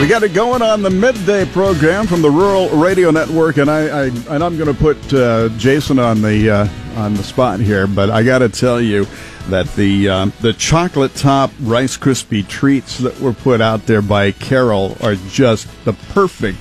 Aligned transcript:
We 0.00 0.06
got 0.08 0.22
it 0.22 0.34
going 0.34 0.62
on 0.62 0.82
the 0.82 0.90
midday 0.90 1.46
program 1.46 2.06
from 2.06 2.22
the 2.22 2.30
Rural 2.30 2.68
Radio 2.68 3.10
Network, 3.10 3.56
and 3.56 3.68
I, 3.70 3.86
I 3.86 4.02
and 4.04 4.44
I'm 4.44 4.56
going 4.56 4.72
to 4.72 4.74
put 4.74 5.12
uh, 5.12 5.48
Jason 5.56 5.98
on 5.98 6.22
the 6.22 6.50
uh, 6.50 6.68
on 7.00 7.14
the 7.14 7.24
spot 7.24 7.60
here, 7.60 7.86
but 7.86 8.10
I 8.10 8.22
got 8.22 8.38
to 8.38 8.48
tell 8.48 8.80
you 8.80 9.06
that 9.48 9.66
the 9.74 10.08
uh, 10.08 10.26
the 10.42 10.52
chocolate 10.52 11.14
top 11.16 11.50
Rice 11.60 11.96
Krispie 11.96 12.46
treats 12.46 12.98
that 12.98 13.18
were 13.20 13.32
put 13.32 13.60
out 13.60 13.86
there 13.86 14.02
by 14.02 14.30
Carol 14.32 14.96
are 15.02 15.16
just 15.16 15.66
the 15.84 15.94
perfect 15.94 16.58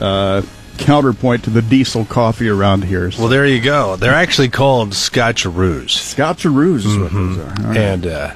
uh, 0.00 0.42
counterpoint 0.76 1.44
to 1.44 1.50
the 1.50 1.62
diesel 1.62 2.04
coffee 2.04 2.48
around 2.48 2.84
here. 2.84 3.10
Well, 3.18 3.28
there 3.28 3.46
you 3.46 3.60
go. 3.60 3.96
They're 3.96 4.14
actually 4.14 4.50
called 4.50 4.90
Scotcheroos. 4.90 5.88
Scotcheroos 6.14 6.86
is 6.86 6.98
what 6.98 7.12
those 7.12 7.38
are. 7.38 7.48
All 7.48 7.66
right. 7.68 7.76
And 7.76 8.06
uh, 8.06 8.34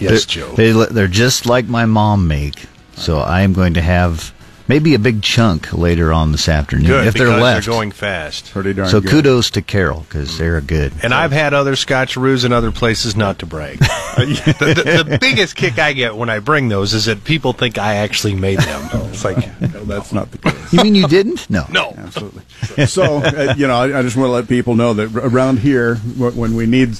yes, 0.00 0.24
Joe. 0.24 0.52
They, 0.54 0.72
they're 0.72 1.06
just 1.06 1.46
like 1.46 1.66
my 1.66 1.84
mom 1.84 2.26
make. 2.26 2.66
So 2.96 3.18
I 3.18 3.42
am 3.42 3.52
going 3.52 3.74
to 3.74 3.82
have 3.82 4.32
maybe 4.68 4.94
a 4.94 4.98
big 4.98 5.22
chunk 5.22 5.72
later 5.72 6.12
on 6.12 6.32
this 6.32 6.48
afternoon 6.48 6.86
Good, 6.86 7.06
if 7.06 7.14
they're 7.14 7.26
because 7.26 7.42
left. 7.42 7.66
They're 7.66 7.74
going 7.74 7.92
fast. 7.92 8.50
Pretty 8.50 8.72
darn 8.72 8.88
so 8.88 9.00
good. 9.00 9.10
kudos 9.10 9.50
to 9.52 9.62
Carol 9.62 10.00
because 10.00 10.38
they're 10.38 10.60
good. 10.60 10.92
And 11.02 11.12
I've 11.12 11.32
had 11.32 11.54
other 11.54 11.72
Scotcheroos 11.72 12.44
in 12.44 12.52
other 12.52 12.72
places, 12.72 13.16
not 13.16 13.38
to 13.40 13.46
brag. 13.46 13.78
the, 13.78 14.54
the, 14.58 15.04
the 15.04 15.18
biggest 15.18 15.56
kick 15.56 15.78
I 15.78 15.92
get 15.92 16.16
when 16.16 16.30
I 16.30 16.38
bring 16.38 16.68
those 16.68 16.94
is 16.94 17.04
that 17.06 17.24
people 17.24 17.52
think 17.52 17.78
I 17.78 17.96
actually 17.96 18.34
made 18.34 18.58
them. 18.60 18.88
It's 19.14 19.24
like, 19.24 19.60
No, 19.60 19.84
that's 19.84 20.12
not 20.12 20.32
the 20.32 20.38
case. 20.38 20.72
You 20.72 20.82
mean 20.82 20.96
you 20.96 21.06
didn't? 21.06 21.48
No. 21.48 21.66
no. 21.70 21.94
Absolutely. 21.96 22.42
So, 22.86 23.18
uh, 23.22 23.54
you 23.56 23.68
know, 23.68 23.76
I, 23.76 24.00
I 24.00 24.02
just 24.02 24.16
want 24.16 24.26
to 24.26 24.32
let 24.32 24.48
people 24.48 24.74
know 24.74 24.92
that 24.94 25.14
around 25.14 25.60
here, 25.60 25.96
when 25.96 26.56
we 26.56 26.66
need 26.66 26.98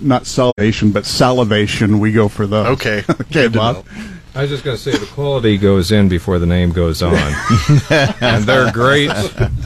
not 0.00 0.24
salvation 0.24 0.90
but 0.92 1.04
salivation, 1.04 1.98
we 1.98 2.12
go 2.12 2.28
for 2.28 2.46
those. 2.46 2.68
Okay. 2.68 3.04
okay, 3.10 3.24
Good 3.30 3.52
to 3.52 3.58
Bob. 3.58 3.86
Know. 4.34 4.40
I 4.40 4.42
was 4.42 4.50
just 4.50 4.64
going 4.64 4.76
to 4.76 4.82
say 4.82 4.92
the 4.92 5.06
quality 5.06 5.58
goes 5.58 5.92
in 5.92 6.08
before 6.08 6.38
the 6.38 6.46
name 6.46 6.72
goes 6.72 7.02
on. 7.02 7.14
and 8.20 8.44
they're 8.44 8.72
great. 8.72 9.10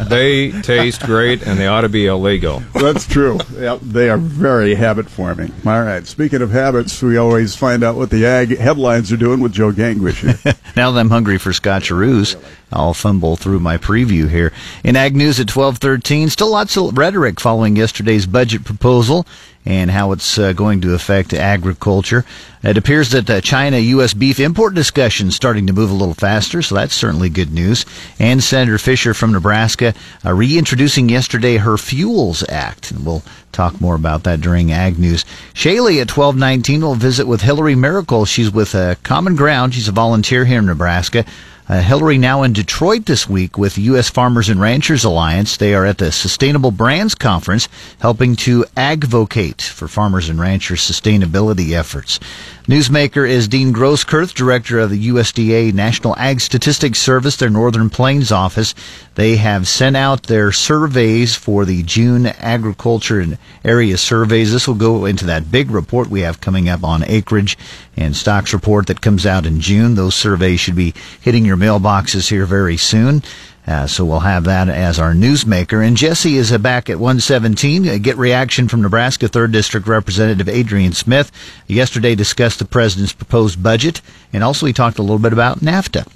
They 0.09 0.51
taste 0.62 1.03
great, 1.03 1.47
and 1.47 1.59
they 1.59 1.67
ought 1.67 1.83
to 1.83 1.89
be 1.89 2.07
illegal. 2.07 2.61
That's 2.75 3.07
true. 3.07 3.39
Yep, 3.59 3.81
they 3.83 4.11
are 4.11 4.19
very 4.19 4.75
habit 4.75 5.09
forming. 5.09 5.53
All 5.67 5.83
right. 5.83 6.07
Speaking 6.07 6.42
of 6.42 6.51
habits, 6.51 7.03
we 7.03 7.17
always 7.17 7.55
find 7.55 7.83
out 7.83 7.97
what 7.97 8.11
the 8.11 8.27
ag 8.27 8.59
headlines 8.59 9.12
are 9.12 9.17
doing 9.17 9.41
with 9.41 9.53
Joe 9.53 9.73
Gangwish. 9.73 10.25
Now 10.77 10.91
that 10.91 10.98
I'm 10.98 11.11
hungry 11.11 11.39
for 11.39 11.51
Scotcheroos, 11.51 12.35
I'll 12.73 12.95
fumble 12.95 13.37
through 13.37 13.61
my 13.61 13.79
preview 13.79 14.29
here. 14.29 14.53
In 14.83 14.97
Ag 14.97 15.15
News 15.15 15.39
at 15.39 15.55
1213, 15.55 16.31
still 16.31 16.51
lots 16.51 16.77
of 16.77 16.98
rhetoric 16.98 17.39
following 17.39 17.77
yesterday's 17.77 18.27
budget 18.27 18.65
proposal 18.65 19.25
and 19.67 19.91
how 19.91 20.12
it's 20.12 20.39
uh, 20.39 20.53
going 20.53 20.81
to 20.83 20.95
affect 20.95 21.33
agriculture. 21.33 22.25
It 22.62 22.77
appears 22.77 23.11
that 23.11 23.29
uh, 23.29 23.41
China-U.S. 23.41 24.15
beef 24.15 24.41
import 24.41 24.75
discussions 24.75 25.37
starting 25.37 25.67
to 25.67 25.73
move 25.73 25.91
a 25.91 25.95
little 25.95 26.15
faster, 26.15 26.62
so 26.62 26.75
that's 26.75 26.95
certainly 26.95 27.29
good 27.29 27.53
news. 27.53 27.85
And 28.19 28.42
Senator 28.42 28.79
Fischer 28.79 29.15
from 29.15 29.33
Nebraska 29.33 29.95
uh, 30.25 30.33
reintroducing 30.33 31.09
yesterday 31.09 31.57
her 31.57 31.77
Fuels 31.77 32.45
Act. 32.48 32.91
And 32.91 33.05
we'll 33.05 33.23
talk 33.53 33.81
more 33.81 33.95
about 33.95 34.25
that 34.25 34.41
during 34.41 34.73
Ag 34.73 34.98
News. 34.98 35.25
Shaylee 35.55 36.01
at 36.01 36.17
1219 36.17 36.83
will 36.83 36.95
visit 36.95 37.27
with 37.27 37.42
Hillary 37.42 37.75
Miracle. 37.75 38.25
She's 38.25 38.51
with 38.51 38.75
uh, 38.75 38.97
Common 39.03 39.37
Ground. 39.37 39.75
She's 39.75 39.89
a 39.89 39.92
volunteer 39.92 40.45
here 40.45 40.59
in 40.59 40.67
Nebraska. 40.67 41.25
Uh, 41.67 41.81
Hillary 41.81 42.19
now 42.19 42.43
in 42.43 42.53
Detroit 42.53 43.07
this 43.07 43.27
week 43.27 43.57
with 43.57 43.79
U.S. 43.79 44.11
Farmers 44.11 44.51
and 44.51 44.61
Ranchers 44.61 45.03
Alliance. 45.03 45.57
They 45.57 45.75
are 45.75 45.87
at 45.87 45.97
the 45.97 46.12
Sustainable 46.12 46.70
Brands 46.70 47.15
Conference 47.15 47.70
helping 48.01 48.37
to 48.37 48.67
advocate 48.77 49.62
for 49.62 49.89
farmers 49.89 50.29
and 50.29 50.39
ranchers' 50.39 50.83
sustainability 50.83 51.73
efforts. 51.73 52.20
Newsmaker 52.67 53.29
is 53.29 53.47
Dean 53.47 53.75
Groskurth, 53.75 54.33
director 54.33 54.79
of 54.79 54.89
the 54.89 55.09
USDA 55.09 55.75
National 55.75 56.17
Ag 56.17 56.41
Statistics 56.41 56.98
Service, 56.98 57.37
their 57.37 57.51
Northern 57.51 57.91
Plains 57.91 58.33
office. 58.33 58.75
They 59.17 59.36
have 59.36 59.69
sent 59.69 59.98
out 59.98 60.23
their 60.23 60.51
surveys 60.51 61.35
for 61.35 61.67
the 61.67 61.83
June 61.83 62.24
agriculture 62.24 63.20
and 63.20 63.36
area 63.67 63.98
surveys. 63.98 64.51
This 64.51 64.67
will 64.67 64.77
go 64.77 65.05
into 65.05 65.27
that 65.27 65.53
big 65.53 65.70
report 65.70 66.08
we 66.08 66.23
have 66.23 66.41
coming 66.41 66.70
up 66.70 66.83
on 66.83 67.05
acreage 67.05 67.58
and 67.98 68.17
stocks 68.17 68.55
report 68.55 68.86
that 68.86 69.03
comes 69.03 69.27
out 69.27 69.45
in 69.45 69.61
June. 69.61 69.95
Those 69.95 70.14
surveys 70.14 70.58
should 70.58 70.74
be 70.74 70.95
hitting 71.20 71.45
your 71.45 71.58
mailboxes 71.58 72.30
here 72.30 72.47
very 72.47 72.79
soon. 72.79 73.23
Uh, 73.67 73.86
so 73.86 74.05
we'll 74.05 74.20
have 74.20 74.45
that 74.45 74.69
as 74.69 74.98
our 74.98 75.14
newsmaker. 75.14 75.86
And 75.86 75.97
Jesse 75.97 76.36
is 76.36 76.52
uh, 76.52 76.58
back 76.58 76.91
at 76.91 76.98
117. 76.98 77.89
Uh, 77.89 77.98
get 77.98 78.17
reaction 78.17 78.69
from 78.69 78.83
Nebraska 78.83 79.27
3rd 79.27 79.52
District 79.52 79.86
Representative 79.86 80.48
Adrian 80.48 80.92
Smith. 80.92 81.33
Yesterday 81.67 82.14
discussed 82.14 82.58
the 82.58 82.67
president's 82.67 83.14
proposed 83.14 83.63
budget, 83.63 84.03
and 84.33 84.45
also 84.45 84.67
he 84.67 84.73
talked 84.73 84.98
a 84.98 85.03
little 85.03 85.19
bit 85.19 85.33
about 85.33 85.61
NAFTA. 85.61 86.07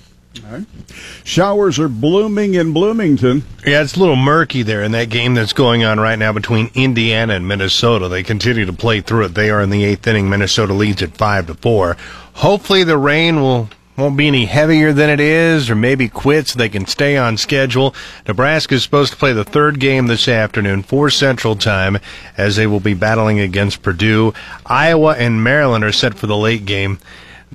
Showers 1.25 1.79
are 1.79 1.89
blooming 1.89 2.55
in 2.55 2.73
Bloomington. 2.73 3.45
Yeah, 3.67 3.83
it's 3.83 3.97
a 3.97 4.01
little 4.01 4.17
murky 4.17 4.63
there 4.63 4.83
in 4.83 4.93
that 4.93 5.11
game 5.11 5.35
that's 5.35 5.53
going 5.53 5.85
on 5.85 5.99
right 5.99 6.19
now 6.19 6.33
between 6.33 6.71
Indiana 6.75 7.35
and 7.35 7.49
Minnesota. 7.49 8.09
They 8.09 8.23
continue 8.23 8.65
to 8.67 8.73
play 8.73 9.01
through 9.01 9.27
it. 9.27 9.35
They 9.35 9.51
are 9.51 9.61
in 9.61 9.71
the 9.71 9.85
eighth 9.85 10.07
inning. 10.07 10.31
Minnesota 10.31 10.73
leads 10.75 11.03
at 11.03 11.17
five 11.17 11.47
to 11.47 11.55
four. 11.55 11.97
Hopefully, 12.35 12.85
the 12.85 12.99
rain 12.99 13.41
will 13.41 13.69
won't 13.99 14.17
be 14.17 14.29
any 14.29 14.47
heavier 14.47 14.93
than 14.93 15.11
it 15.11 15.19
is, 15.19 15.69
or 15.69 15.75
maybe 15.75 16.09
quit 16.09 16.47
so 16.47 16.59
they 16.59 16.69
can 16.69 16.87
stay 16.87 17.17
on 17.17 17.37
schedule. 17.37 17.95
Nebraska 18.27 18.77
is 18.77 18.85
supposed 18.85 19.13
to 19.13 19.19
play 19.19 19.33
the 19.33 19.45
third 19.45 19.81
game 19.81 20.07
this 20.07 20.29
afternoon, 20.29 20.85
4 20.85 21.11
Central 21.11 21.57
Time, 21.57 21.99
as 22.37 22.55
they 22.55 22.67
will 22.67 22.81
be 22.81 22.95
battling 22.95 23.41
against 23.41 23.83
Purdue. 23.83 24.33
Iowa 24.65 25.17
and 25.19 25.43
Maryland 25.43 25.85
are 25.85 25.93
set 25.93 26.15
for 26.15 26.29
the 26.29 26.37
late 26.37 26.65
game. 26.65 27.01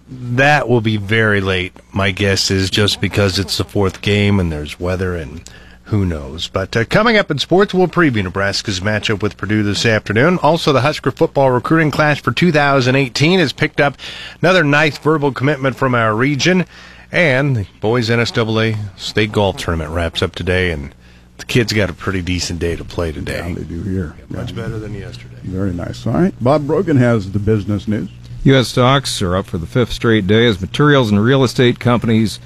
That 0.09 0.67
will 0.67 0.81
be 0.81 0.97
very 0.97 1.39
late. 1.39 1.73
My 1.93 2.11
guess 2.11 2.51
is 2.51 2.69
just 2.69 2.99
because 2.99 3.39
it's 3.39 3.57
the 3.57 3.63
fourth 3.63 4.01
game 4.01 4.39
and 4.39 4.51
there's 4.51 4.79
weather 4.79 5.15
and 5.15 5.49
who 5.93 6.05
knows. 6.07 6.47
But 6.47 6.75
uh, 6.75 6.85
coming 6.85 7.17
up 7.17 7.29
in 7.29 7.37
sports, 7.37 7.71
we'll 7.71 7.87
preview 7.87 8.23
Nebraska's 8.23 8.79
matchup 8.79 9.21
with 9.21 9.37
Purdue 9.37 9.61
this 9.61 9.85
afternoon. 9.85 10.39
Also, 10.41 10.73
the 10.73 10.81
Husker 10.81 11.11
football 11.11 11.51
recruiting 11.51 11.91
class 11.91 12.19
for 12.19 12.31
2018 12.31 13.37
has 13.37 13.53
picked 13.53 13.79
up 13.79 13.97
another 14.41 14.63
nice 14.63 14.97
verbal 14.97 15.31
commitment 15.31 15.75
from 15.75 15.93
our 15.93 16.15
region. 16.15 16.65
And 17.11 17.55
the 17.57 17.67
boys 17.79 18.09
NSAA 18.09 18.75
state 18.97 19.31
golf 19.31 19.57
tournament 19.57 19.91
wraps 19.91 20.23
up 20.23 20.33
today, 20.33 20.71
and 20.71 20.95
the 21.37 21.45
kids 21.45 21.71
got 21.71 21.91
a 21.91 21.93
pretty 21.93 22.23
decent 22.23 22.59
day 22.59 22.75
to 22.75 22.83
play 22.83 23.11
today. 23.11 23.53
They 23.53 23.63
do 23.63 23.83
here. 23.83 24.15
Much 24.29 24.49
Yeah, 24.49 24.63
better 24.63 24.79
than 24.79 24.95
yesterday. 24.95 25.37
Very 25.43 25.73
nice. 25.73 26.07
All 26.07 26.13
right. 26.13 26.33
Bob 26.43 26.65
Brogan 26.65 26.97
has 26.97 27.31
the 27.31 27.39
business 27.39 27.87
news. 27.87 28.09
U.S. 28.45 28.69
stocks 28.69 29.21
are 29.21 29.35
up 29.35 29.45
for 29.45 29.59
the 29.59 29.67
fifth 29.67 29.93
straight 29.93 30.25
day 30.25 30.47
as 30.47 30.59
materials 30.59 31.11
and 31.11 31.23
real 31.23 31.43
estate 31.43 31.79
companies 31.79 32.39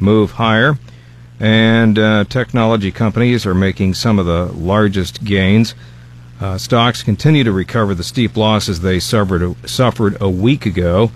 move 0.00 0.32
higher, 0.32 0.76
and 1.40 1.98
uh, 1.98 2.24
technology 2.24 2.90
companies 2.90 3.46
are 3.46 3.54
making 3.54 3.94
some 3.94 4.18
of 4.18 4.26
the 4.26 4.46
largest 4.46 5.24
gains. 5.24 5.74
Uh, 6.40 6.56
stocks 6.56 7.02
continue 7.02 7.44
to 7.44 7.52
recover 7.52 7.94
the 7.94 8.04
steep 8.04 8.36
losses 8.36 8.80
they 8.80 9.00
suffered 9.00 9.56
suffered 9.68 10.16
a 10.20 10.30
week 10.30 10.66
ago. 10.66 11.10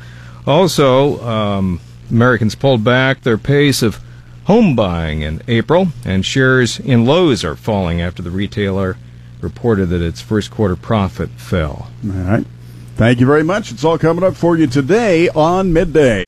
Also, 0.47 1.25
um, 1.25 1.81
Americans 2.11 2.55
pulled 2.55 2.83
back 2.83 3.23
their 3.23 3.39
pace 3.39 3.83
of 3.83 4.01
home 4.45 4.75
buying 4.75 5.23
in 5.23 5.41
April, 5.47 5.89
and 6.05 6.27
shares 6.27 6.81
in 6.81 7.05
Lowe's 7.05 7.45
are 7.45 7.55
falling 7.55 8.01
after 8.01 8.23
the 8.23 8.31
retailer 8.31 8.97
reported 9.41 9.87
that 9.87 10.03
its 10.03 10.21
first 10.21 10.51
quarter 10.51 10.77
profit 10.77 11.31
fell. 11.31 11.91
All 12.05 12.11
right. 12.11 12.47
Thank 12.97 13.21
you 13.21 13.27
very 13.27 13.43
much. 13.43 13.73
It's 13.73 13.85
all 13.85 13.99
coming 13.99 14.25
up 14.25 14.37
for 14.37 14.57
you 14.57 14.67
today 14.67 15.29
on 15.31 15.73
Midday. 15.73 16.25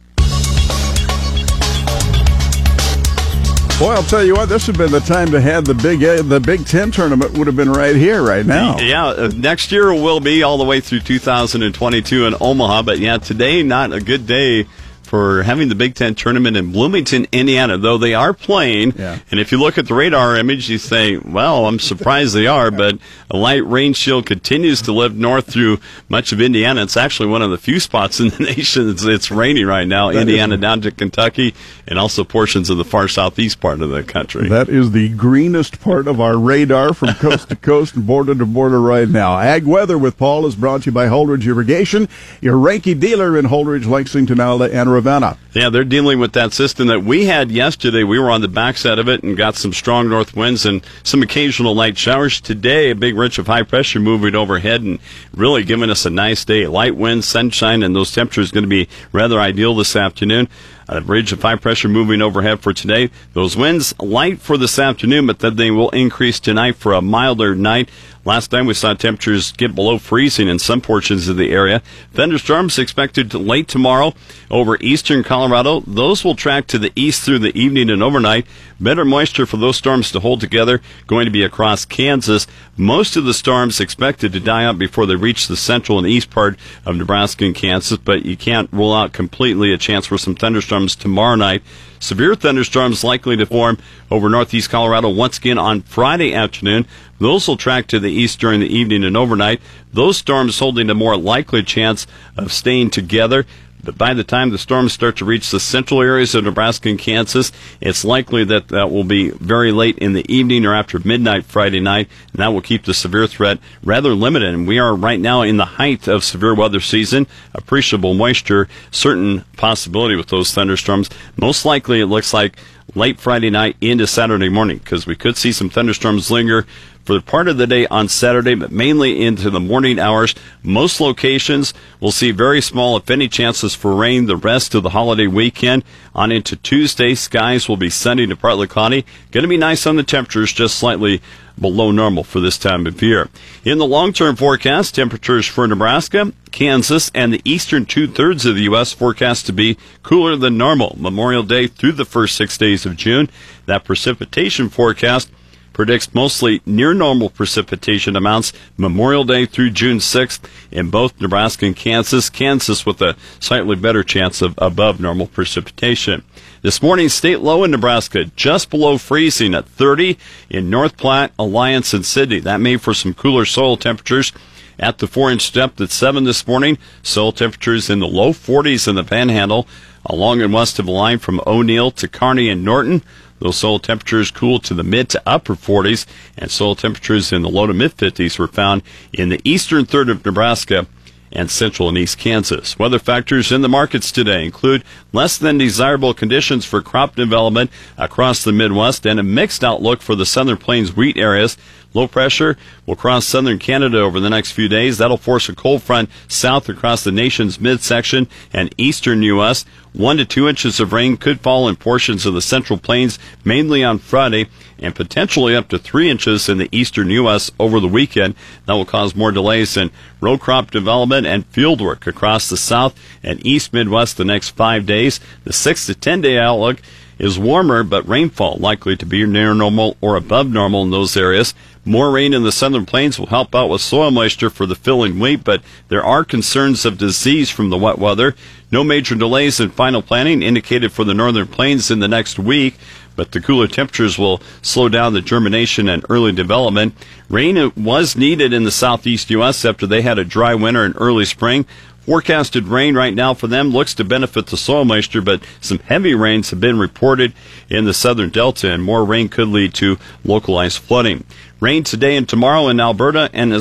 Boy, 3.80 3.92
I'll 3.92 4.04
tell 4.04 4.24
you 4.24 4.34
what, 4.34 4.48
this 4.48 4.68
would 4.68 4.76
have 4.76 4.88
been 4.88 5.00
the 5.00 5.04
time 5.04 5.32
to 5.32 5.40
have 5.40 5.64
the 5.64 5.74
Big 5.74 6.02
uh, 6.04 6.22
the 6.22 6.38
Big 6.38 6.64
Ten 6.64 6.92
tournament 6.92 7.36
would 7.36 7.48
have 7.48 7.56
been 7.56 7.72
right 7.72 7.96
here, 7.96 8.22
right 8.22 8.46
now. 8.46 8.78
Yeah, 8.78 9.06
uh, 9.06 9.32
next 9.34 9.72
year 9.72 9.92
will 9.92 10.20
be 10.20 10.44
all 10.44 10.58
the 10.58 10.64
way 10.64 10.80
through 10.80 11.00
2022 11.00 12.26
in 12.26 12.37
Omaha. 12.40 12.82
But 12.82 13.00
yeah, 13.00 13.19
today 13.19 13.64
not 13.64 13.93
a 13.93 14.00
good 14.00 14.28
day 14.28 14.69
for 15.14 15.44
having 15.44 15.69
the 15.69 15.76
Big 15.76 15.94
Ten 15.94 16.16
tournament 16.16 16.56
in 16.56 16.72
Bloomington, 16.72 17.28
Indiana. 17.31 17.78
Though 17.78 17.99
they 17.99 18.14
are 18.14 18.32
playing, 18.34 18.94
Yeah. 18.99 19.19
and 19.31 19.38
if 19.38 19.52
you 19.52 19.58
look 19.61 19.78
at 19.78 19.87
the 19.87 19.94
radar 19.94 20.34
image, 20.37 20.69
you 20.69 20.76
say, 20.78 21.19
"Well, 21.19 21.66
I'm 21.69 21.78
surprised 21.78 22.34
they 22.34 22.49
are." 22.49 22.72
But 22.72 22.99
a 23.31 23.37
light 23.37 23.64
rain 23.64 23.93
shield 23.93 24.26
continues 24.26 24.82
to 24.82 24.93
live 24.93 25.14
north 25.16 25.46
through 25.46 25.78
much 26.08 26.32
of 26.32 26.40
Indiana. 26.40 26.82
It's 26.82 26.96
actually 26.96 27.28
one 27.28 27.43
of 27.43 27.52
the 27.52 27.58
few 27.58 27.78
spots 27.78 28.19
in 28.19 28.31
the 28.31 28.43
nation 28.56 28.88
that's 28.88 29.05
it's 29.05 29.31
raining 29.31 29.66
right 29.66 29.87
now. 29.87 30.11
That 30.11 30.22
Indiana 30.22 30.56
down 30.56 30.81
to 30.81 30.90
Kentucky, 30.90 31.55
and 31.87 31.96
also 31.96 32.25
portions 32.25 32.69
of 32.69 32.76
the 32.76 32.84
far 32.84 33.06
southeast 33.06 33.61
part 33.61 33.82
of 33.82 33.90
the 33.90 34.02
country. 34.02 34.49
That 34.49 34.69
is 34.69 34.90
the 34.90 35.11
greenest 35.11 35.81
part 35.81 36.08
of 36.08 36.20
our 36.20 36.37
radar 36.37 36.93
from 36.93 37.14
coast 37.20 37.50
to 37.50 37.55
coast 37.56 37.94
and 37.94 38.05
border 38.05 38.34
to 38.34 38.46
border 38.46 38.81
right 38.81 39.08
now. 39.08 39.38
Ag 39.38 39.64
Weather 39.64 39.96
with 39.96 40.19
Paul 40.19 40.44
is 40.44 40.56
brought 40.56 40.82
to 40.82 40.87
you 40.87 40.93
by 40.93 41.06
Holdrege 41.06 41.46
Irrigation, 41.46 42.08
your 42.40 42.56
Reinke 42.56 42.99
dealer 42.99 43.38
in 43.38 43.44
Holdrege, 43.46 43.87
Lexington, 43.87 44.40
Alda, 44.40 44.75
and 44.75 44.90
Ravenna. 44.93 45.03
Yeah, 45.52 45.70
they're 45.70 45.84
dealing 45.84 46.18
with 46.18 46.32
that 46.32 46.52
system 46.52 46.88
that 46.88 47.04
we 47.04 47.26
had 47.26 47.50
yesterday. 47.50 48.02
We 48.02 48.18
were 48.18 48.30
on 48.30 48.40
the 48.40 48.48
backside 48.48 48.98
of 48.98 49.08
it 49.08 49.22
and 49.22 49.36
got 49.36 49.54
some 49.54 49.72
strong 49.72 50.08
north 50.08 50.34
winds 50.34 50.66
and 50.66 50.84
some 51.04 51.22
occasional 51.22 51.74
light 51.74 51.96
showers. 51.96 52.40
Today, 52.40 52.90
a 52.90 52.94
big 52.94 53.16
ridge 53.16 53.38
of 53.38 53.46
high 53.46 53.62
pressure 53.62 54.00
moving 54.00 54.34
overhead 54.34 54.82
and 54.82 54.98
really 55.32 55.62
giving 55.62 55.90
us 55.90 56.04
a 56.04 56.10
nice 56.10 56.44
day. 56.44 56.66
Light 56.66 56.96
winds, 56.96 57.28
sunshine, 57.28 57.82
and 57.82 57.94
those 57.94 58.12
temperatures 58.12 58.50
going 58.50 58.64
to 58.64 58.68
be 58.68 58.88
rather 59.12 59.38
ideal 59.38 59.76
this 59.76 59.94
afternoon. 59.94 60.48
A 60.88 61.00
ridge 61.00 61.32
of 61.32 61.40
high 61.40 61.56
pressure 61.56 61.88
moving 61.88 62.20
overhead 62.20 62.60
for 62.60 62.72
today. 62.72 63.10
Those 63.32 63.56
winds 63.56 63.98
light 63.98 64.40
for 64.40 64.58
this 64.58 64.78
afternoon, 64.78 65.26
but 65.26 65.38
then 65.38 65.56
they 65.56 65.70
will 65.70 65.90
increase 65.90 66.40
tonight 66.40 66.76
for 66.76 66.92
a 66.92 67.00
milder 67.00 67.54
night. 67.54 67.88
Last 68.26 68.49
time 68.49 68.65
we 68.65 68.73
saw 68.73 68.94
temperatures 68.94 69.53
get 69.53 69.75
below 69.75 69.99
freezing 69.99 70.49
in 70.49 70.59
some 70.59 70.81
portions 70.81 71.29
of 71.29 71.37
the 71.37 71.50
area. 71.50 71.82
Thunderstorms 72.15 72.79
expected 72.79 73.35
late 73.35 73.69
tomorrow 73.69 74.15
over 74.50 74.79
eastern 74.81 75.23
Colorado. 75.23 75.81
Those 75.81 76.25
will 76.25 76.35
track 76.35 76.67
to 76.69 76.79
the 76.79 76.91
east 76.97 77.23
through 77.23 77.41
the 77.41 77.56
evening 77.59 77.91
and 77.91 78.03
overnight. 78.03 78.47
Better 78.81 79.05
moisture 79.05 79.44
for 79.44 79.59
those 79.59 79.76
storms 79.76 80.11
to 80.12 80.21
hold 80.21 80.41
together 80.41 80.81
going 81.06 81.26
to 81.26 81.31
be 81.31 81.43
across 81.43 81.85
Kansas. 81.85 82.47
Most 82.79 83.17
of 83.17 83.26
the 83.26 83.35
storms 83.35 83.79
expected 83.79 84.32
to 84.32 84.41
die 84.41 84.65
out 84.65 84.79
before 84.79 85.05
they 85.05 85.17
reach 85.17 85.47
the 85.47 85.56
central 85.56 85.99
and 85.99 86.06
east 86.06 86.31
part 86.31 86.59
of 86.87 86.97
Nebraska 86.97 87.44
and 87.44 87.55
Kansas, 87.55 87.99
but 87.99 88.25
you 88.25 88.38
can't 88.38 88.73
rule 88.73 88.94
out 88.94 89.12
completely 89.12 89.71
a 89.71 89.79
chance 89.79 90.06
for 90.06 90.17
some 90.17 90.35
thunderstorms 90.35 90.97
tomorrow 90.97 91.37
night. 91.37 91.62
Severe 92.04 92.34
thunderstorms 92.34 93.02
likely 93.02 93.34
to 93.34 93.46
form 93.46 93.78
over 94.10 94.28
northeast 94.28 94.68
Colorado 94.68 95.08
once 95.08 95.38
again 95.38 95.56
on 95.56 95.80
Friday 95.80 96.34
afternoon. 96.34 96.86
Those 97.18 97.48
will 97.48 97.56
track 97.56 97.86
to 97.86 97.98
the 97.98 98.12
east 98.12 98.38
during 98.38 98.60
the 98.60 98.68
evening 98.68 99.04
and 99.04 99.16
overnight. 99.16 99.62
Those 99.90 100.18
storms 100.18 100.58
holding 100.58 100.90
a 100.90 100.94
more 100.94 101.16
likely 101.16 101.62
chance 101.62 102.06
of 102.36 102.52
staying 102.52 102.90
together. 102.90 103.46
But 103.84 103.98
by 103.98 104.14
the 104.14 104.25
time 104.25 104.50
the 104.50 104.58
storms 104.58 104.92
start 104.92 105.16
to 105.19 105.25
reach 105.25 105.50
the 105.50 105.60
central 105.60 106.00
areas 106.00 106.34
of 106.34 106.44
Nebraska 106.44 106.88
and 106.88 106.98
Kansas, 106.98 107.52
it's 107.81 108.04
likely 108.04 108.44
that 108.44 108.69
that 108.69 108.90
will 108.90 109.04
be 109.04 109.31
very 109.31 109.72
late 109.72 109.98
in 109.98 110.12
the 110.12 110.25
evening 110.32 110.64
or 110.64 110.75
after 110.75 110.98
midnight 111.04 111.44
Friday 111.44 111.81
night, 111.81 112.08
and 112.32 112.40
that 112.40 112.48
will 112.48 112.60
keep 112.60 112.84
the 112.84 112.94
severe 112.94 113.26
threat 113.26 113.58
rather 113.82 114.14
limited. 114.14 114.54
And 114.54 114.66
we 114.66 114.78
are 114.78 114.94
right 114.94 115.20
now 115.20 115.42
in 115.42 115.56
the 115.56 115.64
height 115.64 116.08
of 116.08 116.25
severe 116.25 116.54
weather 116.54 116.81
season. 116.81 117.26
Appreciable 117.54 118.14
moisture, 118.14 118.69
certain 118.90 119.44
possibility 119.56 120.16
with 120.16 120.28
those 120.28 120.52
thunderstorms. 120.52 121.10
Most 121.37 121.64
likely, 121.64 122.00
it 122.00 122.06
looks 122.06 122.32
like 122.32 122.58
late 122.94 123.19
Friday 123.19 123.50
night 123.50 123.76
into 123.80 124.06
Saturday 124.06 124.48
morning 124.48 124.78
because 124.78 125.06
we 125.06 125.16
could 125.16 125.37
see 125.37 125.52
some 125.52 125.70
thunderstorms 125.70 126.30
linger 126.30 126.66
for 127.04 127.20
part 127.20 127.48
of 127.48 127.58
the 127.58 127.66
day 127.66 127.86
on 127.86 128.08
Saturday, 128.08 128.54
but 128.54 128.72
mainly 128.72 129.22
into 129.22 129.50
the 129.50 129.60
morning 129.60 129.98
hours. 129.98 130.34
Most 130.62 131.00
locations 131.00 131.74
will 132.00 132.12
see 132.12 132.30
very 132.30 132.60
small, 132.60 132.96
if 132.96 133.10
any, 133.10 133.28
chances 133.28 133.74
for 133.74 133.94
rain 133.94 134.26
the 134.26 134.36
rest 134.36 134.74
of 134.74 134.82
the 134.82 134.90
holiday 134.90 135.26
weekend. 135.26 135.84
On 136.14 136.32
into 136.32 136.56
Tuesday, 136.56 137.14
skies 137.14 137.68
will 137.68 137.76
be 137.76 137.90
sunny 137.90 138.26
to 138.26 138.36
partly 138.36 138.66
cloudy. 138.66 139.04
Going 139.30 139.42
to 139.42 139.48
be 139.48 139.56
nice 139.56 139.86
on 139.86 139.96
the 139.96 140.02
temperatures, 140.02 140.52
just 140.52 140.76
slightly 140.76 141.20
below 141.60 141.90
normal 141.90 142.24
for 142.24 142.40
this 142.40 142.58
time 142.58 142.86
of 142.86 143.00
year. 143.02 143.28
In 143.64 143.78
the 143.78 143.86
long 143.86 144.12
term 144.12 144.36
forecast, 144.36 144.94
temperatures 144.94 145.46
for 145.46 145.68
Nebraska, 145.68 146.32
Kansas, 146.50 147.10
and 147.14 147.32
the 147.32 147.42
eastern 147.44 147.86
two 147.86 148.08
thirds 148.08 148.46
of 148.46 148.56
the 148.56 148.62
U.S. 148.62 148.92
forecast 148.92 149.46
to 149.46 149.52
be 149.52 149.76
cooler 150.02 150.36
than 150.36 150.56
normal 150.56 150.96
Memorial 150.98 151.42
Day 151.42 151.66
through 151.66 151.92
the 151.92 152.04
first 152.04 152.36
six 152.36 152.56
days 152.56 152.86
of 152.86 152.96
June. 152.96 153.28
That 153.66 153.84
precipitation 153.84 154.68
forecast 154.68 155.30
predicts 155.75 156.15
mostly 156.15 156.62
near 156.65 156.94
normal 156.94 157.29
precipitation 157.29 158.17
amounts 158.17 158.55
Memorial 158.79 159.25
Day 159.25 159.44
through 159.44 159.71
June 159.71 159.99
6th 159.99 160.49
in 160.71 160.88
both 160.88 161.21
Nebraska 161.21 161.67
and 161.67 161.76
Kansas. 161.76 162.31
Kansas 162.31 162.87
with 162.87 163.03
a 163.03 163.17
slightly 163.41 163.76
better 163.76 164.03
chance 164.03 164.41
of 164.41 164.55
above 164.56 164.99
normal 164.99 165.26
precipitation. 165.26 166.25
This 166.62 166.81
morning, 166.81 167.11
state 167.11 167.41
low 167.41 167.62
in 167.62 167.73
Nebraska, 167.73 168.25
just 168.37 168.71
below 168.71 168.97
freezing 168.97 169.55
at 169.55 169.67
30 169.67 170.17
in 170.49 170.71
North 170.71 170.97
Platte, 170.97 171.32
Alliance, 171.38 171.93
and 171.93 172.06
Sidney. 172.06 172.38
That 172.38 172.62
made 172.62 172.81
for 172.81 172.94
some 172.94 173.12
cooler 173.12 173.44
soil 173.44 173.76
temperatures 173.76 174.32
at 174.79 174.99
the 174.99 175.06
four 175.06 175.31
inch 175.31 175.53
depth 175.53 175.81
at 175.81 175.91
7 175.91 176.25
this 176.25 176.47
morning. 176.47 176.79
Soil 177.03 177.32
temperatures 177.32 177.91
in 177.91 178.00
the 178.00 178.06
low 178.06 178.32
40s 178.32 178.88
in 178.88 178.94
the 178.94 179.05
panhandle 179.05 179.67
along 180.06 180.43
and 180.43 180.53
west 180.53 180.79
of 180.79 180.87
the 180.87 180.93
line 180.93 181.19
from 181.19 181.41
O'Neill 181.47 181.91
to 181.93 182.09
Kearney 182.09 182.49
and 182.49 182.65
Norton. 182.65 183.03
Those 183.38 183.56
soil 183.56 183.79
temperatures 183.79 184.31
cool 184.31 184.59
to 184.61 184.75
the 184.75 184.82
mid 184.82 185.09
to 185.11 185.23
upper 185.26 185.55
40s, 185.55 186.06
and 186.38 186.50
soil 186.50 186.75
temperatures 186.75 187.32
in 187.32 187.43
the 187.43 187.49
low 187.49 187.67
to 187.67 187.75
mid 187.75 187.97
50s 187.97 188.38
were 188.38 188.49
found 188.49 188.82
in 189.12 189.29
the 189.29 189.41
eastern 189.44 189.85
third 189.85 190.09
of 190.09 190.25
Nebraska 190.25 190.87
and 191.34 191.50
central 191.50 191.88
and 191.88 191.98
east 191.98 192.19
Kansas. 192.19 192.78
Weather 192.78 192.98
factors 192.98 193.50
in 193.50 193.62
the 193.62 193.69
markets 193.69 194.12
today 194.12 194.44
include 194.44 194.84
less 195.12 195.36
than 195.36 195.58
desirable 195.58 196.14
conditions 196.14 196.64
for 196.64 196.81
crop 196.81 197.16
development 197.16 197.70
across 197.98 198.44
the 198.44 198.52
Midwest 198.52 199.06
and 199.06 199.19
a 199.19 199.25
mixed 199.25 199.64
outlook 199.64 200.00
for 200.00 200.14
the 200.14 200.26
southern 200.26 200.56
plains 200.56 200.96
wheat 200.96 201.16
areas. 201.16 201.56
Low 201.94 202.08
pressure 202.08 202.56
will 202.86 202.96
cross 202.96 203.25
southern 203.25 203.60
Canada 203.60 204.00
over 204.00 204.19
the 204.19 204.28
next 204.28 204.50
few 204.50 204.69
days. 204.69 204.98
That'll 204.98 205.16
force 205.16 205.48
a 205.48 205.54
cold 205.54 205.82
front 205.82 206.10
south 206.26 206.69
across 206.69 207.04
the 207.04 207.12
nation's 207.12 207.60
midsection 207.60 208.28
and 208.52 208.75
eastern 208.76 209.22
U.S. 209.22 209.64
One 209.92 210.16
to 210.16 210.25
two 210.25 210.48
inches 210.48 210.80
of 210.80 210.92
rain 210.92 211.16
could 211.16 211.40
fall 211.40 211.69
in 211.69 211.76
portions 211.76 212.26
of 212.26 212.34
the 212.34 212.42
central 212.42 212.80
plains, 212.80 213.19
mainly 213.44 213.84
on 213.84 213.98
Friday, 213.98 214.48
and 214.79 214.94
potentially 214.94 215.55
up 215.55 215.69
to 215.69 215.79
three 215.79 216.11
inches 216.11 216.49
in 216.49 216.59
the 216.59 216.69
eastern 216.73 217.11
U.S. 217.11 217.50
over 217.59 217.81
the 217.81 217.88
weekend. 217.88 218.35
That 218.67 218.75
will 218.75 218.85
cause 218.85 219.15
more 219.15 219.32
delays 219.32 219.76
in 219.76 219.91
row 220.21 220.38
crop 220.38 220.71
development 220.71 221.26
and 221.26 221.47
field 221.47 221.81
work 221.81 222.06
across 222.06 222.49
the 222.49 222.56
south 222.56 222.99
and 223.23 223.44
east 223.44 223.73
Midwest 223.73 224.17
the 224.17 224.25
next 224.25 224.50
five 224.50 224.87
days. 224.87 225.21
The 225.44 225.53
six 225.53 225.87
to 225.87 225.94
ten 225.94 226.21
day 226.21 226.38
outlook 226.38 226.81
is 227.19 227.38
warmer, 227.38 227.82
but 227.82 228.09
rainfall 228.09 228.56
likely 228.56 228.97
to 228.97 229.06
be 229.06 229.25
near 229.25 229.55
normal 229.55 229.97
or 230.00 230.17
above 230.17 230.49
normal 230.50 230.82
in 230.82 230.91
those 230.91 231.17
areas. 231.17 231.55
More 231.85 232.11
rain 232.11 232.32
in 232.32 232.44
the 232.44 232.53
southern 232.53 232.87
plains 232.87 233.19
will 233.19 233.26
help 233.26 233.55
out 233.55 233.69
with 233.69 233.82
soil 233.82 234.11
moisture 234.11 234.49
for 234.49 234.65
the 234.65 234.75
filling 234.75 235.19
wheat, 235.19 235.44
but 235.44 235.62
there 235.88 236.03
are 236.03 236.25
concerns 236.25 236.87
of 236.87 236.97
disease 236.97 237.50
from 237.50 237.69
the 237.69 237.76
wet 237.76 237.99
weather. 237.99 238.35
No 238.71 238.82
major 238.82 239.15
delays 239.15 239.61
in 239.61 239.71
final 239.71 240.00
planting 240.00 240.43
indicated 240.43 240.93
for 240.93 241.05
the 241.05 241.15
northern 241.15 241.47
plains 241.47 241.91
in 241.91 242.00
the 242.00 242.09
next 242.09 242.38
week, 242.38 242.76
but 243.16 243.32
the 243.32 243.40
cooler 243.40 243.66
temperatures 243.66 244.19
will 244.19 244.40
slow 244.62 244.88
down 244.88 245.12
the 245.12 245.20
germination 245.20 245.88
and 245.88 246.05
early 246.08 246.32
development. 246.32 246.94
Rain 247.28 247.72
was 247.76 248.16
needed 248.16 248.52
in 248.52 248.64
the 248.64 248.70
southeast 248.70 249.31
U.S. 249.31 249.64
after 249.64 249.87
they 249.87 250.02
had 250.02 250.19
a 250.19 250.25
dry 250.25 250.55
winter 250.55 250.84
and 250.84 250.94
early 250.99 251.25
spring. 251.25 251.66
Forecasted 252.06 252.69
rain 252.69 252.94
right 252.94 253.14
now 253.14 253.32
for 253.32 253.46
them 253.46 253.70
looks 253.70 253.94
to 253.94 254.05
benefit 254.05 254.46
the 254.46 254.58
soil 254.58 254.84
moisture, 254.84 255.22
but 255.22 255.43
some 255.62 255.78
heavy 255.78 256.14
rains 256.14 256.50
have 256.50 256.61
been 256.61 256.78
reported 256.78 257.32
in 257.70 257.87
the 257.87 257.94
southern 257.94 258.28
delta, 258.28 258.70
and 258.70 258.82
more 258.82 259.06
rain 259.06 259.31
could 259.31 259.49
lead 259.49 259.72
to 259.75 259.99
localized 260.22 260.78
flooding. 260.78 261.25
Rain 261.61 261.82
today 261.82 262.16
and 262.16 262.28
tomorrow 262.28 262.69
in 262.69 262.78
Alberta 262.78 263.31
and 263.32 263.55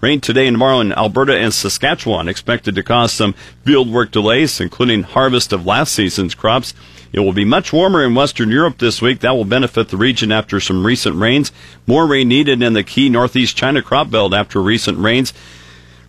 Rain 0.00 0.20
today 0.20 0.48
and 0.48 0.56
tomorrow 0.56 0.80
in 0.80 0.92
Alberta 0.92 1.38
and 1.38 1.54
Saskatchewan 1.54 2.28
expected 2.28 2.74
to 2.74 2.82
cause 2.82 3.12
some 3.12 3.34
field 3.64 3.90
work 3.90 4.10
delays, 4.10 4.60
including 4.60 5.04
harvest 5.04 5.52
of 5.52 5.64
last 5.64 5.94
season's 5.94 6.34
crops. 6.34 6.74
It 7.12 7.20
will 7.20 7.32
be 7.32 7.44
much 7.44 7.72
warmer 7.72 8.04
in 8.04 8.14
Western 8.14 8.50
Europe 8.50 8.78
this 8.78 9.00
week. 9.00 9.20
That 9.20 9.34
will 9.36 9.44
benefit 9.44 9.88
the 9.88 9.96
region 9.96 10.32
after 10.32 10.60
some 10.60 10.86
recent 10.86 11.16
rains. 11.16 11.52
More 11.86 12.06
rain 12.06 12.28
needed 12.28 12.62
in 12.62 12.72
the 12.72 12.82
key 12.82 13.08
Northeast 13.08 13.56
China 13.56 13.82
crop 13.82 14.10
belt 14.10 14.34
after 14.34 14.60
recent 14.60 14.98
rains. 14.98 15.32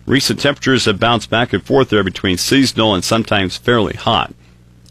Recent 0.06 0.40
temperatures 0.40 0.86
have 0.86 0.98
bounced 0.98 1.28
back 1.28 1.52
and 1.52 1.62
forth 1.62 1.90
there 1.90 2.04
between 2.04 2.38
seasonal 2.38 2.94
and 2.94 3.04
sometimes 3.04 3.56
fairly 3.56 3.94
hot. 3.94 4.32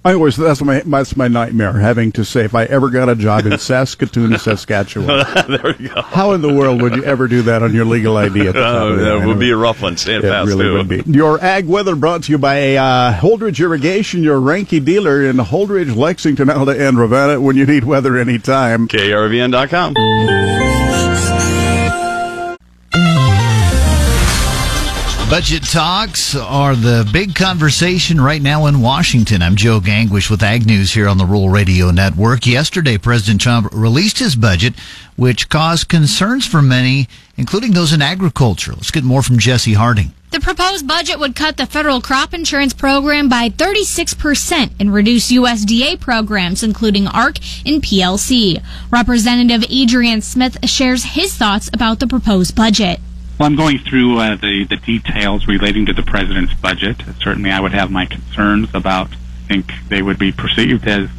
I 0.08 0.14
always 0.14 0.38
that's 0.38 0.62
my 0.62 0.80
that's 0.86 1.18
my 1.18 1.28
nightmare 1.28 1.74
having 1.74 2.14
to 2.14 2.24
say 2.24 2.46
if 2.46 2.56
I 2.56 2.64
ever 2.64 2.90
got 2.90 3.10
a 3.10 3.16
job 3.16 3.46
in 3.46 3.60
Saskatoon, 3.60 4.40
Saskatchewan. 4.40 5.08
there 5.50 5.76
we 5.78 5.90
go. 5.90 6.02
How 6.02 6.32
in 6.32 6.42
the 6.42 6.54
world 6.54 6.82
would 6.82 6.96
you 6.96 7.04
ever 7.04 7.28
do 7.28 7.42
that 7.42 7.62
on 7.62 7.74
your 7.74 7.84
legal 7.84 8.16
ID? 8.16 8.48
At 8.48 8.54
the 8.54 8.66
oh, 8.66 8.96
that 8.96 9.28
would 9.28 9.38
be 9.38 9.52
a 9.52 9.58
rough 9.58 9.82
one. 9.82 9.96
It 9.96 10.22
fast 10.22 10.48
really 10.48 10.64
too. 10.64 10.74
would 10.76 10.88
be. 10.88 11.04
Your 11.08 11.44
ag 11.44 11.68
weather 11.68 11.98
brought 11.98 12.24
to 12.24 12.32
you 12.32 12.38
by 12.38 12.76
uh, 12.76 13.20
Holdrege 13.20 13.60
Irrigation, 13.60 14.24
your 14.24 14.40
Reinke 14.40 14.86
dealer 14.86 15.26
in 15.26 15.36
Holdrege, 15.36 15.94
Lexington, 15.94 16.50
Alda, 16.50 16.88
and 16.88 16.98
Ravenna. 16.98 17.42
When 17.42 17.58
you 17.58 17.66
need 17.66 17.84
weather 17.84 18.16
anytime. 18.16 18.88
KRVN.com. 18.88 19.94
Budget 25.30 25.64
talks 25.64 26.36
are 26.36 26.74
the 26.74 27.08
big 27.12 27.36
conversation 27.36 28.22
right 28.22 28.42
now 28.42 28.66
in 28.68 28.80
Washington. 28.80 29.42
I'm 29.42 29.58
Joe 29.58 29.82
Gangwish 29.82 30.30
with 30.30 30.42
Ag 30.42 30.66
News 30.66 30.94
here 30.94 31.10
on 31.10 31.18
the 31.18 31.26
Rural 31.26 31.50
Radio 31.50 31.92
Network. 31.92 32.48
Yesterday, 32.48 32.98
President 32.98 33.42
Trump 33.42 33.68
released 33.74 34.20
his 34.20 34.38
budget, 34.38 34.76
which 35.18 35.50
caused 35.50 35.90
concerns 35.90 36.48
for 36.48 36.62
many, 36.62 37.10
including 37.36 37.74
those 37.74 37.92
in 37.92 38.02
agriculture. 38.02 38.72
Let's 38.72 38.90
get 38.90 39.04
more 39.04 39.22
from 39.22 39.38
Jesse 39.38 39.74
Harding. 39.74 40.14
The 40.32 40.40
proposed 40.40 40.88
budget 40.88 41.20
would 41.20 41.36
cut 41.36 41.58
the 41.58 41.66
federal 41.66 42.00
crop 42.00 42.34
insurance 42.34 42.74
program 42.74 43.28
by 43.28 43.50
36% 43.50 44.72
and 44.80 44.94
reduce 44.94 45.30
USDA 45.30 46.00
programs, 46.00 46.64
including 46.64 47.06
ARC 47.06 47.36
and 47.66 47.84
PLC. 47.84 48.64
Representative 48.92 49.66
Adrian 49.70 50.22
Smith 50.22 50.58
shares 50.70 51.04
his 51.04 51.36
thoughts 51.36 51.70
about 51.74 52.00
the 52.00 52.08
proposed 52.08 52.56
budget. 52.56 53.02
Well, 53.38 53.46
I'm 53.46 53.56
going 53.56 53.78
through 53.78 54.18
uh, 54.18 54.36
the, 54.36 54.66
the 54.68 54.78
details 54.78 55.48
relating 55.48 55.86
to 55.86 55.94
the 55.94 56.02
president's 56.02 56.56
budget. 56.56 57.04
Certainly, 57.22 57.52
I 57.52 57.60
would 57.60 57.72
have 57.72 57.92
my 57.92 58.08
concerns 58.08 58.74
about. 58.74 59.12
I 59.12 59.48
think 59.48 59.72
they 59.90 60.02
would 60.02 60.18
be 60.18 60.32
perceived 60.32 60.88
as 60.88 61.10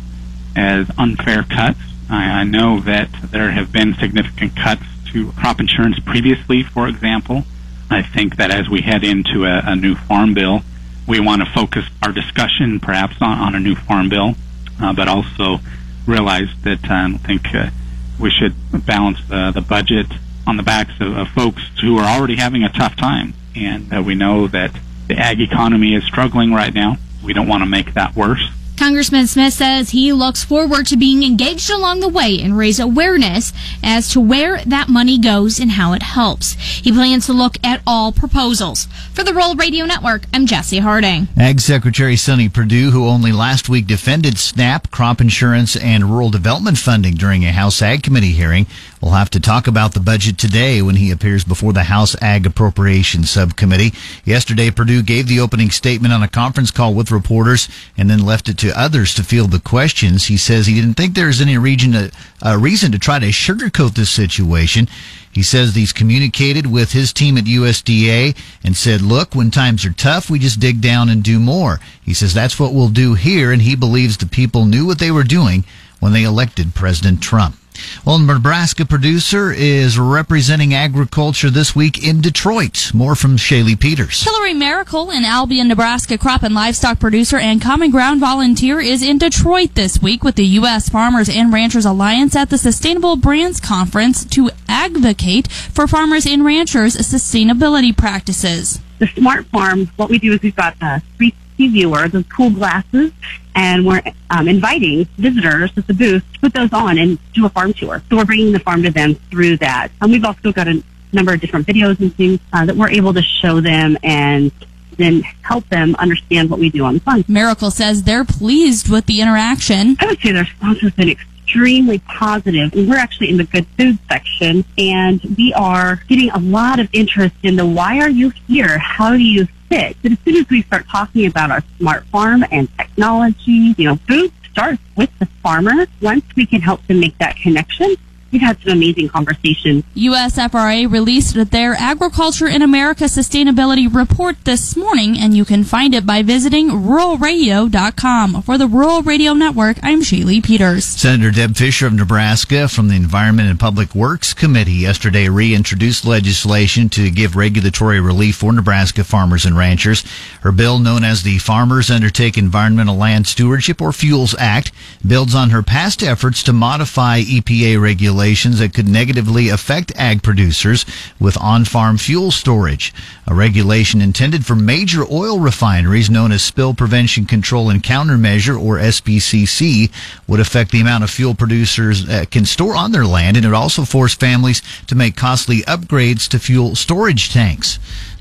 as 0.56 0.90
unfair 0.98 1.44
cuts. 1.44 1.78
I, 2.10 2.40
I 2.40 2.44
know 2.44 2.80
that 2.80 3.08
there 3.30 3.52
have 3.52 3.70
been 3.70 3.94
significant 3.94 4.56
cuts 4.56 4.82
to 5.12 5.30
crop 5.32 5.60
insurance 5.60 6.00
previously, 6.00 6.64
for 6.64 6.88
example. 6.88 7.44
I 7.88 8.02
think 8.02 8.36
that 8.36 8.50
as 8.50 8.68
we 8.68 8.80
head 8.80 9.04
into 9.04 9.44
a, 9.44 9.62
a 9.64 9.76
new 9.76 9.94
farm 9.94 10.34
bill, 10.34 10.62
we 11.06 11.20
want 11.20 11.42
to 11.42 11.50
focus 11.54 11.84
our 12.02 12.10
discussion 12.10 12.80
perhaps 12.80 13.22
on, 13.22 13.38
on 13.38 13.54
a 13.54 13.60
new 13.60 13.76
farm 13.76 14.08
bill, 14.08 14.34
uh, 14.82 14.92
but 14.92 15.06
also 15.06 15.60
realize 16.04 16.48
that 16.64 16.84
um, 16.90 17.14
I 17.14 17.18
think 17.18 17.54
uh, 17.54 17.70
we 18.18 18.30
should 18.30 18.54
balance 18.84 19.18
the, 19.28 19.52
the 19.52 19.60
budget 19.60 20.08
on 20.48 20.56
the 20.56 20.62
backs 20.62 20.98
of, 21.00 21.16
of 21.16 21.28
folks 21.28 21.62
who 21.82 21.98
are 21.98 22.06
already 22.06 22.36
having 22.36 22.64
a 22.64 22.70
tough 22.70 22.96
time. 22.96 23.34
And 23.54 23.92
uh, 23.94 24.02
we 24.02 24.14
know 24.14 24.48
that 24.48 24.74
the 25.06 25.16
ag 25.18 25.40
economy 25.40 25.94
is 25.94 26.04
struggling 26.04 26.52
right 26.52 26.72
now. 26.72 26.96
We 27.22 27.34
don't 27.34 27.48
want 27.48 27.62
to 27.62 27.68
make 27.68 27.94
that 27.94 28.16
worse. 28.16 28.50
Congressman 28.78 29.26
Smith 29.26 29.54
says 29.54 29.90
he 29.90 30.12
looks 30.12 30.44
forward 30.44 30.86
to 30.86 30.96
being 30.96 31.24
engaged 31.24 31.68
along 31.68 31.98
the 31.98 32.08
way 32.08 32.40
and 32.40 32.56
raise 32.56 32.78
awareness 32.78 33.52
as 33.82 34.08
to 34.10 34.20
where 34.20 34.62
that 34.64 34.88
money 34.88 35.18
goes 35.18 35.58
and 35.58 35.72
how 35.72 35.94
it 35.94 36.02
helps. 36.02 36.52
He 36.52 36.92
plans 36.92 37.26
to 37.26 37.32
look 37.32 37.56
at 37.64 37.82
all 37.84 38.12
proposals. 38.12 38.86
For 39.12 39.24
the 39.24 39.34
Rural 39.34 39.56
Radio 39.56 39.84
Network, 39.84 40.26
I'm 40.32 40.46
Jesse 40.46 40.78
Harding. 40.78 41.26
Ag 41.36 41.58
Secretary 41.58 42.14
Sonny 42.14 42.48
Perdue, 42.48 42.92
who 42.92 43.08
only 43.08 43.32
last 43.32 43.68
week 43.68 43.88
defended 43.88 44.38
SNAP, 44.38 44.92
crop 44.92 45.20
insurance, 45.20 45.74
and 45.74 46.04
rural 46.04 46.30
development 46.30 46.78
funding 46.78 47.14
during 47.14 47.44
a 47.44 47.50
House 47.50 47.82
Ag 47.82 48.04
Committee 48.04 48.30
hearing, 48.30 48.68
will 49.00 49.10
have 49.10 49.30
to 49.30 49.40
talk 49.40 49.66
about 49.66 49.94
the 49.94 50.00
budget 50.00 50.38
today 50.38 50.82
when 50.82 50.96
he 50.96 51.10
appears 51.10 51.44
before 51.44 51.72
the 51.72 51.84
House 51.84 52.20
Ag 52.20 52.46
Appropriations 52.46 53.30
Subcommittee. 53.30 53.92
Yesterday, 54.24 54.70
Perdue 54.70 55.02
gave 55.02 55.28
the 55.28 55.40
opening 55.40 55.70
statement 55.70 56.12
on 56.12 56.22
a 56.22 56.28
conference 56.28 56.70
call 56.70 56.94
with 56.94 57.10
reporters 57.10 57.68
and 57.96 58.10
then 58.10 58.24
left 58.24 58.48
it 58.48 58.58
to 58.58 58.78
others 58.78 59.14
to 59.14 59.22
field 59.22 59.50
the 59.50 59.60
questions. 59.60 60.26
He 60.26 60.36
says 60.36 60.66
he 60.66 60.74
didn't 60.74 60.94
think 60.94 61.14
there's 61.14 61.40
any 61.40 61.58
reason 61.58 61.92
to, 61.92 62.10
uh, 62.44 62.56
reason 62.58 62.92
to 62.92 62.98
try 62.98 63.18
to 63.18 63.26
sugarcoat 63.26 63.94
this 63.94 64.10
situation. 64.10 64.88
He 65.30 65.42
says 65.42 65.74
he's 65.74 65.92
communicated 65.92 66.66
with 66.66 66.92
his 66.92 67.12
team 67.12 67.38
at 67.38 67.44
USDA 67.44 68.36
and 68.64 68.76
said, 68.76 69.02
look, 69.02 69.34
when 69.34 69.52
times 69.52 69.84
are 69.84 69.92
tough, 69.92 70.28
we 70.28 70.38
just 70.38 70.58
dig 70.58 70.80
down 70.80 71.08
and 71.08 71.22
do 71.22 71.38
more. 71.38 71.78
He 72.02 72.14
says 72.14 72.34
that's 72.34 72.58
what 72.58 72.74
we'll 72.74 72.88
do 72.88 73.14
here, 73.14 73.52
and 73.52 73.62
he 73.62 73.76
believes 73.76 74.16
the 74.16 74.26
people 74.26 74.64
knew 74.64 74.84
what 74.84 74.98
they 74.98 75.12
were 75.12 75.22
doing 75.22 75.64
when 76.00 76.12
they 76.12 76.24
elected 76.24 76.74
President 76.74 77.22
Trump. 77.22 77.56
Well, 78.04 78.18
Nebraska 78.18 78.84
producer 78.84 79.52
is 79.52 79.98
representing 79.98 80.74
agriculture 80.74 81.50
this 81.50 81.74
week 81.74 82.06
in 82.06 82.20
Detroit. 82.20 82.92
More 82.94 83.14
from 83.14 83.36
Shaylee 83.36 83.78
Peters. 83.78 84.22
Hillary 84.22 84.54
Miracle, 84.54 85.10
an 85.10 85.24
Albion, 85.24 85.68
Nebraska 85.68 86.18
crop 86.18 86.42
and 86.42 86.54
livestock 86.54 86.98
producer 86.98 87.36
and 87.36 87.60
Common 87.60 87.90
Ground 87.90 88.20
volunteer, 88.20 88.80
is 88.80 89.02
in 89.02 89.18
Detroit 89.18 89.74
this 89.74 90.00
week 90.00 90.24
with 90.24 90.36
the 90.36 90.46
U.S. 90.46 90.88
Farmers 90.88 91.28
and 91.28 91.52
Ranchers 91.52 91.84
Alliance 91.84 92.34
at 92.34 92.50
the 92.50 92.58
Sustainable 92.58 93.16
Brands 93.16 93.60
Conference 93.60 94.24
to 94.26 94.50
advocate 94.68 95.50
for 95.50 95.86
farmers 95.86 96.26
and 96.26 96.44
ranchers' 96.44 96.96
sustainability 96.96 97.96
practices. 97.96 98.80
The 98.98 99.06
Smart 99.08 99.46
Farm, 99.46 99.86
what 99.96 100.10
we 100.10 100.18
do 100.18 100.32
is 100.32 100.42
we've 100.42 100.56
got 100.56 100.74
uh, 100.82 100.98
a 100.98 101.02
360 101.18 101.68
viewer, 101.68 102.08
those 102.08 102.24
cool 102.26 102.50
glasses, 102.50 103.12
and 103.58 103.84
we're 103.84 104.00
um, 104.30 104.46
inviting 104.46 105.04
visitors 105.18 105.72
at 105.76 105.86
the 105.88 105.94
booth 105.94 106.22
to 106.32 106.38
put 106.38 106.54
those 106.54 106.72
on 106.72 106.96
and 106.96 107.18
do 107.32 107.44
a 107.44 107.48
farm 107.48 107.72
tour. 107.72 108.00
So 108.08 108.16
we're 108.16 108.24
bringing 108.24 108.52
the 108.52 108.60
farm 108.60 108.84
to 108.84 108.90
them 108.90 109.16
through 109.30 109.56
that. 109.58 109.88
And 110.00 110.12
we've 110.12 110.24
also 110.24 110.52
got 110.52 110.68
a 110.68 110.80
number 111.12 111.34
of 111.34 111.40
different 111.40 111.66
videos 111.66 111.98
and 111.98 112.14
things 112.14 112.38
uh, 112.52 112.64
that 112.66 112.76
we're 112.76 112.90
able 112.90 113.12
to 113.14 113.22
show 113.22 113.60
them 113.60 113.98
and 114.04 114.52
then 114.96 115.22
help 115.42 115.68
them 115.70 115.96
understand 115.96 116.50
what 116.50 116.60
we 116.60 116.70
do 116.70 116.84
on 116.84 116.94
the 116.94 117.00
farm. 117.00 117.24
Miracle 117.26 117.72
says 117.72 118.04
they're 118.04 118.24
pleased 118.24 118.88
with 118.88 119.06
the 119.06 119.20
interaction. 119.20 119.96
I 119.98 120.06
would 120.06 120.20
say 120.20 120.30
their 120.30 120.44
response 120.44 120.78
has 120.80 120.92
been 120.92 121.08
extremely 121.08 121.98
positive. 121.98 122.72
And 122.74 122.88
we're 122.88 122.98
actually 122.98 123.30
in 123.30 123.38
the 123.38 123.44
good 123.44 123.66
food 123.76 123.98
section 124.08 124.64
and 124.76 125.20
we 125.36 125.52
are 125.54 125.96
getting 126.08 126.30
a 126.30 126.38
lot 126.38 126.78
of 126.78 126.88
interest 126.92 127.34
in 127.42 127.56
the 127.56 127.66
why 127.66 127.98
are 127.98 128.10
you 128.10 128.30
here? 128.46 128.78
How 128.78 129.12
do 129.12 129.18
you 129.18 129.48
But 129.68 129.96
as 130.04 130.18
soon 130.24 130.36
as 130.36 130.48
we 130.48 130.62
start 130.62 130.88
talking 130.88 131.26
about 131.26 131.50
our 131.50 131.62
smart 131.78 132.04
farm 132.06 132.44
and 132.50 132.68
technology, 132.76 133.74
you 133.76 133.84
know, 133.84 133.96
food 134.08 134.32
starts 134.50 134.82
with 134.96 135.10
the 135.18 135.26
farmer. 135.42 135.86
Once 136.00 136.24
we 136.36 136.46
can 136.46 136.60
help 136.60 136.86
them 136.86 137.00
make 137.00 137.16
that 137.18 137.36
connection, 137.36 137.94
we've 138.30 138.40
had 138.40 138.60
some 138.62 138.72
amazing 138.72 139.08
conversations. 139.08 139.84
USFRA 139.96 140.90
released 140.90 141.50
their 141.50 141.74
Agriculture 141.74 142.46
in 142.46 142.62
America 142.62 143.04
Sustainability 143.04 143.92
Report 143.92 144.36
this 144.44 144.76
morning, 144.76 145.18
and 145.18 145.36
you 145.36 145.44
can 145.44 145.64
find 145.64 145.94
it 145.94 146.06
by 146.06 146.22
visiting 146.22 146.70
ruralradio.com. 146.70 148.42
For 148.42 148.58
the 148.58 148.66
Rural 148.66 149.02
Radio 149.02 149.32
Network, 149.32 149.78
I'm 149.82 150.00
Shaylee 150.02 150.44
Peters. 150.44 150.84
Senator 150.84 151.30
Deb 151.30 151.56
Fischer 151.56 151.86
of 151.86 151.92
Nebraska 151.92 152.68
from 152.68 152.88
the 152.88 152.96
Environment 152.96 153.48
and 153.48 153.58
Public 153.58 153.94
Works 153.94 154.34
Committee 154.34 154.72
yesterday 154.72 155.28
reintroduced 155.28 156.04
legislation 156.04 156.88
to 156.90 157.10
give 157.10 157.36
regulatory 157.36 158.00
relief 158.00 158.36
for 158.36 158.52
Nebraska 158.52 159.04
farmers 159.04 159.44
and 159.44 159.56
ranchers. 159.56 160.04
Her 160.42 160.52
bill, 160.52 160.78
known 160.78 161.04
as 161.04 161.22
the 161.22 161.38
Farmers 161.38 161.90
Undertake 161.90 162.36
Environmental 162.36 162.96
Land 162.96 163.26
Stewardship 163.26 163.80
or 163.80 163.92
Fuels 163.92 164.34
Act, 164.38 164.72
builds 165.06 165.34
on 165.34 165.50
her 165.50 165.62
past 165.62 166.02
efforts 166.02 166.42
to 166.42 166.52
modify 166.52 167.20
EPA 167.20 167.80
regulations 167.80 168.17
regulations 168.18 168.58
that 168.58 168.74
could 168.74 168.88
negatively 168.88 169.48
affect 169.48 169.92
ag 169.94 170.24
producers 170.24 170.84
with 171.20 171.40
on-farm 171.40 171.96
fuel 171.96 172.32
storage. 172.32 172.92
A 173.28 173.34
regulation 173.34 174.00
intended 174.00 174.44
for 174.44 174.56
major 174.56 175.04
oil 175.08 175.38
refineries 175.38 176.10
known 176.10 176.32
as 176.32 176.42
Spill 176.42 176.74
Prevention 176.74 177.26
Control 177.26 177.70
and 177.70 177.80
Countermeasure 177.80 178.60
or 178.60 178.78
SPCC 178.78 179.92
would 180.26 180.40
affect 180.40 180.72
the 180.72 180.80
amount 180.80 181.04
of 181.04 181.10
fuel 181.10 181.36
producers 181.36 182.08
uh, 182.08 182.24
can 182.28 182.44
store 182.44 182.74
on 182.74 182.90
their 182.90 183.06
land 183.06 183.36
and 183.36 183.46
it 183.46 183.48
would 183.50 183.54
also 183.54 183.84
force 183.84 184.14
families 184.14 184.62
to 184.88 184.96
make 184.96 185.14
costly 185.14 185.58
upgrades 185.58 186.26
to 186.28 186.40
fuel 186.40 186.74
storage 186.74 187.32
tanks. 187.32 187.78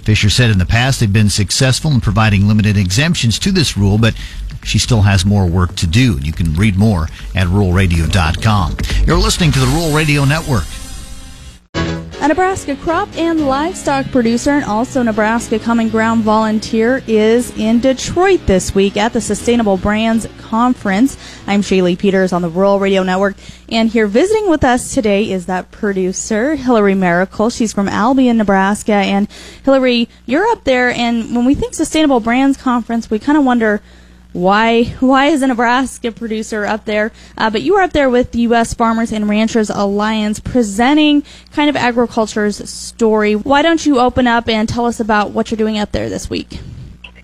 Fischer 0.08 0.30
said 0.30 0.50
in 0.50 0.58
the 0.58 0.66
past 0.66 1.02
they've 1.02 1.12
been 1.12 1.30
successful 1.30 1.92
in 1.92 2.00
providing 2.00 2.48
limited 2.48 2.78
exemptions 2.78 3.38
to 3.38 3.52
this 3.52 3.76
rule, 3.76 3.98
but 3.98 4.16
she 4.64 4.80
still 4.80 5.02
has 5.02 5.26
more 5.26 5.46
work 5.46 5.76
to 5.76 5.86
do. 5.86 6.18
You 6.20 6.32
can 6.32 6.54
read 6.54 6.78
more 6.78 7.10
at 7.36 7.48
ruralradio.com. 7.48 8.78
You're 9.06 9.18
listening 9.18 9.52
to 9.52 9.60
the 9.60 9.66
Rural 9.66 9.94
Radio 9.94 10.24
Network. 10.24 10.64
A 12.28 12.36
Nebraska 12.36 12.76
crop 12.76 13.08
and 13.16 13.48
livestock 13.48 14.12
producer 14.12 14.50
and 14.50 14.66
also 14.66 15.02
Nebraska 15.02 15.60
Common 15.60 15.88
Ground 15.88 16.24
volunteer 16.24 17.02
is 17.08 17.58
in 17.58 17.80
Detroit 17.80 18.46
this 18.46 18.76
week 18.76 18.98
at 18.98 19.14
the 19.14 19.22
Sustainable 19.22 19.78
Brands 19.78 20.28
Conference. 20.40 21.18
I'm 21.48 21.62
Shaylee 21.62 21.98
Peters 21.98 22.34
on 22.34 22.42
the 22.42 22.50
Rural 22.50 22.82
Radio 22.82 23.04
Network, 23.04 23.38
and 23.70 23.88
here 23.88 24.08
visiting 24.08 24.50
with 24.50 24.66
us 24.66 24.94
today 24.94 25.32
is 25.32 25.46
that 25.46 25.72
producer, 25.72 26.56
Hillary 26.56 26.96
Miracle. 26.96 27.50
She's 27.50 27.72
from 27.72 27.88
Albion, 27.88 28.36
Nebraska. 28.36 28.92
And 28.92 29.30
Hillary, 29.64 30.10
you're 30.26 30.48
up 30.48 30.66
there, 30.66 30.90
and 30.90 31.34
when 31.34 31.46
we 31.46 31.56
think 31.56 31.76
Sustainable 31.76 32.20
Brands 32.20 32.58
Conference, 32.58 33.10
we 33.10 33.20
kind 33.20 33.38
of 33.38 33.46
wonder 33.46 33.82
why 34.38 34.84
why 35.00 35.26
is 35.26 35.42
a 35.42 35.48
Nebraska 35.48 36.12
producer 36.12 36.64
up 36.64 36.86
there? 36.86 37.12
Uh, 37.38 37.50
but 37.50 37.64
you 37.64 37.74
were 37.74 37.82
up 37.82 37.92
there 37.92 38.10
with 38.10 38.34
the 38.34 38.42
U.S. 38.42 38.74
Farmers 38.74 39.12
and 39.12 39.28
Ranchers 39.28 39.72
Alliance 39.72 40.40
presenting 40.40 41.24
kind 41.52 41.72
of 41.72 41.76
agriculture's 41.76 42.70
story. 42.70 43.36
Why 43.36 43.64
don't 43.64 43.84
you 43.84 44.00
open 44.00 44.28
up 44.28 44.48
and 44.48 44.70
tell 44.70 44.86
us 44.86 45.00
about 45.00 45.32
what 45.32 45.50
you're 45.50 45.58
doing 45.58 45.80
up 45.80 45.92
there 45.92 46.08
this 46.08 46.30
week? 46.30 46.60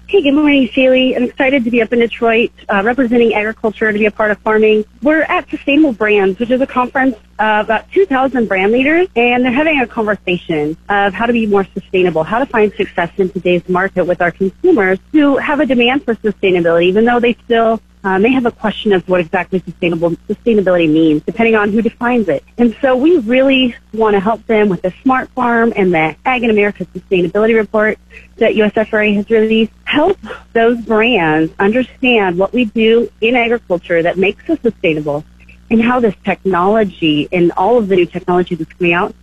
Hey, 0.07 0.23
good 0.23 0.33
morning, 0.33 0.67
Shaylee. 0.69 1.15
I'm 1.15 1.23
excited 1.23 1.63
to 1.63 1.71
be 1.71 1.83
up 1.83 1.93
in 1.93 1.99
Detroit 1.99 2.51
uh, 2.67 2.81
representing 2.83 3.33
agriculture, 3.33 3.91
to 3.91 3.97
be 3.97 4.05
a 4.07 4.11
part 4.11 4.31
of 4.31 4.39
farming. 4.39 4.85
We're 5.03 5.21
at 5.21 5.47
Sustainable 5.49 5.93
Brands, 5.93 6.39
which 6.39 6.49
is 6.49 6.61
a 6.61 6.67
conference 6.67 7.15
of 7.43 7.65
about 7.65 7.91
2,000 7.91 8.47
brand 8.47 8.71
leaders, 8.71 9.07
and 9.17 9.43
they're 9.43 9.51
having 9.51 9.81
a 9.81 9.87
conversation 9.87 10.77
of 10.87 11.13
how 11.13 11.25
to 11.25 11.33
be 11.33 11.45
more 11.45 11.65
sustainable, 11.73 12.23
how 12.23 12.39
to 12.39 12.45
find 12.45 12.71
success 12.73 13.11
in 13.17 13.29
today's 13.29 13.67
market 13.67 14.05
with 14.05 14.21
our 14.21 14.31
consumers 14.31 14.97
who 15.11 15.35
have 15.37 15.59
a 15.59 15.65
demand 15.65 16.05
for 16.05 16.15
sustainability, 16.15 16.85
even 16.85 17.03
though 17.03 17.19
they 17.19 17.33
still 17.43 17.81
uh, 18.05 18.17
may 18.17 18.31
have 18.31 18.45
a 18.45 18.51
question 18.51 18.93
of 18.93 19.07
what 19.09 19.19
exactly 19.19 19.59
sustainable 19.59 20.11
sustainability 20.29 20.89
means, 20.89 21.21
depending 21.23 21.55
on 21.55 21.71
who 21.71 21.81
defines 21.81 22.29
it. 22.29 22.43
And 22.57 22.75
so 22.81 22.95
we 22.95 23.17
really 23.17 23.75
want 23.93 24.13
to 24.13 24.21
help 24.21 24.45
them 24.47 24.69
with 24.69 24.81
the 24.81 24.93
Smart 25.03 25.29
Farm 25.31 25.73
and 25.75 25.93
the 25.93 26.15
Ag 26.25 26.43
in 26.43 26.49
America 26.49 26.85
Sustainability 26.85 27.55
Report 27.55 27.97
that 28.37 28.53
USFRA 28.53 29.15
has 29.15 29.29
released. 29.29 29.71
Help 29.83 30.17
those 30.53 30.81
brands 30.81 31.53
understand 31.59 32.37
what 32.37 32.51
we 32.53 32.65
do 32.65 33.09
in 33.21 33.35
agriculture 33.35 34.01
that 34.01 34.17
makes 34.17 34.49
us 34.49 34.59
sustainable 34.61 35.23
and 35.69 35.81
how 35.81 35.99
this 35.99 36.15
technology 36.23 37.27
and 37.31 37.51
all 37.57 37.77
of 37.77 37.87
the 37.87 37.95
new 37.95 38.05
technology 38.05 38.55
that's 38.55 38.71
coming 38.73 38.93
out 38.93 39.15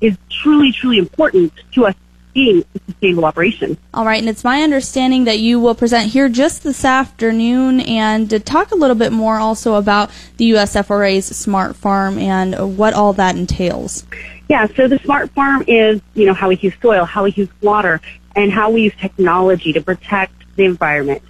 is 0.00 0.16
truly, 0.30 0.72
truly 0.72 0.98
important 0.98 1.52
to 1.72 1.86
us 1.86 1.94
being 2.34 2.64
a 2.74 2.80
sustainable 2.86 3.24
operation. 3.24 3.76
All 3.92 4.04
right, 4.04 4.20
and 4.20 4.28
it's 4.28 4.44
my 4.44 4.62
understanding 4.62 5.24
that 5.24 5.38
you 5.38 5.58
will 5.58 5.74
present 5.74 6.12
here 6.12 6.28
just 6.28 6.62
this 6.62 6.84
afternoon 6.84 7.80
and 7.80 8.30
to 8.30 8.38
talk 8.38 8.70
a 8.70 8.76
little 8.76 8.94
bit 8.94 9.12
more 9.12 9.38
also 9.38 9.74
about 9.74 10.10
the 10.36 10.52
USFRA's 10.52 11.24
Smart 11.36 11.74
Farm 11.74 12.18
and 12.18 12.78
what 12.78 12.94
all 12.94 13.12
that 13.14 13.36
entails. 13.36 14.06
Yeah, 14.48 14.66
so 14.76 14.86
the 14.86 14.98
Smart 15.00 15.30
Farm 15.32 15.64
is, 15.66 16.00
you 16.14 16.26
know, 16.26 16.34
how 16.34 16.48
we 16.48 16.56
use 16.56 16.74
soil, 16.80 17.04
how 17.04 17.24
we 17.24 17.32
use 17.32 17.48
water, 17.60 18.00
and 18.36 18.52
how 18.52 18.70
we 18.70 18.82
use 18.82 18.94
technology 19.00 19.72
to 19.72 19.80
protect 19.80 20.32
the 20.56 20.64
environment. 20.64 21.22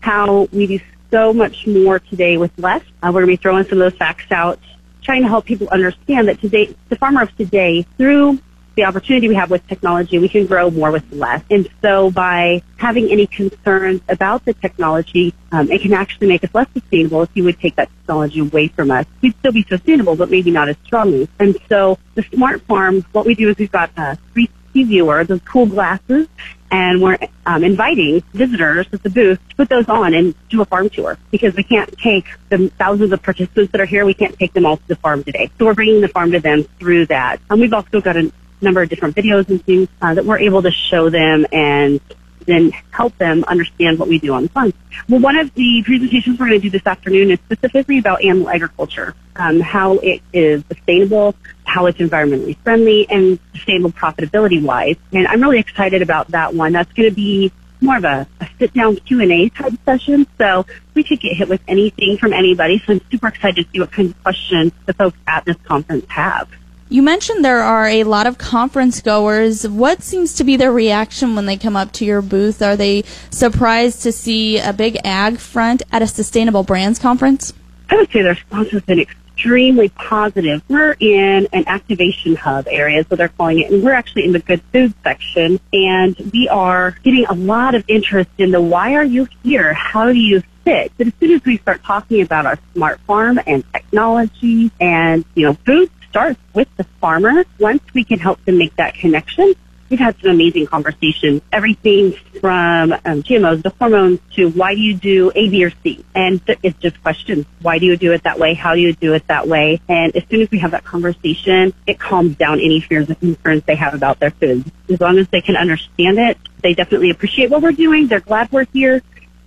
How 0.00 0.48
we 0.52 0.66
do 0.66 0.80
so 1.12 1.32
much 1.32 1.66
more 1.66 2.00
today 2.00 2.36
with 2.36 2.50
less. 2.58 2.82
Uh, 3.02 3.08
we're 3.08 3.20
going 3.20 3.26
to 3.26 3.32
be 3.32 3.36
throwing 3.36 3.64
some 3.64 3.80
of 3.80 3.92
those 3.92 3.98
facts 3.98 4.32
out, 4.32 4.58
trying 5.02 5.22
to 5.22 5.28
help 5.28 5.44
people 5.44 5.68
understand 5.68 6.26
that 6.26 6.40
today, 6.40 6.74
the 6.88 6.96
farmer 6.96 7.22
of 7.22 7.36
today, 7.36 7.82
through 7.98 8.40
the 8.74 8.84
opportunity 8.84 9.28
we 9.28 9.34
have 9.34 9.50
with 9.50 9.66
technology, 9.68 10.18
we 10.18 10.30
can 10.30 10.46
grow 10.46 10.70
more 10.70 10.90
with 10.90 11.04
less. 11.12 11.42
And 11.50 11.68
so 11.82 12.10
by 12.10 12.62
having 12.78 13.10
any 13.10 13.26
concerns 13.26 14.00
about 14.08 14.46
the 14.46 14.54
technology, 14.54 15.34
um, 15.52 15.70
it 15.70 15.82
can 15.82 15.92
actually 15.92 16.28
make 16.28 16.42
us 16.42 16.50
less 16.54 16.68
sustainable 16.72 17.22
if 17.22 17.28
you 17.34 17.44
would 17.44 17.60
take 17.60 17.76
that 17.76 17.90
technology 18.00 18.40
away 18.40 18.68
from 18.68 18.90
us. 18.90 19.04
We'd 19.20 19.36
still 19.40 19.52
be 19.52 19.66
sustainable, 19.68 20.16
but 20.16 20.30
maybe 20.30 20.50
not 20.50 20.70
as 20.70 20.76
strongly. 20.84 21.28
And 21.38 21.58
so 21.68 21.98
the 22.14 22.22
smart 22.22 22.62
farm, 22.62 23.04
what 23.12 23.26
we 23.26 23.34
do 23.34 23.50
is 23.50 23.58
we've 23.58 23.70
got 23.70 23.90
a 23.98 24.16
360 24.32 24.84
viewer, 24.84 25.24
those 25.24 25.42
cool 25.44 25.66
glasses, 25.66 26.28
and 26.72 27.02
we're 27.02 27.18
um, 27.44 27.62
inviting 27.62 28.22
visitors 28.32 28.86
at 28.92 29.02
the 29.02 29.10
booth 29.10 29.38
to 29.50 29.56
put 29.56 29.68
those 29.68 29.88
on 29.88 30.14
and 30.14 30.34
do 30.48 30.62
a 30.62 30.64
farm 30.64 30.88
tour 30.88 31.18
because 31.30 31.54
we 31.54 31.62
can't 31.62 31.96
take 31.98 32.24
the 32.48 32.68
thousands 32.78 33.12
of 33.12 33.22
participants 33.22 33.70
that 33.72 33.80
are 33.80 33.84
here. 33.84 34.06
We 34.06 34.14
can't 34.14 34.36
take 34.38 34.54
them 34.54 34.64
all 34.64 34.78
to 34.78 34.88
the 34.88 34.96
farm 34.96 35.22
today. 35.22 35.50
So 35.58 35.66
we're 35.66 35.74
bringing 35.74 36.00
the 36.00 36.08
farm 36.08 36.32
to 36.32 36.40
them 36.40 36.64
through 36.80 37.06
that. 37.06 37.40
And 37.50 37.60
we've 37.60 37.74
also 37.74 38.00
got 38.00 38.16
a 38.16 38.32
number 38.62 38.80
of 38.80 38.88
different 38.88 39.14
videos 39.14 39.48
and 39.50 39.62
things 39.64 39.88
uh, 40.00 40.14
that 40.14 40.24
we're 40.24 40.38
able 40.38 40.62
to 40.62 40.70
show 40.70 41.10
them 41.10 41.46
and 41.52 42.00
then 42.46 42.70
help 42.90 43.16
them 43.18 43.44
understand 43.44 43.98
what 43.98 44.08
we 44.08 44.18
do 44.18 44.32
on 44.32 44.44
the 44.44 44.48
farm. 44.48 44.72
Well, 45.08 45.20
one 45.20 45.36
of 45.36 45.52
the 45.54 45.82
presentations 45.84 46.38
we're 46.38 46.48
going 46.48 46.60
to 46.60 46.70
do 46.70 46.70
this 46.70 46.86
afternoon 46.86 47.30
is 47.30 47.38
specifically 47.40 47.98
about 47.98 48.24
animal 48.24 48.48
agriculture, 48.48 49.14
um, 49.36 49.60
how 49.60 49.98
it 49.98 50.22
is 50.32 50.64
sustainable, 50.68 51.34
how 51.64 51.86
it's 51.86 51.98
environmentally 51.98 52.56
friendly, 52.58 53.08
and 53.08 53.38
sustainable 53.54 53.92
profitability 53.92 54.62
wise. 54.62 54.96
And 55.12 55.26
I'm 55.26 55.40
really 55.40 55.58
excited 55.58 56.02
about 56.02 56.28
that 56.28 56.54
one. 56.54 56.72
That's 56.72 56.92
going 56.92 57.08
to 57.08 57.14
be 57.14 57.52
more 57.80 57.96
of 57.96 58.04
a, 58.04 58.26
a 58.40 58.48
sit 58.58 58.72
down 58.74 58.96
Q 58.96 59.20
and 59.20 59.32
A 59.32 59.48
type 59.48 59.72
session. 59.84 60.26
So 60.38 60.66
we 60.94 61.02
could 61.02 61.20
get 61.20 61.36
hit 61.36 61.48
with 61.48 61.60
anything 61.66 62.18
from 62.18 62.32
anybody. 62.32 62.82
So 62.86 62.94
I'm 62.94 63.00
super 63.10 63.28
excited 63.28 63.64
to 63.64 63.70
see 63.72 63.80
what 63.80 63.92
kind 63.92 64.10
of 64.10 64.22
questions 64.22 64.72
the 64.86 64.94
folks 64.94 65.18
at 65.26 65.44
this 65.44 65.56
conference 65.64 66.06
have. 66.08 66.48
You 66.92 67.02
mentioned 67.02 67.42
there 67.42 67.62
are 67.62 67.86
a 67.86 68.04
lot 68.04 68.26
of 68.26 68.36
conference 68.36 69.00
goers. 69.00 69.66
What 69.66 70.02
seems 70.02 70.34
to 70.34 70.44
be 70.44 70.58
their 70.58 70.70
reaction 70.70 71.34
when 71.34 71.46
they 71.46 71.56
come 71.56 71.74
up 71.74 71.90
to 71.92 72.04
your 72.04 72.20
booth? 72.20 72.60
Are 72.60 72.76
they 72.76 73.04
surprised 73.30 74.02
to 74.02 74.12
see 74.12 74.58
a 74.58 74.74
big 74.74 74.98
ag 75.02 75.38
front 75.38 75.82
at 75.90 76.02
a 76.02 76.06
sustainable 76.06 76.64
brands 76.64 76.98
conference? 76.98 77.54
I 77.88 77.96
would 77.96 78.12
say 78.12 78.20
their 78.20 78.34
response 78.34 78.72
has 78.72 78.82
been 78.82 79.00
extremely 79.00 79.88
positive. 79.88 80.62
We're 80.68 80.94
in 81.00 81.48
an 81.54 81.64
activation 81.66 82.36
hub 82.36 82.68
area, 82.68 83.04
what 83.08 83.16
they're 83.16 83.28
calling 83.28 83.60
it, 83.60 83.72
and 83.72 83.82
we're 83.82 83.94
actually 83.94 84.26
in 84.26 84.32
the 84.32 84.40
good 84.40 84.60
food 84.70 84.92
section, 85.02 85.60
and 85.72 86.14
we 86.30 86.46
are 86.50 86.90
getting 87.04 87.24
a 87.24 87.34
lot 87.34 87.74
of 87.74 87.84
interest 87.88 88.28
in 88.36 88.50
the 88.50 88.60
why 88.60 88.96
are 88.96 89.04
you 89.04 89.28
here? 89.42 89.72
How 89.72 90.12
do 90.12 90.18
you 90.18 90.42
fit? 90.64 90.92
But 90.98 91.06
as 91.06 91.12
soon 91.20 91.30
as 91.30 91.44
we 91.46 91.56
start 91.56 91.82
talking 91.84 92.20
about 92.20 92.44
our 92.44 92.58
smart 92.74 93.00
farm 93.06 93.40
and 93.46 93.64
technology 93.72 94.70
and, 94.78 95.24
you 95.34 95.46
know, 95.46 95.54
food 95.64 95.90
starts 96.12 96.38
with 96.52 96.68
the 96.76 96.84
farmer. 97.00 97.44
Once 97.58 97.82
we 97.94 98.04
can 98.04 98.18
help 98.18 98.44
them 98.44 98.58
make 98.58 98.76
that 98.76 98.92
connection, 98.92 99.54
we've 99.88 99.98
had 99.98 100.14
some 100.20 100.30
amazing 100.30 100.66
conversations. 100.66 101.40
Everything 101.50 102.12
from 102.38 102.92
um, 102.92 103.22
GMOs 103.22 103.62
to 103.62 103.70
hormones 103.78 104.20
to 104.34 104.50
why 104.50 104.74
do 104.74 104.80
you 104.82 104.94
do 104.94 105.32
A, 105.34 105.48
B, 105.48 105.64
or 105.64 105.72
C? 105.82 106.04
And 106.14 106.44
th- 106.46 106.58
it's 106.62 106.78
just 106.80 107.02
questions. 107.02 107.46
Why 107.62 107.78
do 107.78 107.86
you 107.86 107.96
do 107.96 108.12
it 108.12 108.24
that 108.24 108.38
way? 108.38 108.52
How 108.52 108.74
do 108.74 108.82
you 108.82 108.92
do 108.92 109.14
it 109.14 109.26
that 109.28 109.48
way? 109.48 109.80
And 109.88 110.14
as 110.14 110.22
soon 110.28 110.42
as 110.42 110.50
we 110.50 110.58
have 110.58 110.72
that 110.72 110.84
conversation, 110.84 111.72
it 111.86 111.98
calms 111.98 112.36
down 112.36 112.60
any 112.60 112.80
fears 112.80 113.08
and 113.08 113.18
concerns 113.18 113.62
they 113.64 113.76
have 113.76 113.94
about 113.94 114.20
their 114.20 114.32
food. 114.32 114.70
As 114.90 115.00
long 115.00 115.18
as 115.18 115.28
they 115.28 115.40
can 115.40 115.56
understand 115.56 116.18
it, 116.18 116.36
they 116.62 116.74
definitely 116.74 117.08
appreciate 117.08 117.48
what 117.48 117.62
we're 117.62 117.72
doing. 117.72 118.06
They're 118.06 118.20
glad 118.20 118.52
we're 118.52 118.66
here 118.66 119.02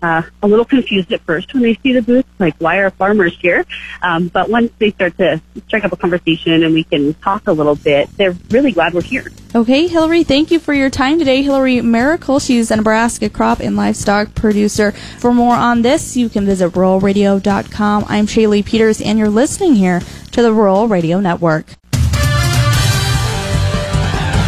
uh, 0.06 0.22
a 0.44 0.48
little 0.48 0.66
confused 0.66 1.12
at 1.12 1.22
first 1.22 1.52
when 1.54 1.64
they 1.64 1.74
see 1.76 1.94
the 1.94 2.02
booth, 2.02 2.26
like 2.38 2.56
why 2.60 2.78
are 2.78 2.92
farmers 2.92 3.36
here? 3.40 3.66
Um, 4.04 4.28
but 4.28 4.50
once 4.50 4.72
they 4.78 4.92
start 4.92 5.18
to 5.18 5.42
strike 5.66 5.84
up 5.84 5.92
a 5.92 5.98
conversation 5.98 6.64
and 6.64 6.74
we 6.76 6.84
can 6.84 7.16
talk 7.16 7.48
a 7.48 7.52
little 7.52 7.76
bit, 7.76 8.16
they're 8.16 8.36
really 8.52 8.72
glad 8.72 8.94
we're 8.94 9.02
here. 9.02 9.32
Okay, 9.56 9.88
Hillary, 9.88 10.24
thank 10.24 10.52
you 10.52 10.60
for 10.60 10.74
your 10.74 10.92
time 10.92 11.18
today. 11.18 11.42
Hillary 11.42 11.82
Miracle, 11.82 12.40
she's 12.40 12.70
a 12.70 12.76
Nebraska 12.76 13.30
crop 13.30 13.60
and 13.60 13.76
livestock 13.76 14.36
producer. 14.36 14.92
For 15.18 15.34
more 15.34 15.56
on 15.56 15.82
this, 15.82 16.16
you 16.16 16.30
can 16.30 16.46
visit 16.46 16.74
ruralradio.com. 16.74 18.06
I'm 18.08 18.28
Shaylee 18.28 18.66
Peters, 18.66 19.02
and 19.02 19.18
you're 19.18 19.30
listening 19.30 19.76
here 19.76 20.02
to 20.34 20.42
the 20.44 20.54
Rural 20.54 20.88
Radio 20.88 21.20
Network. 21.20 21.66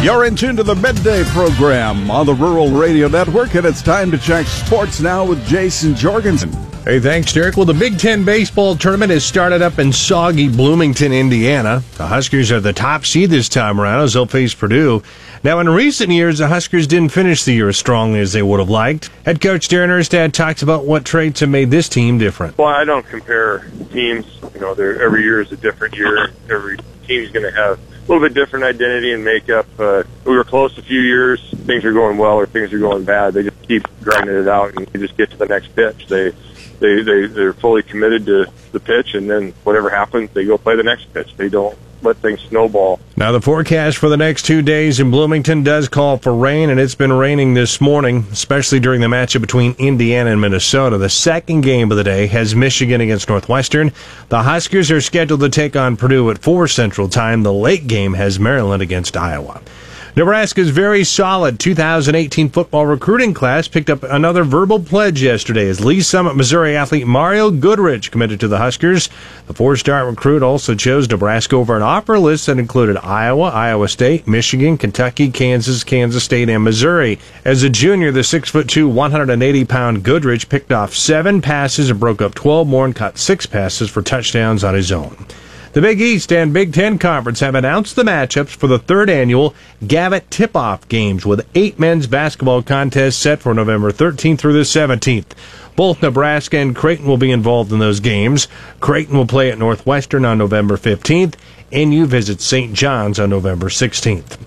You're 0.00 0.26
in 0.26 0.36
tune 0.36 0.54
to 0.54 0.62
the 0.62 0.76
midday 0.76 1.24
program 1.24 2.08
on 2.08 2.24
the 2.24 2.32
Rural 2.32 2.70
Radio 2.70 3.08
Network, 3.08 3.56
and 3.56 3.66
it's 3.66 3.82
time 3.82 4.12
to 4.12 4.18
check 4.18 4.46
sports 4.46 5.00
now 5.00 5.24
with 5.24 5.44
Jason 5.44 5.96
Jorgensen. 5.96 6.52
Hey, 6.84 7.00
thanks, 7.00 7.32
Derek. 7.32 7.56
Well, 7.56 7.66
the 7.66 7.74
Big 7.74 7.98
Ten 7.98 8.24
baseball 8.24 8.76
tournament 8.76 9.10
has 9.10 9.24
started 9.24 9.60
up 9.60 9.80
in 9.80 9.92
soggy 9.92 10.48
Bloomington, 10.48 11.12
Indiana. 11.12 11.82
The 11.96 12.06
Huskers 12.06 12.52
are 12.52 12.60
the 12.60 12.72
top 12.72 13.06
seed 13.06 13.30
this 13.30 13.48
time 13.48 13.80
around 13.80 14.02
as 14.02 14.14
they'll 14.14 14.26
face 14.26 14.54
Purdue. 14.54 15.02
Now, 15.42 15.58
in 15.58 15.68
recent 15.68 16.10
years, 16.10 16.38
the 16.38 16.46
Huskers 16.46 16.86
didn't 16.86 17.10
finish 17.10 17.42
the 17.42 17.54
year 17.54 17.68
as 17.68 17.76
strongly 17.76 18.20
as 18.20 18.32
they 18.32 18.42
would 18.42 18.60
have 18.60 18.70
liked. 18.70 19.10
Head 19.24 19.40
coach 19.40 19.68
Darren 19.68 19.88
Erstad 19.88 20.32
talks 20.32 20.62
about 20.62 20.84
what 20.84 21.04
traits 21.04 21.40
have 21.40 21.50
made 21.50 21.72
this 21.72 21.88
team 21.88 22.18
different. 22.18 22.56
Well, 22.56 22.68
I 22.68 22.84
don't 22.84 23.06
compare 23.06 23.68
teams. 23.92 24.26
You 24.54 24.60
know, 24.60 24.70
every 24.70 25.24
year 25.24 25.40
is 25.40 25.50
a 25.50 25.56
different 25.56 25.96
year. 25.96 26.30
Every 26.48 26.78
team's 27.04 27.32
going 27.32 27.52
to 27.52 27.52
have 27.52 27.80
a 27.80 27.87
little 28.08 28.26
bit 28.26 28.34
different 28.34 28.64
identity 28.64 29.12
and 29.12 29.24
makeup. 29.24 29.66
Uh, 29.78 30.02
we 30.24 30.34
were 30.34 30.44
close 30.44 30.76
a 30.78 30.82
few 30.82 31.00
years. 31.00 31.40
Things 31.50 31.84
are 31.84 31.92
going 31.92 32.16
well 32.16 32.36
or 32.36 32.46
things 32.46 32.72
are 32.72 32.78
going 32.78 33.04
bad. 33.04 33.34
They 33.34 33.42
just 33.42 33.62
keep 33.62 33.86
grinding 34.02 34.36
it 34.36 34.48
out 34.48 34.74
and 34.74 34.88
you 34.92 35.00
just 35.00 35.16
get 35.16 35.30
to 35.30 35.36
the 35.36 35.46
next 35.46 35.74
pitch. 35.76 36.06
They 36.06 36.32
they 36.80 37.02
they 37.02 37.26
they're 37.26 37.52
fully 37.52 37.82
committed 37.82 38.26
to 38.26 38.46
the 38.72 38.80
pitch, 38.80 39.14
and 39.14 39.28
then 39.28 39.52
whatever 39.64 39.90
happens, 39.90 40.30
they 40.30 40.44
go 40.44 40.58
play 40.58 40.76
the 40.76 40.82
next 40.82 41.12
pitch. 41.12 41.36
They 41.36 41.48
don't 41.48 41.78
let 42.02 42.16
things 42.18 42.40
snowball. 42.48 43.00
Now, 43.16 43.32
the 43.32 43.40
forecast 43.40 43.98
for 43.98 44.08
the 44.08 44.16
next 44.16 44.44
two 44.44 44.62
days 44.62 45.00
in 45.00 45.10
Bloomington 45.10 45.62
does 45.62 45.88
call 45.88 46.18
for 46.18 46.34
rain, 46.34 46.70
and 46.70 46.78
it's 46.78 46.94
been 46.94 47.12
raining 47.12 47.54
this 47.54 47.80
morning, 47.80 48.26
especially 48.30 48.80
during 48.80 49.00
the 49.00 49.06
matchup 49.06 49.40
between 49.40 49.74
Indiana 49.78 50.30
and 50.30 50.40
Minnesota. 50.40 50.98
The 50.98 51.08
second 51.08 51.62
game 51.62 51.90
of 51.90 51.96
the 51.96 52.04
day 52.04 52.26
has 52.28 52.54
Michigan 52.54 53.00
against 53.00 53.28
Northwestern. 53.28 53.92
The 54.28 54.42
Huskers 54.42 54.90
are 54.90 55.00
scheduled 55.00 55.40
to 55.40 55.48
take 55.48 55.76
on 55.76 55.96
Purdue 55.96 56.30
at 56.30 56.38
4 56.38 56.68
Central 56.68 57.08
Time. 57.08 57.42
The 57.42 57.52
late 57.52 57.86
game 57.86 58.14
has 58.14 58.38
Maryland 58.38 58.82
against 58.82 59.16
Iowa. 59.16 59.60
Nebraska's 60.18 60.70
very 60.70 61.04
solid 61.04 61.60
2018 61.60 62.48
football 62.48 62.86
recruiting 62.86 63.32
class 63.32 63.68
picked 63.68 63.88
up 63.88 64.02
another 64.02 64.42
verbal 64.42 64.80
pledge 64.80 65.22
yesterday 65.22 65.68
as 65.68 65.84
Lee 65.84 66.00
Summit, 66.00 66.34
Missouri 66.34 66.74
athlete 66.74 67.06
Mario 67.06 67.52
Goodrich 67.52 68.10
committed 68.10 68.40
to 68.40 68.48
the 68.48 68.58
Huskers. 68.58 69.08
The 69.46 69.54
four-star 69.54 70.04
recruit 70.08 70.42
also 70.42 70.74
chose 70.74 71.08
Nebraska 71.08 71.54
over 71.54 71.76
an 71.76 71.82
offer 71.82 72.18
list 72.18 72.46
that 72.46 72.58
included 72.58 72.96
Iowa, 72.96 73.50
Iowa 73.50 73.86
State, 73.86 74.26
Michigan, 74.26 74.76
Kentucky, 74.76 75.30
Kansas, 75.30 75.84
Kansas 75.84 76.24
State, 76.24 76.48
and 76.48 76.64
Missouri. 76.64 77.20
As 77.44 77.62
a 77.62 77.70
junior, 77.70 78.10
the 78.10 78.22
6'2", 78.22 78.92
180-pound 78.92 80.02
Goodrich 80.02 80.48
picked 80.48 80.72
off 80.72 80.96
seven 80.96 81.40
passes 81.40 81.90
and 81.90 82.00
broke 82.00 82.20
up 82.20 82.34
12 82.34 82.66
more 82.66 82.84
and 82.86 82.96
caught 82.96 83.18
six 83.18 83.46
passes 83.46 83.88
for 83.88 84.02
touchdowns 84.02 84.64
on 84.64 84.74
his 84.74 84.90
own. 84.90 85.16
The 85.74 85.82
Big 85.82 86.00
East 86.00 86.32
and 86.32 86.54
Big 86.54 86.72
Ten 86.72 86.98
Conference 86.98 87.40
have 87.40 87.54
announced 87.54 87.94
the 87.94 88.02
matchups 88.02 88.56
for 88.56 88.68
the 88.68 88.78
third 88.78 89.10
annual 89.10 89.54
Gavitt 89.86 90.30
Tip-Off 90.30 90.88
Games 90.88 91.26
with 91.26 91.46
eight 91.54 91.78
men's 91.78 92.06
basketball 92.06 92.62
contests 92.62 93.16
set 93.16 93.40
for 93.40 93.52
November 93.52 93.92
13th 93.92 94.38
through 94.38 94.54
the 94.54 94.60
17th. 94.60 95.26
Both 95.76 96.00
Nebraska 96.00 96.56
and 96.56 96.74
Creighton 96.74 97.06
will 97.06 97.18
be 97.18 97.30
involved 97.30 97.70
in 97.70 97.80
those 97.80 98.00
games. 98.00 98.48
Creighton 98.80 99.16
will 99.16 99.26
play 99.26 99.50
at 99.52 99.58
Northwestern 99.58 100.24
on 100.24 100.38
November 100.38 100.78
15th, 100.78 101.34
and 101.70 101.92
you 101.92 102.06
visit 102.06 102.40
St. 102.40 102.72
John's 102.72 103.20
on 103.20 103.28
November 103.28 103.68
16th. 103.68 104.38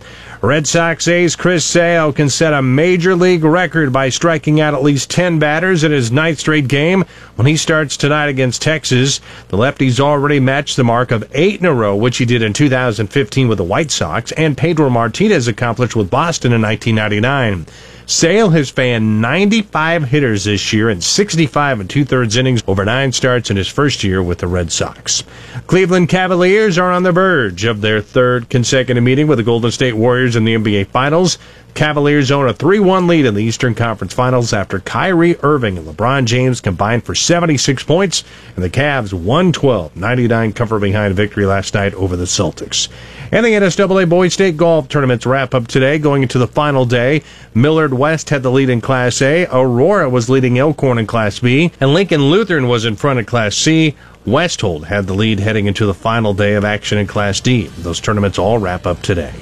Red 0.43 0.65
Sox 0.65 1.08
ace 1.08 1.36
Chris 1.36 1.63
Sale 1.63 2.13
can 2.13 2.27
set 2.27 2.51
a 2.51 2.63
major 2.63 3.13
league 3.13 3.43
record 3.43 3.93
by 3.93 4.10
striking 4.10 4.60
out 4.60 4.73
at 4.73 4.82
least 4.82 5.12
10 5.12 5.38
batters 5.38 5.84
in 5.84 5.91
his 5.91 6.12
ninth 6.12 6.39
straight 6.39 6.67
game 6.67 7.06
when 7.36 7.45
he 7.45 7.56
starts 7.56 7.95
tonight 7.95 8.25
against 8.25 8.60
Texas. 8.60 9.21
The 9.49 9.58
lefty's 9.58 9.99
already 9.99 10.39
matched 10.39 10.77
the 10.77 10.84
mark 10.84 11.12
of 11.12 11.30
eight 11.36 11.60
in 11.60 11.67
a 11.67 11.73
row, 11.73 11.95
which 11.95 12.17
he 12.17 12.25
did 12.25 12.41
in 12.41 12.54
2015 12.54 13.49
with 13.49 13.60
the 13.60 13.63
White 13.63 13.91
Sox, 13.91 14.32
and 14.32 14.58
Pedro 14.58 14.89
Martinez 14.89 15.47
accomplished 15.47 15.95
with 15.95 16.10
Boston 16.10 16.54
in 16.54 16.62
1999. 16.63 17.67
Sale 18.12 18.50
has 18.50 18.69
fanned 18.69 19.21
95 19.21 20.04
hitters 20.04 20.43
this 20.43 20.74
year 20.74 20.89
in 20.89 21.00
65 21.00 21.80
and 21.80 21.89
two 21.89 22.04
thirds 22.04 22.36
innings 22.36 22.62
over 22.67 22.84
nine 22.84 23.13
starts 23.13 23.50
in 23.50 23.56
his 23.56 23.69
first 23.69 24.04
year 24.04 24.21
with 24.21 24.39
the 24.39 24.47
Red 24.47 24.69
Sox. 24.69 25.24
Cleveland 25.65 26.10
Cavaliers 26.10 26.78
are 26.78 26.91
on 26.91 27.04
the 27.04 27.13
verge 27.13 27.63
of 27.63 27.80
their 27.80 28.02
third 28.02 28.50
consecutive 28.50 29.02
meeting 29.02 29.28
with 29.28 29.38
the 29.38 29.45
Golden 29.45 29.71
State 29.71 29.93
Warriors 29.93 30.36
in 30.36 30.43
the 30.43 30.56
NBA 30.56 30.88
Finals. 30.88 31.38
Cavaliers 31.73 32.31
own 32.31 32.47
a 32.49 32.53
3-1 32.53 33.07
lead 33.07 33.25
in 33.25 33.34
the 33.34 33.43
Eastern 33.43 33.73
Conference 33.73 34.13
Finals 34.13 34.53
after 34.53 34.79
Kyrie 34.79 35.38
Irving 35.41 35.77
and 35.77 35.88
LeBron 35.88 36.25
James 36.25 36.62
combined 36.62 37.03
for 37.03 37.15
76 37.15 37.84
points, 37.84 38.23
and 38.55 38.63
the 38.63 38.69
Cavs 38.69 39.13
112-99 39.13 40.55
cover 40.55 40.79
behind 40.79 41.15
victory 41.15 41.45
last 41.45 41.73
night 41.73 41.93
over 41.93 42.15
the 42.15 42.25
Celtics. 42.25 42.89
And 43.31 43.45
the 43.45 43.49
NSAA 43.49 44.10
Boys 44.10 44.34
State 44.34 44.57
Golf 44.57 44.89
Tournaments 44.89 45.25
wrap 45.25 45.55
up 45.55 45.67
today, 45.67 45.97
going 45.97 46.21
into 46.21 46.38
the 46.38 46.47
final 46.47 46.86
day. 46.86 47.23
Millard 47.53 47.93
West 47.93 48.29
had 48.29 48.43
the 48.43 48.51
lead 48.51 48.69
in 48.69 48.81
Class 48.81 49.21
A, 49.21 49.45
Aurora 49.45 50.10
was 50.10 50.29
leading 50.29 50.60
Elkhorn 50.60 50.97
in 50.97 51.07
Class 51.07 51.39
B, 51.39 51.71
and 51.79 51.93
Lincoln 51.93 52.29
Lutheran 52.29 52.67
was 52.67 52.86
in 52.86 52.95
front 52.95 53.19
of 53.19 53.25
Class 53.25 53.55
C. 53.55 53.95
Westhold 54.25 54.86
had 54.86 55.07
the 55.07 55.15
lead 55.15 55.39
heading 55.39 55.65
into 55.65 55.86
the 55.86 55.93
final 55.93 56.34
day 56.34 56.53
of 56.53 56.63
action 56.63 56.99
in 56.99 57.07
Class 57.07 57.39
D. 57.39 57.67
Those 57.79 57.99
tournaments 57.99 58.38
all 58.38 58.60
wrap 58.60 58.86
up 58.86 59.01
today. 59.01 59.34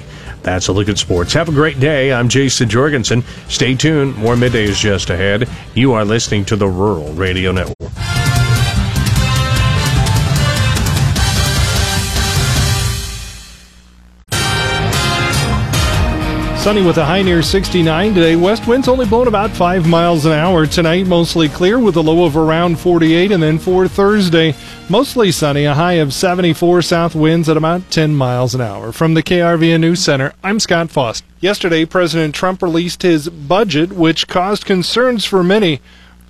That's 0.42 0.68
a 0.68 0.72
look 0.72 0.88
at 0.88 0.98
sports. 0.98 1.32
Have 1.34 1.48
a 1.48 1.52
great 1.52 1.78
day. 1.80 2.12
I'm 2.12 2.28
Jason 2.28 2.68
Jorgensen. 2.68 3.22
Stay 3.48 3.74
tuned. 3.74 4.16
More 4.16 4.36
midday 4.36 4.64
is 4.64 4.78
just 4.78 5.10
ahead. 5.10 5.48
You 5.74 5.92
are 5.92 6.04
listening 6.04 6.44
to 6.46 6.56
the 6.56 6.68
Rural 6.68 7.12
Radio 7.12 7.52
Network. 7.52 7.76
Sunny 16.60 16.82
with 16.82 16.98
a 16.98 17.04
high 17.06 17.22
near 17.22 17.40
69 17.40 18.14
today. 18.14 18.36
West 18.36 18.66
winds 18.66 18.86
only 18.86 19.06
blowing 19.06 19.28
about 19.28 19.50
5 19.50 19.88
miles 19.88 20.26
an 20.26 20.32
hour. 20.32 20.66
Tonight, 20.66 21.06
mostly 21.06 21.48
clear 21.48 21.78
with 21.78 21.96
a 21.96 22.02
low 22.02 22.26
of 22.26 22.36
around 22.36 22.78
48. 22.78 23.32
And 23.32 23.42
then 23.42 23.58
for 23.58 23.88
Thursday, 23.88 24.54
mostly 24.90 25.30
sunny, 25.30 25.64
a 25.64 25.74
high 25.74 25.94
of 25.94 26.12
74. 26.12 26.82
South 26.82 27.14
winds 27.14 27.48
at 27.48 27.56
about 27.56 27.90
10 27.90 28.14
miles 28.14 28.54
an 28.54 28.60
hour. 28.60 28.90
From 28.90 29.14
the 29.14 29.22
KRVN 29.22 29.80
News 29.80 30.02
Center, 30.02 30.32
I'm 30.42 30.58
Scott 30.58 30.90
Foster. 30.90 31.26
Yesterday, 31.38 31.84
President 31.84 32.34
Trump 32.34 32.60
released 32.60 33.02
his 33.02 33.28
budget, 33.28 33.92
which 33.92 34.26
caused 34.26 34.64
concerns 34.64 35.24
for 35.24 35.44
many. 35.44 35.80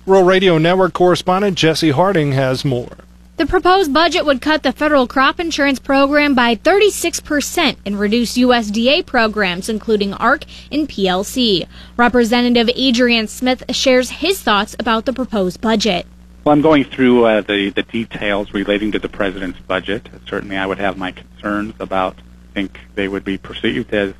Rural 0.05 0.23
Radio 0.23 0.57
Network 0.57 0.93
correspondent 0.93 1.57
Jesse 1.57 1.91
Harding 1.91 2.33
has 2.33 2.63
more. 2.63 2.97
The 3.37 3.47
proposed 3.47 3.91
budget 3.91 4.23
would 4.25 4.39
cut 4.39 4.61
the 4.61 4.71
federal 4.71 5.07
crop 5.07 5.39
insurance 5.39 5.79
program 5.79 6.35
by 6.35 6.55
36% 6.55 7.77
and 7.83 7.99
reduce 7.99 8.37
USDA 8.37 9.03
programs, 9.07 9.67
including 9.67 10.13
ARC 10.13 10.43
and 10.71 10.87
PLC. 10.87 11.65
Representative 11.97 12.69
Adrian 12.75 13.27
Smith 13.27 13.63
shares 13.71 14.11
his 14.11 14.39
thoughts 14.41 14.75
about 14.77 15.05
the 15.05 15.13
proposed 15.13 15.59
budget. 15.59 16.05
Well, 16.43 16.53
I'm 16.53 16.63
going 16.63 16.85
through 16.85 17.25
uh, 17.25 17.41
the, 17.41 17.69
the 17.69 17.83
details 17.83 18.51
relating 18.51 18.93
to 18.93 18.99
the 18.99 19.09
president's 19.09 19.59
budget. 19.59 20.09
Certainly, 20.25 20.57
I 20.57 20.65
would 20.65 20.79
have 20.79 20.97
my 20.97 21.11
concerns 21.11 21.75
about, 21.79 22.17
I 22.17 22.53
think 22.55 22.79
they 22.95 23.07
would 23.07 23.23
be 23.23 23.37
perceived 23.37 23.93
as, 23.93 24.15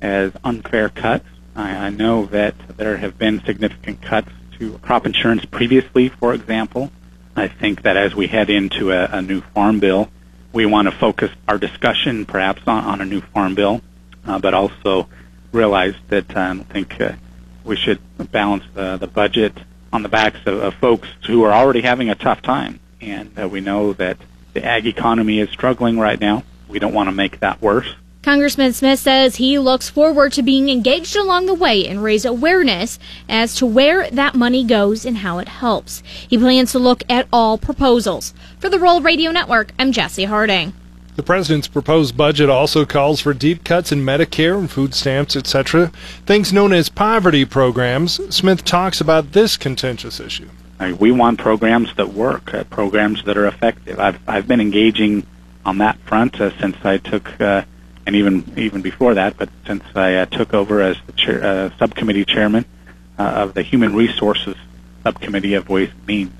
as 0.00 0.32
unfair 0.42 0.88
cuts. 0.88 1.24
I, 1.54 1.70
I 1.70 1.90
know 1.90 2.26
that 2.26 2.56
there 2.76 2.96
have 2.96 3.16
been 3.16 3.44
significant 3.44 4.02
cuts 4.02 4.30
to 4.58 4.76
crop 4.78 5.06
insurance 5.06 5.44
previously, 5.44 6.08
for 6.08 6.34
example. 6.34 6.90
I 7.36 7.46
think 7.46 7.82
that 7.82 7.96
as 7.96 8.12
we 8.12 8.26
head 8.26 8.50
into 8.50 8.90
a, 8.90 9.04
a 9.04 9.22
new 9.22 9.40
farm 9.40 9.78
bill, 9.78 10.10
we 10.52 10.66
want 10.66 10.90
to 10.90 10.98
focus 10.98 11.30
our 11.46 11.58
discussion 11.58 12.26
perhaps 12.26 12.62
on, 12.66 12.82
on 12.82 13.00
a 13.00 13.04
new 13.04 13.20
farm 13.20 13.54
bill, 13.54 13.82
uh, 14.26 14.40
but 14.40 14.52
also 14.52 15.08
realize 15.52 15.94
that 16.08 16.36
um, 16.36 16.66
I 16.68 16.72
think 16.72 17.00
uh, 17.00 17.12
we 17.62 17.76
should 17.76 18.00
balance 18.32 18.64
the, 18.74 18.96
the 18.96 19.06
budget 19.06 19.56
on 19.92 20.02
the 20.02 20.08
backs 20.08 20.40
of, 20.46 20.60
of 20.60 20.74
folks 20.74 21.08
who 21.26 21.42
are 21.44 21.52
already 21.52 21.82
having 21.82 22.08
a 22.08 22.14
tough 22.14 22.42
time. 22.42 22.80
And 23.00 23.38
uh, 23.38 23.48
we 23.48 23.60
know 23.60 23.92
that 23.94 24.16
the 24.52 24.64
ag 24.64 24.86
economy 24.86 25.40
is 25.40 25.50
struggling 25.50 25.98
right 25.98 26.20
now. 26.20 26.44
We 26.68 26.78
don't 26.78 26.94
want 26.94 27.08
to 27.08 27.12
make 27.12 27.40
that 27.40 27.60
worse. 27.60 27.94
Congressman 28.22 28.72
Smith 28.72 29.00
says 29.00 29.36
he 29.36 29.58
looks 29.58 29.90
forward 29.90 30.32
to 30.32 30.44
being 30.44 30.68
engaged 30.68 31.16
along 31.16 31.46
the 31.46 31.54
way 31.54 31.88
and 31.88 32.04
raise 32.04 32.24
awareness 32.24 33.00
as 33.28 33.56
to 33.56 33.66
where 33.66 34.08
that 34.10 34.36
money 34.36 34.64
goes 34.64 35.04
and 35.04 35.18
how 35.18 35.38
it 35.38 35.48
helps. 35.48 36.04
He 36.28 36.38
plans 36.38 36.70
to 36.70 36.78
look 36.78 37.02
at 37.08 37.26
all 37.32 37.58
proposals. 37.58 38.32
For 38.60 38.68
the 38.68 38.78
Rural 38.78 39.00
Radio 39.00 39.32
Network, 39.32 39.72
I'm 39.76 39.90
Jesse 39.90 40.24
Harding. 40.24 40.72
The 41.14 41.22
president's 41.22 41.68
proposed 41.68 42.16
budget 42.16 42.48
also 42.48 42.86
calls 42.86 43.20
for 43.20 43.34
deep 43.34 43.64
cuts 43.64 43.92
in 43.92 44.00
Medicare 44.00 44.58
and 44.58 44.70
food 44.70 44.94
stamps, 44.94 45.36
etc., 45.36 45.92
things 46.24 46.52
known 46.52 46.72
as 46.72 46.88
poverty 46.88 47.44
programs. 47.44 48.18
Smith 48.34 48.64
talks 48.64 49.00
about 49.00 49.32
this 49.32 49.58
contentious 49.58 50.20
issue. 50.20 50.48
We 50.98 51.12
want 51.12 51.38
programs 51.38 51.94
that 51.96 52.08
work, 52.08 52.54
uh, 52.54 52.64
programs 52.64 53.24
that 53.24 53.36
are 53.36 53.46
effective. 53.46 54.00
I've, 54.00 54.18
I've 54.26 54.48
been 54.48 54.60
engaging 54.60 55.26
on 55.64 55.78
that 55.78 55.98
front 55.98 56.40
uh, 56.40 56.58
since 56.58 56.76
I 56.82 56.96
took 56.96 57.40
uh, 57.40 57.64
and 58.06 58.16
even 58.16 58.52
even 58.56 58.82
before 58.82 59.14
that, 59.14 59.36
but 59.36 59.48
since 59.66 59.84
I 59.94 60.14
uh, 60.14 60.26
took 60.26 60.54
over 60.54 60.80
as 60.80 60.96
the 61.06 61.12
chair, 61.12 61.44
uh, 61.44 61.70
subcommittee 61.78 62.24
chairman 62.24 62.64
uh, 63.18 63.22
of 63.22 63.54
the 63.54 63.62
Human 63.62 63.94
Resources 63.94 64.56
Subcommittee 65.02 65.54
of 65.54 65.68
Ways 65.68 65.90
and 65.90 66.06
Means. 66.06 66.32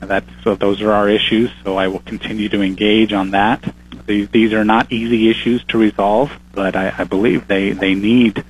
That's, 0.00 0.28
so 0.44 0.54
those 0.54 0.82
are 0.82 0.92
our 0.92 1.08
issues, 1.08 1.50
so 1.64 1.76
I 1.76 1.88
will 1.88 2.00
continue 2.00 2.48
to 2.50 2.62
engage 2.62 3.12
on 3.12 3.32
that. 3.32 3.74
These, 4.06 4.28
these 4.30 4.52
are 4.52 4.64
not 4.64 4.92
easy 4.92 5.28
issues 5.28 5.64
to 5.64 5.78
resolve, 5.78 6.30
but 6.52 6.76
I, 6.76 6.94
I 6.98 7.04
believe 7.04 7.48
they, 7.48 7.72
they 7.72 7.94
need, 7.94 8.44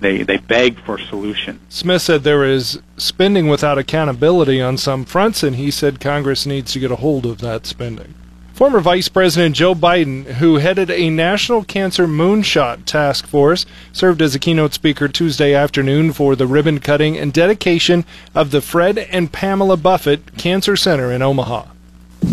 they, 0.00 0.22
they 0.22 0.36
beg 0.36 0.78
for 0.84 0.98
solutions. 0.98 1.60
Smith 1.70 2.02
said 2.02 2.22
there 2.22 2.44
is 2.44 2.80
spending 2.96 3.48
without 3.48 3.78
accountability 3.78 4.60
on 4.60 4.76
some 4.76 5.04
fronts, 5.04 5.42
and 5.42 5.56
he 5.56 5.70
said 5.70 6.00
Congress 6.00 6.44
needs 6.46 6.72
to 6.72 6.78
get 6.78 6.90
a 6.90 6.96
hold 6.96 7.24
of 7.24 7.38
that 7.38 7.66
spending. 7.66 8.14
Former 8.52 8.80
Vice 8.80 9.08
President 9.08 9.56
Joe 9.56 9.74
Biden, 9.74 10.24
who 10.24 10.58
headed 10.58 10.90
a 10.90 11.08
national 11.08 11.64
cancer 11.64 12.06
moonshot 12.06 12.84
task 12.84 13.26
force, 13.26 13.64
served 13.92 14.20
as 14.20 14.34
a 14.34 14.38
keynote 14.38 14.74
speaker 14.74 15.08
Tuesday 15.08 15.54
afternoon 15.54 16.12
for 16.12 16.36
the 16.36 16.46
ribbon 16.46 16.78
cutting 16.78 17.16
and 17.16 17.32
dedication 17.32 18.04
of 18.34 18.50
the 18.50 18.60
Fred 18.60 18.98
and 18.98 19.32
Pamela 19.32 19.78
Buffett 19.78 20.36
Cancer 20.36 20.76
Center 20.76 21.10
in 21.10 21.22
Omaha. 21.22 21.71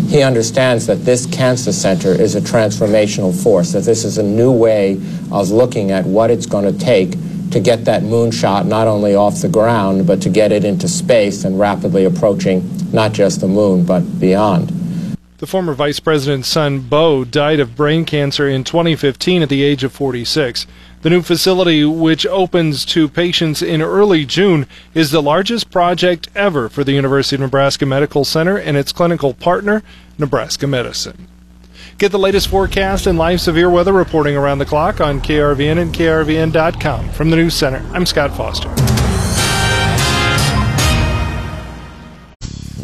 He 0.08 0.22
understands 0.22 0.86
that 0.86 1.04
this 1.04 1.26
cancer 1.26 1.72
center 1.72 2.10
is 2.10 2.34
a 2.34 2.40
transformational 2.40 3.32
force, 3.42 3.72
that 3.72 3.84
this 3.84 4.04
is 4.04 4.18
a 4.18 4.22
new 4.22 4.52
way 4.52 4.94
of 5.30 5.50
looking 5.50 5.90
at 5.90 6.04
what 6.04 6.30
it's 6.30 6.46
going 6.46 6.64
to 6.64 6.78
take 6.78 7.12
to 7.50 7.60
get 7.60 7.84
that 7.84 8.02
moonshot 8.02 8.66
not 8.66 8.86
only 8.86 9.14
off 9.14 9.40
the 9.40 9.48
ground, 9.48 10.06
but 10.06 10.22
to 10.22 10.28
get 10.28 10.52
it 10.52 10.64
into 10.64 10.88
space 10.88 11.44
and 11.44 11.58
rapidly 11.58 12.04
approaching 12.04 12.68
not 12.92 13.12
just 13.12 13.40
the 13.40 13.48
moon, 13.48 13.84
but 13.84 14.00
beyond. 14.20 14.70
The 15.38 15.46
former 15.46 15.72
vice 15.72 16.00
president's 16.00 16.48
son, 16.48 16.80
Bo, 16.80 17.24
died 17.24 17.60
of 17.60 17.74
brain 17.74 18.04
cancer 18.04 18.46
in 18.48 18.62
2015 18.62 19.42
at 19.42 19.48
the 19.48 19.62
age 19.62 19.82
of 19.82 19.92
46. 19.92 20.66
The 21.02 21.10
new 21.10 21.22
facility, 21.22 21.82
which 21.82 22.26
opens 22.26 22.84
to 22.86 23.08
patients 23.08 23.62
in 23.62 23.80
early 23.80 24.26
June, 24.26 24.66
is 24.92 25.10
the 25.10 25.22
largest 25.22 25.70
project 25.70 26.28
ever 26.34 26.68
for 26.68 26.84
the 26.84 26.92
University 26.92 27.36
of 27.36 27.40
Nebraska 27.40 27.86
Medical 27.86 28.22
Center 28.22 28.58
and 28.58 28.76
its 28.76 28.92
clinical 28.92 29.32
partner, 29.32 29.82
Nebraska 30.18 30.66
Medicine. 30.66 31.26
Get 31.96 32.12
the 32.12 32.18
latest 32.18 32.48
forecast 32.48 33.06
and 33.06 33.16
live 33.16 33.40
severe 33.40 33.70
weather 33.70 33.94
reporting 33.94 34.36
around 34.36 34.58
the 34.58 34.66
clock 34.66 35.00
on 35.00 35.22
KRVN 35.22 35.78
and 35.78 35.94
KRVN.com. 35.94 37.10
From 37.10 37.30
the 37.30 37.36
News 37.36 37.54
Center, 37.54 37.82
I'm 37.94 38.04
Scott 38.04 38.36
Foster. 38.36 38.99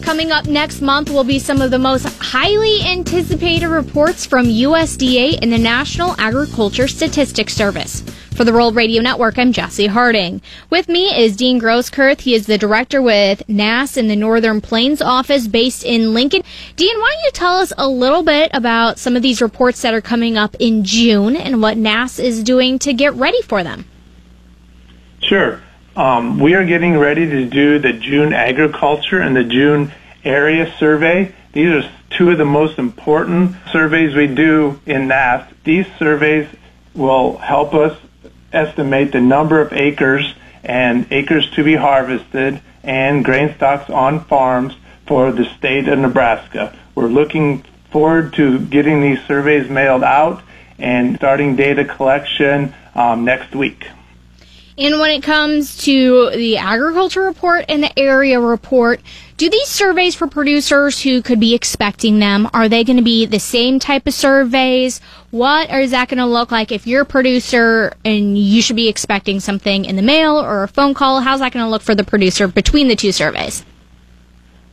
Coming 0.07 0.31
up 0.31 0.47
next 0.47 0.83
month 0.83 1.11
will 1.11 1.25
be 1.25 1.41
some 1.41 1.61
of 1.61 1.73
the 1.73 1.81
most 1.81 2.07
highly 2.21 2.81
anticipated 2.83 3.67
reports 3.67 4.25
from 4.25 4.47
USDA 4.47 5.41
and 5.43 5.53
the 5.53 5.59
National 5.59 6.15
Agriculture 6.17 6.87
Statistics 6.87 7.55
Service. 7.55 8.03
For 8.37 8.45
the 8.45 8.53
Rural 8.53 8.71
Radio 8.71 9.03
Network, 9.03 9.37
I'm 9.37 9.53
Jesse 9.53 9.89
Harding. 9.89 10.43
With 10.71 10.89
me 10.89 11.07
is 11.09 11.35
Dean 11.35 11.61
Groskurth. 11.61 12.21
He 12.21 12.35
is 12.35 12.47
the 12.47 12.57
director 12.57 13.03
with 13.03 13.43
NASS 13.49 13.97
in 13.97 14.07
the 14.07 14.15
Northern 14.15 14.61
Plains 14.61 15.03
office 15.03 15.49
based 15.49 15.85
in 15.85 16.15
Lincoln. 16.15 16.45
Dean, 16.77 16.97
why 17.01 17.13
don't 17.13 17.25
you 17.25 17.31
tell 17.33 17.57
us 17.57 17.73
a 17.77 17.89
little 17.89 18.23
bit 18.23 18.53
about 18.55 19.01
some 19.01 19.17
of 19.17 19.23
these 19.23 19.43
reports 19.43 19.83
that 19.83 19.93
are 19.93 20.01
coming 20.01 20.39
up 20.39 20.55
in 20.61 20.85
June 20.85 21.35
and 21.35 21.61
what 21.61 21.77
NASS 21.77 22.21
is 22.21 22.45
doing 22.45 22.79
to 22.79 22.93
get 22.93 23.13
ready 23.15 23.43
for 23.43 23.65
them? 23.65 23.85
Sure. 25.21 25.61
Um, 25.97 26.39
we 26.39 26.55
are 26.55 26.65
getting 26.67 26.99
ready 26.99 27.25
to 27.25 27.47
do 27.47 27.79
the 27.79 27.95
June 27.95 28.35
agriculture 28.35 29.19
and 29.19 29.35
the 29.35 29.45
June 29.45 29.93
area 30.25 30.71
survey. 30.79 31.35
These 31.55 31.71
are 31.71 31.91
two 32.11 32.33
of 32.33 32.37
the 32.37 32.45
most 32.45 32.79
important 32.79 33.57
surveys 33.73 34.15
we 34.15 34.27
do 34.27 34.79
in 34.85 35.09
NASS. 35.09 35.51
These 35.65 35.87
surveys 35.99 36.49
will 36.95 37.39
help 37.39 37.73
us 37.73 37.99
estimate 38.53 39.13
the 39.13 39.23
number 39.23 39.59
of 39.59 39.73
acres 39.73 40.35
and 40.63 41.07
acres 41.11 41.51
to 41.53 41.65
be 41.65 41.77
harvested 41.77 42.61
and 42.83 43.25
grain 43.25 43.55
stocks 43.55 43.89
on 43.89 44.23
farms 44.27 44.75
for 45.07 45.33
the 45.33 45.47
state 45.57 45.89
of 45.89 45.99
Nebraska. 45.99 46.77
We're 46.95 47.09
looking 47.09 47.63
forward 47.91 48.35
to 48.35 48.59
getting 48.59 49.01
these 49.01 49.25
surveys 49.25 49.71
mailed 49.71 50.05
out 50.05 50.43
and 50.79 51.17
starting 51.17 51.57
data 51.57 51.87
collection 51.87 52.75
um, 52.95 53.25
next 53.25 53.55
week. 53.55 53.87
And 54.79 55.01
when 55.01 55.11
it 55.11 55.23
comes 55.23 55.79
to 55.85 56.31
the 56.33 56.59
agriculture 56.59 57.23
report 57.23 57.65
and 57.69 57.83
the 57.83 57.99
area 57.99 58.39
report, 58.39 59.01
do 59.39 59.49
these 59.49 59.69
surveys 59.69 60.15
for 60.15 60.27
producers 60.27 61.01
who 61.01 61.23
could 61.23 61.41
be 61.41 61.55
expecting 61.55 62.19
them, 62.19 62.49
are 62.53 62.69
they 62.69 62.85
going 62.85 62.99
to 62.99 63.03
be 63.03 63.25
the 63.25 63.41
same 63.41 63.79
type 63.79 64.07
of 64.07 64.13
surveys? 64.13 65.01
What 65.31 65.71
is 65.71 65.93
that 65.93 66.09
going 66.09 66.19
to 66.19 66.27
look 66.27 66.51
like 66.53 66.73
if 66.73 66.87
you're 66.87 67.03
a 67.03 67.07
producer 67.07 67.95
and 68.05 68.37
you 68.37 68.61
should 68.61 68.77
be 68.77 68.89
expecting 68.89 69.41
something 69.41 69.87
in 69.87 69.97
the 69.97 70.03
mail 70.03 70.37
or 70.37 70.63
a 70.63 70.69
phone 70.69 70.93
call? 70.93 71.21
How's 71.21 71.41
that 71.41 71.53
going 71.53 71.65
to 71.65 71.71
look 71.71 71.83
for 71.83 71.95
the 71.95 72.05
producer 72.05 72.47
between 72.47 72.89
the 72.89 72.97
two 72.97 73.13
surveys? 73.13 73.65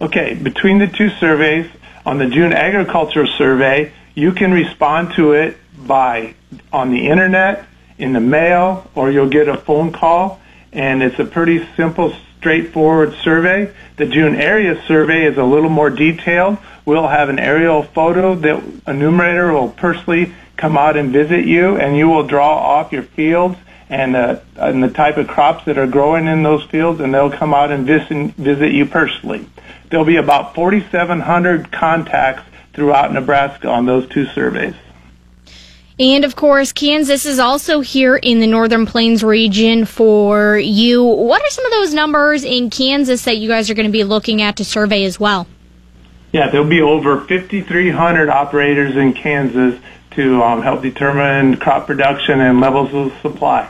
Okay, 0.02 0.34
between 0.34 0.80
the 0.80 0.88
two 0.88 1.10
surveys, 1.12 1.70
on 2.06 2.18
the 2.18 2.28
June 2.28 2.52
agriculture 2.52 3.26
survey, 3.26 3.94
you 4.16 4.34
can 4.34 4.52
respond 4.52 5.14
to 5.16 5.32
it 5.32 5.58
by 5.88 6.36
on 6.74 6.92
the 6.92 7.08
internet 7.08 7.66
in 7.98 8.14
the 8.14 8.20
mail 8.20 8.90
or 8.96 9.12
you'll 9.12 9.30
get 9.30 9.48
a 9.48 9.58
phone 9.58 9.92
call. 9.92 10.40
And 10.72 11.04
it's 11.04 11.20
a 11.20 11.26
pretty 11.26 11.68
simple, 11.76 12.16
straightforward 12.40 13.16
survey. 13.24 13.72
The 13.98 14.06
June 14.06 14.36
area 14.36 14.82
survey 14.88 15.26
is 15.26 15.38
a 15.38 15.44
little 15.44 15.70
more 15.70 15.90
detailed. 15.90 16.58
We'll 16.86 17.08
have 17.08 17.30
an 17.30 17.40
aerial 17.40 17.84
photo 17.84 18.36
that 18.36 18.64
a 18.86 18.94
numerator 18.94 19.54
will 19.54 19.70
personally 19.70 20.34
come 20.58 20.78
out 20.78 20.98
and 20.98 21.12
visit 21.12 21.46
you, 21.46 21.78
and 21.78 21.98
you 21.98 22.10
will 22.10 22.26
draw 22.28 22.58
off 22.58 22.92
your 22.92 23.04
fields 23.04 23.58
and, 23.90 24.16
uh, 24.16 24.40
and 24.56 24.84
the 24.84 24.90
type 24.90 25.18
of 25.18 25.28
crops 25.28 25.66
that 25.66 25.78
are 25.78 25.88
growing 25.88 26.28
in 26.28 26.44
those 26.44 26.64
fields, 26.64 27.00
and 27.00 27.14
they'll 27.14 27.32
come 27.32 27.54
out 27.54 27.72
and 27.72 27.86
visit, 27.86 28.34
visit 28.36 28.72
you 28.72 28.86
personally. 28.86 29.48
There'll 29.90 30.06
be 30.06 30.18
about 30.18 30.56
4,700 30.56 31.72
contacts 31.72 32.44
throughout 32.74 33.14
Nebraska 33.14 33.70
on 33.70 33.86
those 33.86 34.08
two 34.10 34.26
surveys. 34.26 34.74
And 36.00 36.26
of 36.26 36.36
course, 36.36 36.72
Kansas 36.72 37.26
is 37.26 37.38
also 37.38 37.82
here 37.82 38.16
in 38.16 38.40
the 38.40 38.48
Northern 38.48 38.88
Plains 38.88 39.24
region 39.24 39.86
for 39.86 40.58
you. 40.58 41.04
What 41.04 41.42
are 41.42 41.50
some 41.50 41.66
of 41.66 41.72
those 41.72 41.94
numbers 41.94 42.44
in 42.44 42.72
Kansas 42.72 43.26
that 43.26 43.38
you 43.38 43.48
guys 43.48 43.70
are 43.70 43.76
going 43.76 43.86
to 43.86 43.92
be 43.92 44.04
looking 44.04 44.42
at 44.42 44.58
to 44.58 44.66
survey 44.66 45.04
as 45.04 45.20
well? 45.20 45.46
Yeah, 46.32 46.50
there'll 46.50 46.68
be 46.68 46.82
over 46.82 47.20
5,300 47.20 48.28
operators 48.28 48.96
in 48.96 49.14
Kansas 49.14 49.80
to 50.12 50.42
um, 50.42 50.64
help 50.64 50.82
determine 50.82 51.58
crop 51.58 51.86
production 51.86 52.42
and 52.42 52.60
levels 52.60 52.92
of 52.94 53.16
supply. 53.22 53.70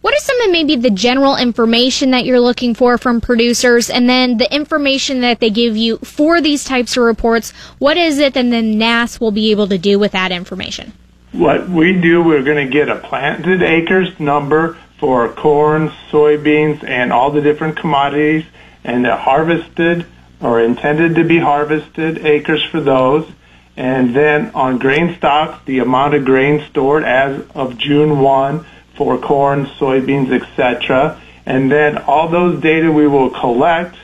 What 0.00 0.14
are 0.14 0.20
some 0.20 0.40
of 0.42 0.50
maybe 0.52 0.76
the 0.76 0.90
general 0.90 1.36
information 1.36 2.12
that 2.12 2.24
you're 2.24 2.40
looking 2.40 2.74
for 2.74 2.96
from 2.96 3.20
producers 3.20 3.90
and 3.90 4.08
then 4.08 4.38
the 4.38 4.52
information 4.54 5.20
that 5.20 5.40
they 5.40 5.50
give 5.50 5.76
you 5.76 5.98
for 5.98 6.40
these 6.40 6.64
types 6.64 6.96
of 6.96 7.02
reports? 7.02 7.50
What 7.78 7.96
is 7.96 8.18
it 8.18 8.34
that 8.34 8.42
the 8.42 8.62
NASS 8.62 9.20
will 9.20 9.32
be 9.32 9.50
able 9.50 9.66
to 9.68 9.76
do 9.76 9.98
with 9.98 10.12
that 10.12 10.32
information? 10.32 10.92
What 11.32 11.68
we 11.68 11.92
do, 11.92 12.22
we're 12.22 12.42
going 12.42 12.66
to 12.66 12.72
get 12.72 12.88
a 12.88 12.96
planted 12.96 13.62
acres 13.62 14.18
number 14.18 14.76
for 14.98 15.28
corn, 15.28 15.90
soybeans, 16.10 16.82
and 16.82 17.12
all 17.12 17.30
the 17.30 17.40
different 17.40 17.76
commodities 17.76 18.44
and 18.82 19.04
the 19.04 19.14
harvested 19.14 20.06
or 20.40 20.60
intended 20.60 21.14
to 21.14 21.24
be 21.24 21.38
harvested 21.38 22.26
acres 22.26 22.64
for 22.64 22.80
those. 22.80 23.30
And 23.76 24.14
then 24.14 24.50
on 24.56 24.78
grain 24.78 25.16
stocks, 25.16 25.64
the 25.66 25.78
amount 25.78 26.14
of 26.14 26.24
grain 26.24 26.66
stored 26.68 27.04
as 27.04 27.44
of 27.54 27.78
June 27.78 28.18
1 28.18 28.66
for 28.96 29.16
corn, 29.16 29.66
soybeans, 29.66 30.32
etc. 30.32 31.20
And 31.46 31.70
then 31.70 31.96
all 31.96 32.28
those 32.28 32.60
data 32.60 32.90
we 32.90 33.06
will 33.06 33.30
collect 33.30 33.94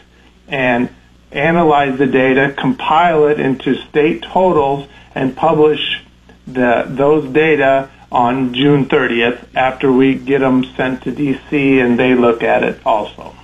and 0.46 0.88
analyze 1.32 1.98
the 1.98 2.06
data, 2.06 2.54
compile 2.56 3.26
it 3.26 3.40
into 3.40 3.74
state 3.88 4.22
totals, 4.22 4.88
and 5.14 5.36
publish 5.36 6.06
the, 6.46 6.85
those 6.88 7.32
data 7.32 7.90
on 8.11 8.54
June 8.54 8.87
30th 8.87 9.44
after 9.54 9.92
we 9.92 10.14
get 10.14 10.40
them 10.40 10.64
sent 10.76 11.02
to 11.02 11.12
DC 11.12 11.52
and 11.52 11.98
they 11.98 12.14
look 12.14 12.42
at 12.42 12.62
it 12.62 12.80
also. 12.87 13.35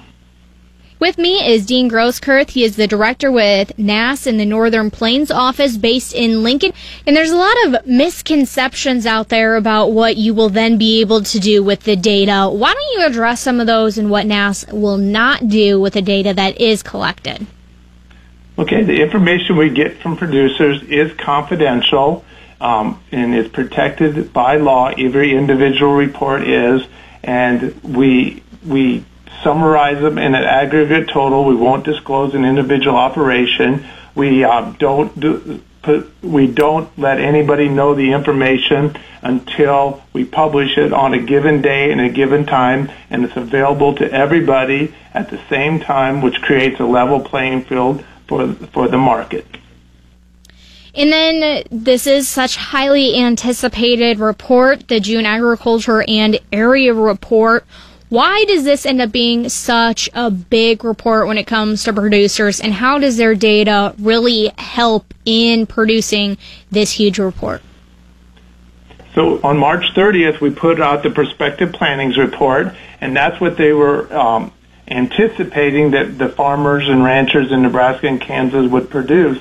With 1.02 1.18
me 1.18 1.44
is 1.44 1.66
Dean 1.66 1.90
Groskurth. 1.90 2.50
He 2.50 2.62
is 2.62 2.76
the 2.76 2.86
director 2.86 3.32
with 3.32 3.76
NASS 3.76 4.24
in 4.28 4.36
the 4.36 4.46
Northern 4.46 4.88
Plains 4.88 5.32
office 5.32 5.76
based 5.76 6.14
in 6.14 6.44
Lincoln. 6.44 6.72
And 7.04 7.16
there's 7.16 7.32
a 7.32 7.36
lot 7.36 7.56
of 7.66 7.84
misconceptions 7.84 9.04
out 9.04 9.28
there 9.28 9.56
about 9.56 9.88
what 9.88 10.16
you 10.16 10.32
will 10.32 10.48
then 10.48 10.78
be 10.78 11.00
able 11.00 11.22
to 11.22 11.40
do 11.40 11.60
with 11.60 11.80
the 11.80 11.96
data. 11.96 12.48
Why 12.48 12.72
don't 12.72 13.00
you 13.00 13.04
address 13.04 13.40
some 13.40 13.58
of 13.58 13.66
those 13.66 13.98
and 13.98 14.10
what 14.10 14.26
NASS 14.26 14.66
will 14.68 14.96
not 14.96 15.48
do 15.48 15.80
with 15.80 15.94
the 15.94 16.02
data 16.02 16.34
that 16.34 16.60
is 16.60 16.84
collected? 16.84 17.48
Okay, 18.56 18.84
the 18.84 19.02
information 19.02 19.56
we 19.56 19.70
get 19.70 20.00
from 20.00 20.16
producers 20.16 20.84
is 20.84 21.12
confidential 21.14 22.24
um, 22.62 23.02
and 23.10 23.34
is 23.34 23.48
protected 23.48 24.32
by 24.32 24.56
law. 24.56 24.88
Every 24.88 25.34
individual 25.36 25.94
report 25.94 26.46
is, 26.48 26.86
and 27.22 27.82
we 27.82 28.42
we 28.64 29.04
summarize 29.42 30.00
them 30.00 30.16
in 30.16 30.34
an 30.34 30.44
aggregate 30.44 31.08
total. 31.08 31.44
We 31.44 31.56
won't 31.56 31.84
disclose 31.84 32.34
an 32.34 32.44
individual 32.44 32.96
operation. 32.96 33.84
We 34.14 34.44
uh, 34.44 34.72
don't 34.78 35.18
do, 35.18 35.60
put, 35.82 36.08
we 36.22 36.46
don't 36.46 36.96
let 36.96 37.18
anybody 37.18 37.68
know 37.68 37.94
the 37.94 38.12
information 38.12 38.96
until 39.22 40.02
we 40.12 40.24
publish 40.24 40.78
it 40.78 40.92
on 40.92 41.14
a 41.14 41.18
given 41.18 41.62
day 41.62 41.90
and 41.90 42.00
a 42.00 42.10
given 42.10 42.46
time, 42.46 42.92
and 43.10 43.24
it's 43.24 43.36
available 43.36 43.96
to 43.96 44.12
everybody 44.12 44.94
at 45.12 45.30
the 45.30 45.40
same 45.48 45.80
time, 45.80 46.22
which 46.22 46.40
creates 46.42 46.78
a 46.78 46.84
level 46.84 47.18
playing 47.18 47.64
field 47.64 48.04
for 48.28 48.52
for 48.72 48.86
the 48.86 48.98
market. 48.98 49.46
And 50.94 51.10
then 51.10 51.64
this 51.70 52.06
is 52.06 52.28
such 52.28 52.56
highly 52.56 53.18
anticipated 53.18 54.18
report, 54.18 54.88
the 54.88 55.00
June 55.00 55.24
agriculture 55.24 56.04
and 56.06 56.38
area 56.52 56.92
report. 56.92 57.64
Why 58.10 58.44
does 58.44 58.64
this 58.64 58.84
end 58.84 59.00
up 59.00 59.10
being 59.10 59.48
such 59.48 60.10
a 60.12 60.30
big 60.30 60.84
report 60.84 61.26
when 61.26 61.38
it 61.38 61.46
comes 61.46 61.84
to 61.84 61.94
producers, 61.94 62.60
and 62.60 62.74
how 62.74 62.98
does 62.98 63.16
their 63.16 63.34
data 63.34 63.94
really 63.98 64.52
help 64.58 65.14
in 65.24 65.66
producing 65.66 66.36
this 66.70 66.92
huge 66.92 67.18
report? 67.18 67.62
So 69.14 69.40
on 69.42 69.56
March 69.56 69.94
30th, 69.94 70.42
we 70.42 70.50
put 70.50 70.78
out 70.78 71.02
the 71.02 71.10
prospective 71.10 71.72
plantings 71.72 72.18
report, 72.18 72.74
and 73.00 73.16
that's 73.16 73.40
what 73.40 73.56
they 73.56 73.72
were 73.72 74.12
um, 74.14 74.52
anticipating 74.88 75.92
that 75.92 76.18
the 76.18 76.28
farmers 76.28 76.86
and 76.90 77.02
ranchers 77.02 77.50
in 77.50 77.62
Nebraska 77.62 78.08
and 78.08 78.20
Kansas 78.20 78.70
would 78.70 78.90
produce. 78.90 79.38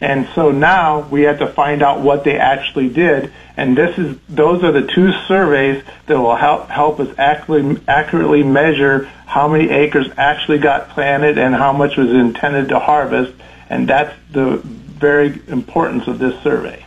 And 0.00 0.28
so 0.34 0.50
now 0.50 1.00
we 1.08 1.22
have 1.22 1.38
to 1.38 1.46
find 1.46 1.82
out 1.82 2.00
what 2.00 2.24
they 2.24 2.36
actually 2.36 2.88
did. 2.88 3.32
And 3.56 3.76
this 3.76 3.96
is 3.98 4.16
those 4.28 4.62
are 4.62 4.72
the 4.72 4.86
two 4.86 5.12
surveys 5.26 5.82
that 6.06 6.18
will 6.18 6.36
help 6.36 6.68
help 6.68 7.00
us 7.00 7.14
accurately 7.18 7.82
accurately 7.88 8.42
measure 8.42 9.06
how 9.26 9.48
many 9.48 9.70
acres 9.70 10.08
actually 10.18 10.58
got 10.58 10.90
planted 10.90 11.38
and 11.38 11.54
how 11.54 11.72
much 11.72 11.96
was 11.96 12.10
intended 12.10 12.68
to 12.68 12.78
harvest. 12.78 13.32
And 13.70 13.88
that's 13.88 14.14
the 14.30 14.58
very 14.58 15.40
importance 15.48 16.06
of 16.06 16.18
this 16.18 16.40
survey. 16.42 16.84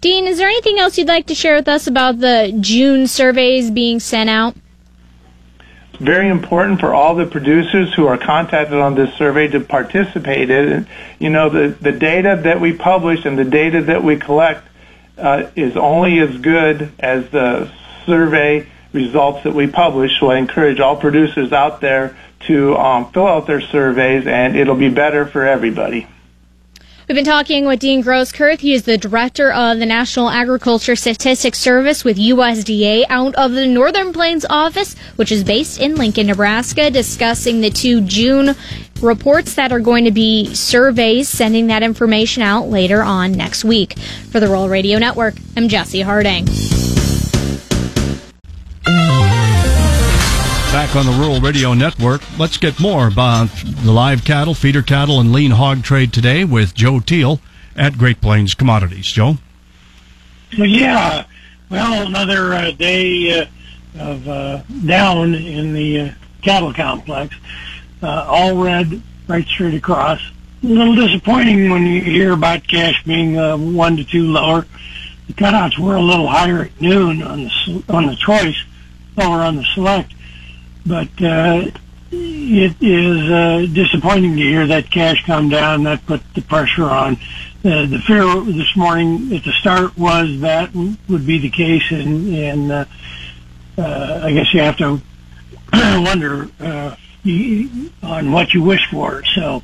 Dean, 0.00 0.26
is 0.26 0.38
there 0.38 0.48
anything 0.48 0.78
else 0.78 0.96
you'd 0.96 1.08
like 1.08 1.26
to 1.26 1.34
share 1.34 1.56
with 1.56 1.66
us 1.66 1.88
about 1.88 2.20
the 2.20 2.56
June 2.60 3.08
surveys 3.08 3.70
being 3.70 3.98
sent 3.98 4.30
out? 4.30 4.54
Very 5.98 6.28
important 6.28 6.80
for 6.80 6.94
all 6.94 7.14
the 7.14 7.26
producers 7.26 7.92
who 7.94 8.06
are 8.06 8.18
contacted 8.18 8.78
on 8.78 8.94
this 8.94 9.14
survey 9.14 9.48
to 9.48 9.60
participate 9.60 10.50
in 10.50 10.72
it. 10.72 10.86
You 11.18 11.30
know, 11.30 11.48
the, 11.50 11.68
the 11.68 11.92
data 11.92 12.40
that 12.44 12.60
we 12.60 12.72
publish 12.72 13.24
and 13.24 13.38
the 13.38 13.44
data 13.44 13.82
that 13.82 14.04
we 14.04 14.16
collect 14.16 14.66
uh, 15.16 15.50
is 15.56 15.76
only 15.76 16.20
as 16.20 16.36
good 16.38 16.92
as 16.98 17.28
the 17.30 17.70
survey 18.06 18.66
results 18.92 19.44
that 19.44 19.54
we 19.54 19.66
publish. 19.66 20.12
So 20.20 20.30
I 20.30 20.38
encourage 20.38 20.80
all 20.80 20.96
producers 20.96 21.52
out 21.52 21.80
there 21.80 22.16
to 22.46 22.76
um, 22.76 23.10
fill 23.12 23.26
out 23.26 23.46
their 23.46 23.60
surveys, 23.60 24.26
and 24.26 24.56
it'll 24.56 24.76
be 24.76 24.90
better 24.90 25.26
for 25.26 25.44
everybody. 25.44 26.06
We've 27.08 27.14
been 27.14 27.24
talking 27.24 27.64
with 27.64 27.80
Dean 27.80 28.04
Groskurth. 28.04 28.58
He 28.58 28.74
is 28.74 28.82
the 28.82 28.98
director 28.98 29.50
of 29.50 29.78
the 29.78 29.86
National 29.86 30.28
Agriculture 30.28 30.94
Statistics 30.94 31.58
Service 31.58 32.04
with 32.04 32.18
USDA 32.18 33.06
out 33.08 33.34
of 33.34 33.52
the 33.52 33.66
Northern 33.66 34.12
Plains 34.12 34.44
office, 34.50 34.94
which 35.16 35.32
is 35.32 35.42
based 35.42 35.80
in 35.80 35.94
Lincoln, 35.94 36.26
Nebraska, 36.26 36.90
discussing 36.90 37.62
the 37.62 37.70
two 37.70 38.02
June 38.02 38.54
reports 39.00 39.54
that 39.54 39.72
are 39.72 39.80
going 39.80 40.04
to 40.04 40.10
be 40.10 40.54
surveys, 40.54 41.30
sending 41.30 41.68
that 41.68 41.82
information 41.82 42.42
out 42.42 42.68
later 42.68 43.00
on 43.00 43.32
next 43.32 43.64
week. 43.64 43.98
For 44.30 44.38
the 44.38 44.48
Rural 44.48 44.68
Radio 44.68 44.98
Network, 44.98 45.36
I'm 45.56 45.68
Jesse 45.68 46.02
Harding. 46.02 46.46
Back 50.70 50.94
on 50.96 51.06
the 51.06 51.12
Rural 51.12 51.40
Radio 51.40 51.72
Network, 51.72 52.20
let's 52.38 52.58
get 52.58 52.78
more 52.78 53.08
about 53.08 53.48
the 53.64 53.90
live 53.90 54.22
cattle, 54.22 54.52
feeder 54.52 54.82
cattle, 54.82 55.18
and 55.18 55.32
lean 55.32 55.52
hog 55.52 55.82
trade 55.82 56.12
today 56.12 56.44
with 56.44 56.74
Joe 56.74 57.00
Teal 57.00 57.40
at 57.74 57.96
Great 57.96 58.20
Plains 58.20 58.52
Commodities. 58.52 59.06
Joe? 59.06 59.38
Yeah. 60.52 61.24
Well, 61.70 62.06
another 62.06 62.52
uh, 62.52 62.70
day 62.72 63.40
uh, 63.40 63.46
of 63.98 64.28
uh, 64.28 64.62
down 64.84 65.34
in 65.34 65.72
the 65.72 66.00
uh, 66.00 66.10
cattle 66.42 66.74
complex. 66.74 67.34
Uh, 68.02 68.26
all 68.28 68.62
red 68.62 69.00
right 69.26 69.46
straight 69.46 69.74
across. 69.74 70.20
A 70.62 70.66
little 70.66 70.94
disappointing 70.94 71.70
when 71.70 71.86
you 71.86 72.02
hear 72.02 72.32
about 72.32 72.68
cash 72.68 73.02
being 73.04 73.38
uh, 73.38 73.56
one 73.56 73.96
to 73.96 74.04
two 74.04 74.30
lower. 74.30 74.66
The 75.28 75.32
cutouts 75.32 75.78
were 75.78 75.96
a 75.96 76.02
little 76.02 76.28
higher 76.28 76.64
at 76.64 76.78
noon 76.78 77.22
on 77.22 77.44
the 77.44 77.84
on 77.88 78.06
the 78.06 78.16
choice, 78.16 78.62
lower 79.16 79.40
on 79.40 79.56
the 79.56 79.64
select 79.74 80.12
but 80.88 81.08
uh, 81.22 81.70
it 82.10 82.76
is 82.80 83.30
uh, 83.30 83.66
disappointing 83.72 84.36
to 84.36 84.42
hear 84.42 84.66
that 84.66 84.90
cash 84.90 85.22
come 85.26 85.48
down. 85.48 85.84
That 85.84 86.04
put 86.06 86.22
the 86.34 86.42
pressure 86.42 86.84
on. 86.86 87.14
Uh, 87.64 87.86
the 87.86 88.00
fear 88.06 88.24
this 88.40 88.74
morning 88.76 89.34
at 89.34 89.44
the 89.44 89.52
start 89.52 89.96
was 89.98 90.40
that 90.40 90.74
would 90.74 91.26
be 91.26 91.38
the 91.38 91.50
case, 91.50 91.90
and, 91.90 92.34
and 92.34 92.72
uh, 92.72 92.84
uh, 93.76 94.20
I 94.24 94.32
guess 94.32 94.54
you 94.54 94.60
have 94.60 94.78
to 94.78 95.00
wonder 95.72 96.48
uh, 96.60 96.96
on 98.02 98.32
what 98.32 98.54
you 98.54 98.62
wish 98.62 98.88
for. 98.90 99.22
So, 99.34 99.62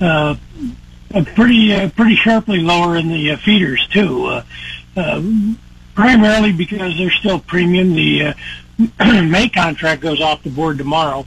uh, 0.00 0.36
pretty 1.34 1.74
uh, 1.74 1.90
pretty 1.90 2.16
sharply 2.16 2.60
lower 2.60 2.96
in 2.96 3.08
the 3.08 3.32
uh, 3.32 3.36
feeders 3.38 3.86
too. 3.88 4.26
Uh, 4.26 4.44
uh, 4.96 5.22
primarily 5.94 6.52
because 6.52 6.96
they're 6.96 7.10
still 7.10 7.38
premium. 7.38 7.94
The 7.94 8.22
uh, 8.22 8.34
May 8.98 9.48
contract 9.48 10.02
goes 10.02 10.20
off 10.20 10.42
the 10.42 10.50
board 10.50 10.78
tomorrow, 10.78 11.26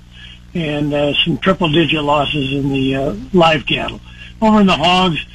and 0.54 0.94
uh, 0.94 1.14
some 1.24 1.38
triple-digit 1.38 2.02
losses 2.04 2.54
in 2.54 2.70
the 2.70 2.96
uh, 2.96 3.16
live 3.34 3.66
cattle. 3.66 4.00
Over 4.42 4.62
in 4.62 4.68
the 4.68 4.74
hogs, 4.74 5.26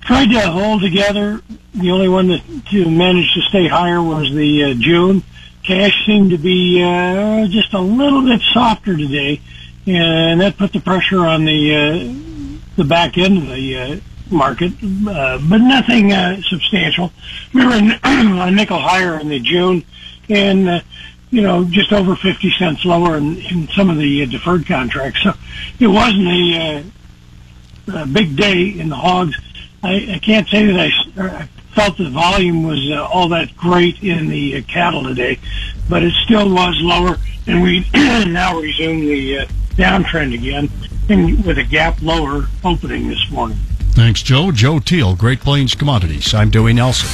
tried 0.00 0.30
to 0.30 0.40
hold 0.40 0.82
together. 0.82 1.40
The 1.74 1.90
only 1.90 2.08
one 2.08 2.28
that 2.28 2.42
to 2.70 2.90
managed 2.90 3.34
to 3.34 3.42
stay 3.42 3.68
higher 3.68 4.02
was 4.02 4.32
the 4.32 4.64
uh, 4.64 4.74
June. 4.74 5.22
Cash 5.62 6.04
seemed 6.06 6.30
to 6.30 6.38
be 6.38 6.82
uh, 6.82 7.46
just 7.46 7.72
a 7.72 7.80
little 7.80 8.22
bit 8.22 8.40
softer 8.52 8.96
today, 8.96 9.40
and 9.86 10.40
that 10.40 10.58
put 10.58 10.72
the 10.72 10.80
pressure 10.80 11.24
on 11.24 11.44
the 11.44 11.74
uh, 11.74 12.76
the 12.76 12.84
back 12.84 13.16
end 13.16 13.38
of 13.38 13.48
the 13.48 13.76
uh, 13.76 13.96
market, 14.30 14.72
uh, 14.82 15.38
but 15.48 15.58
nothing 15.58 16.12
uh, 16.12 16.40
substantial. 16.42 17.12
We 17.54 17.64
were 17.64 17.74
a 17.74 18.50
nickel 18.50 18.78
higher 18.78 19.18
in 19.20 19.28
the 19.28 19.38
June, 19.38 19.84
and 20.28 20.68
uh, 20.68 20.80
you 21.30 21.42
know 21.42 21.64
just 21.64 21.92
over 21.92 22.16
fifty 22.16 22.50
cents 22.50 22.84
lower 22.84 23.16
in, 23.16 23.38
in 23.38 23.68
some 23.68 23.90
of 23.90 23.98
the 23.98 24.22
uh, 24.22 24.26
deferred 24.26 24.66
contracts. 24.66 25.22
So 25.22 25.32
it 25.78 25.86
wasn't 25.86 26.28
a, 26.28 26.84
uh, 27.88 28.02
a 28.02 28.06
big 28.06 28.36
day 28.36 28.68
in 28.68 28.88
the 28.88 28.96
hogs. 28.96 29.36
I, 29.82 30.14
I 30.14 30.18
can't 30.18 30.48
say 30.48 30.66
that 30.66 30.78
I, 30.78 31.22
I 31.22 31.48
felt 31.74 31.96
the 31.98 32.10
volume 32.10 32.62
was 32.62 32.90
uh, 32.90 33.04
all 33.04 33.28
that 33.30 33.56
great 33.56 34.02
in 34.02 34.28
the 34.28 34.58
uh, 34.58 34.62
cattle 34.62 35.02
today, 35.02 35.38
but 35.88 36.02
it 36.02 36.12
still 36.24 36.52
was 36.52 36.76
lower, 36.80 37.16
and 37.46 37.62
we 37.62 37.86
now 37.94 38.58
resume 38.58 39.00
the 39.00 39.38
uh, 39.38 39.46
downtrend 39.74 40.34
again, 40.34 40.70
and 41.08 41.44
with 41.44 41.58
a 41.58 41.64
gap 41.64 42.00
lower 42.02 42.46
opening 42.64 43.08
this 43.08 43.30
morning. 43.30 43.56
Thanks, 43.92 44.22
Joe. 44.22 44.52
Joe 44.52 44.78
Teal, 44.78 45.16
Great 45.16 45.40
Plains 45.40 45.74
Commodities. 45.74 46.32
I'm 46.32 46.50
Dewey 46.50 46.72
Nelson. 46.72 47.10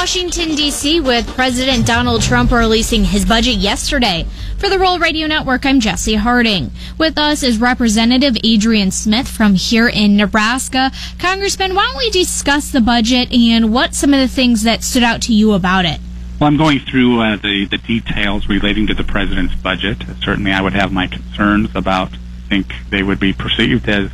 Washington, 0.00 0.54
D.C., 0.54 0.98
with 1.00 1.28
President 1.34 1.86
Donald 1.86 2.22
Trump 2.22 2.52
releasing 2.52 3.04
his 3.04 3.26
budget 3.26 3.56
yesterday. 3.56 4.26
For 4.56 4.70
the 4.70 4.78
Rural 4.78 4.98
Radio 4.98 5.26
Network, 5.26 5.66
I'm 5.66 5.78
Jesse 5.78 6.14
Harding. 6.14 6.70
With 6.96 7.18
us 7.18 7.42
is 7.42 7.58
Representative 7.58 8.34
Adrian 8.42 8.92
Smith 8.92 9.28
from 9.28 9.56
here 9.56 9.90
in 9.90 10.16
Nebraska. 10.16 10.90
Congressman, 11.18 11.74
why 11.74 11.84
don't 11.84 11.98
we 11.98 12.08
discuss 12.08 12.72
the 12.72 12.80
budget 12.80 13.30
and 13.30 13.74
what 13.74 13.94
some 13.94 14.14
of 14.14 14.20
the 14.20 14.26
things 14.26 14.62
that 14.62 14.82
stood 14.82 15.02
out 15.02 15.20
to 15.20 15.34
you 15.34 15.52
about 15.52 15.84
it? 15.84 16.00
Well, 16.40 16.48
I'm 16.48 16.56
going 16.56 16.78
through 16.78 17.20
uh, 17.20 17.36
the, 17.36 17.66
the 17.66 17.76
details 17.76 18.48
relating 18.48 18.86
to 18.86 18.94
the 18.94 19.04
president's 19.04 19.54
budget. 19.54 19.98
Certainly, 20.22 20.52
I 20.52 20.62
would 20.62 20.72
have 20.72 20.94
my 20.94 21.08
concerns 21.08 21.76
about. 21.76 22.14
I 22.14 22.48
think 22.48 22.72
they 22.88 23.02
would 23.02 23.20
be 23.20 23.34
perceived 23.34 23.86
as 23.86 24.10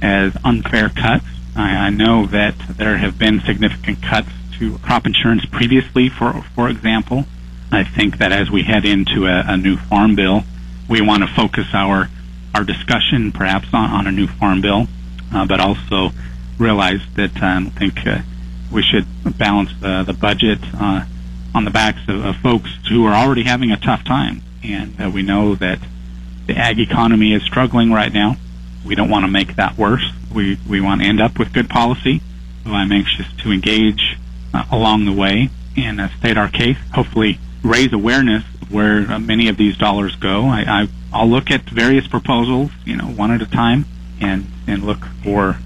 as 0.00 0.36
unfair 0.44 0.88
cuts. 0.88 1.26
I, 1.56 1.86
I 1.86 1.90
know 1.90 2.26
that 2.26 2.54
there 2.76 2.98
have 2.98 3.18
been 3.18 3.40
significant 3.40 4.02
cuts 4.02 4.28
to 4.58 4.78
crop 4.78 5.06
insurance 5.06 5.44
previously, 5.46 6.08
for 6.08 6.42
for 6.54 6.68
example. 6.68 7.24
I 7.70 7.82
think 7.82 8.18
that 8.18 8.32
as 8.32 8.50
we 8.50 8.62
head 8.62 8.84
into 8.84 9.26
a, 9.26 9.42
a 9.46 9.56
new 9.56 9.76
farm 9.76 10.14
bill, 10.14 10.44
we 10.88 11.00
want 11.00 11.22
to 11.22 11.28
focus 11.34 11.66
our 11.72 12.08
our 12.54 12.64
discussion 12.64 13.32
perhaps 13.32 13.68
on, 13.72 13.90
on 13.90 14.06
a 14.06 14.12
new 14.12 14.26
farm 14.26 14.62
bill, 14.62 14.86
uh, 15.32 15.46
but 15.46 15.60
also 15.60 16.10
realize 16.58 17.00
that 17.16 17.42
uh, 17.42 17.46
I 17.46 17.70
think 17.78 18.06
uh, 18.06 18.20
we 18.72 18.82
should 18.82 19.06
balance 19.36 19.70
the, 19.80 20.04
the 20.04 20.14
budget 20.14 20.58
uh, 20.74 21.04
on 21.54 21.64
the 21.64 21.70
backs 21.70 22.00
of, 22.08 22.24
of 22.24 22.36
folks 22.36 22.70
who 22.88 23.04
are 23.04 23.14
already 23.14 23.44
having 23.44 23.70
a 23.72 23.76
tough 23.76 24.04
time. 24.04 24.42
And 24.62 25.00
uh, 25.00 25.10
we 25.10 25.22
know 25.22 25.54
that 25.56 25.80
the 26.46 26.56
ag 26.56 26.78
economy 26.78 27.34
is 27.34 27.42
struggling 27.42 27.92
right 27.92 28.12
now. 28.12 28.36
We 28.84 28.94
don't 28.94 29.10
want 29.10 29.24
to 29.24 29.30
make 29.30 29.56
that 29.56 29.76
worse. 29.76 30.12
We, 30.32 30.58
we 30.68 30.80
want 30.80 31.02
to 31.02 31.06
end 31.06 31.20
up 31.20 31.38
with 31.38 31.52
good 31.52 31.68
policy. 31.68 32.22
So 32.64 32.70
I'm 32.72 32.90
anxious 32.90 33.26
to 33.42 33.52
engage 33.52 34.16
uh, 34.56 34.64
along 34.70 35.04
the 35.04 35.12
way 35.12 35.50
and 35.76 36.00
uh, 36.00 36.08
state 36.18 36.36
our 36.36 36.48
case, 36.48 36.78
hopefully 36.94 37.38
raise 37.62 37.92
awareness 37.92 38.44
of 38.62 38.72
where 38.72 39.10
uh, 39.10 39.18
many 39.18 39.48
of 39.48 39.56
these 39.56 39.76
dollars 39.76 40.16
go. 40.16 40.46
I, 40.46 40.60
I, 40.62 40.88
I'll 41.12 41.28
look 41.28 41.50
at 41.50 41.62
various 41.68 42.06
proposals, 42.06 42.70
you 42.84 42.96
know, 42.96 43.06
one 43.06 43.30
at 43.30 43.42
a 43.42 43.46
time 43.46 43.84
and, 44.20 44.46
and 44.66 44.82
look 44.82 45.04
for 45.22 45.58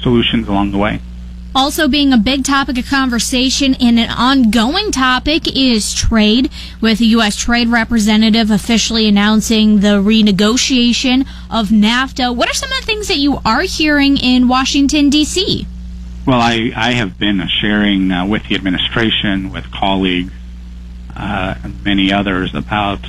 solutions 0.00 0.48
along 0.48 0.72
the 0.72 0.78
way. 0.78 1.00
Also 1.56 1.86
being 1.86 2.12
a 2.12 2.18
big 2.18 2.44
topic 2.44 2.76
of 2.78 2.86
conversation 2.86 3.74
and 3.76 3.98
an 3.98 4.10
ongoing 4.10 4.90
topic 4.90 5.56
is 5.56 5.94
trade, 5.94 6.50
with 6.80 6.98
the 6.98 7.06
U.S. 7.06 7.36
Trade 7.36 7.68
Representative 7.68 8.50
officially 8.50 9.06
announcing 9.06 9.78
the 9.78 10.02
renegotiation 10.02 11.20
of 11.48 11.68
NAFTA. 11.68 12.34
What 12.34 12.50
are 12.50 12.54
some 12.54 12.72
of 12.72 12.80
the 12.80 12.86
things 12.86 13.06
that 13.06 13.18
you 13.18 13.38
are 13.44 13.62
hearing 13.62 14.16
in 14.16 14.48
Washington, 14.48 15.10
D.C.? 15.10 15.64
Well, 16.26 16.40
I, 16.40 16.72
I 16.74 16.92
have 16.92 17.18
been 17.18 17.46
sharing 17.60 18.10
uh, 18.10 18.24
with 18.24 18.48
the 18.48 18.54
administration, 18.54 19.52
with 19.52 19.70
colleagues, 19.70 20.32
uh, 21.14 21.54
and 21.62 21.84
many 21.84 22.12
others 22.14 22.54
about 22.54 23.00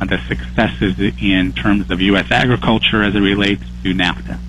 the 0.00 0.18
successes 0.26 0.98
in 0.98 1.52
terms 1.52 1.92
of 1.92 2.00
U.S. 2.00 2.32
agriculture 2.32 3.04
as 3.04 3.14
it 3.14 3.20
relates 3.20 3.62
to 3.84 3.94
NAFTA. 3.94 4.40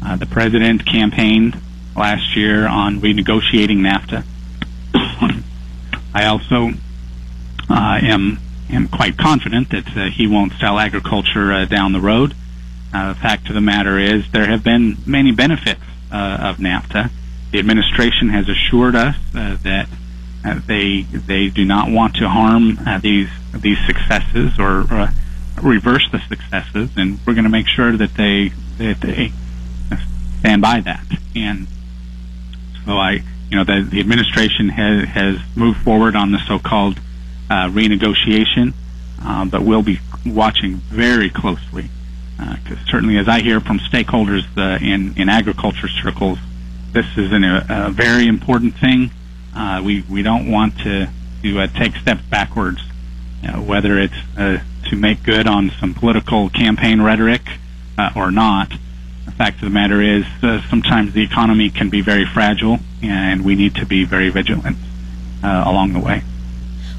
Uh, 0.00 0.16
the 0.16 0.26
president 0.26 0.86
campaigned 0.86 1.60
last 1.96 2.36
year 2.36 2.68
on 2.68 3.00
renegotiating 3.00 3.78
NAFTA. 3.78 4.24
I 6.14 6.26
also 6.26 6.70
uh, 7.68 7.98
am 8.00 8.38
am 8.70 8.86
quite 8.86 9.18
confident 9.18 9.70
that 9.70 9.96
uh, 9.96 10.04
he 10.08 10.28
won't 10.28 10.52
sell 10.60 10.78
agriculture 10.78 11.52
uh, 11.52 11.64
down 11.64 11.92
the 11.92 12.00
road. 12.00 12.32
Uh, 12.92 13.12
the 13.12 13.18
fact 13.18 13.48
of 13.48 13.54
the 13.54 13.60
matter 13.60 13.98
is, 13.98 14.30
there 14.30 14.46
have 14.46 14.62
been 14.62 14.98
many 15.04 15.32
benefits 15.32 15.82
uh, 16.12 16.38
of 16.40 16.58
NAFTA. 16.58 17.10
The 17.54 17.60
administration 17.60 18.30
has 18.30 18.48
assured 18.48 18.96
us 18.96 19.14
uh, 19.32 19.56
that 19.62 19.88
uh, 20.44 20.58
they 20.66 21.02
they 21.02 21.50
do 21.50 21.64
not 21.64 21.88
want 21.88 22.16
to 22.16 22.28
harm 22.28 22.80
uh, 22.84 22.98
these 22.98 23.28
these 23.52 23.78
successes 23.86 24.58
or 24.58 24.80
uh, 24.92 25.12
reverse 25.62 26.04
the 26.10 26.18
successes, 26.18 26.90
and 26.96 27.20
we're 27.24 27.34
going 27.34 27.44
to 27.44 27.50
make 27.50 27.68
sure 27.68 27.96
that 27.96 28.14
they 28.14 28.48
that 28.78 29.00
they 29.00 29.32
stand 30.40 30.62
by 30.62 30.80
that. 30.80 31.06
And 31.36 31.68
so 32.84 32.98
I, 32.98 33.22
you 33.48 33.56
know, 33.56 33.62
the, 33.62 33.86
the 33.88 34.00
administration 34.00 34.70
has 34.70 35.06
has 35.10 35.38
moved 35.54 35.78
forward 35.82 36.16
on 36.16 36.32
the 36.32 36.40
so-called 36.48 36.98
uh, 37.48 37.68
renegotiation, 37.68 38.74
uh, 39.22 39.44
but 39.44 39.62
we'll 39.62 39.84
be 39.84 40.00
watching 40.26 40.78
very 40.90 41.30
closely 41.30 41.88
because 42.36 42.84
certainly, 42.88 43.16
as 43.16 43.28
I 43.28 43.42
hear 43.42 43.60
from 43.60 43.78
stakeholders 43.78 44.42
uh, 44.58 44.84
in 44.84 45.16
in 45.16 45.28
agriculture 45.28 45.86
circles, 45.86 46.40
this 46.94 47.06
is 47.18 47.32
an, 47.32 47.44
a, 47.44 47.66
a 47.68 47.90
very 47.90 48.26
important 48.26 48.76
thing. 48.76 49.10
Uh, 49.54 49.82
we 49.84 50.04
we 50.08 50.22
don't 50.22 50.50
want 50.50 50.78
to 50.78 51.08
to 51.42 51.60
uh, 51.60 51.66
take 51.66 51.94
steps 51.96 52.22
backwards, 52.22 52.80
know, 53.42 53.60
whether 53.60 53.98
it's 53.98 54.14
uh, 54.36 54.58
to 54.88 54.96
make 54.96 55.22
good 55.22 55.46
on 55.46 55.70
some 55.80 55.94
political 55.94 56.48
campaign 56.50 57.00
rhetoric 57.00 57.42
uh, 57.98 58.10
or 58.16 58.30
not. 58.30 58.72
The 59.26 59.32
fact 59.32 59.56
of 59.56 59.62
the 59.62 59.70
matter 59.70 60.02
is, 60.02 60.24
uh, 60.42 60.60
sometimes 60.68 61.12
the 61.14 61.22
economy 61.22 61.70
can 61.70 61.88
be 61.88 62.00
very 62.00 62.26
fragile, 62.26 62.78
and 63.02 63.44
we 63.44 63.54
need 63.54 63.74
to 63.76 63.86
be 63.86 64.04
very 64.04 64.28
vigilant 64.28 64.76
uh, 65.42 65.64
along 65.66 65.92
the 65.92 66.00
way. 66.00 66.22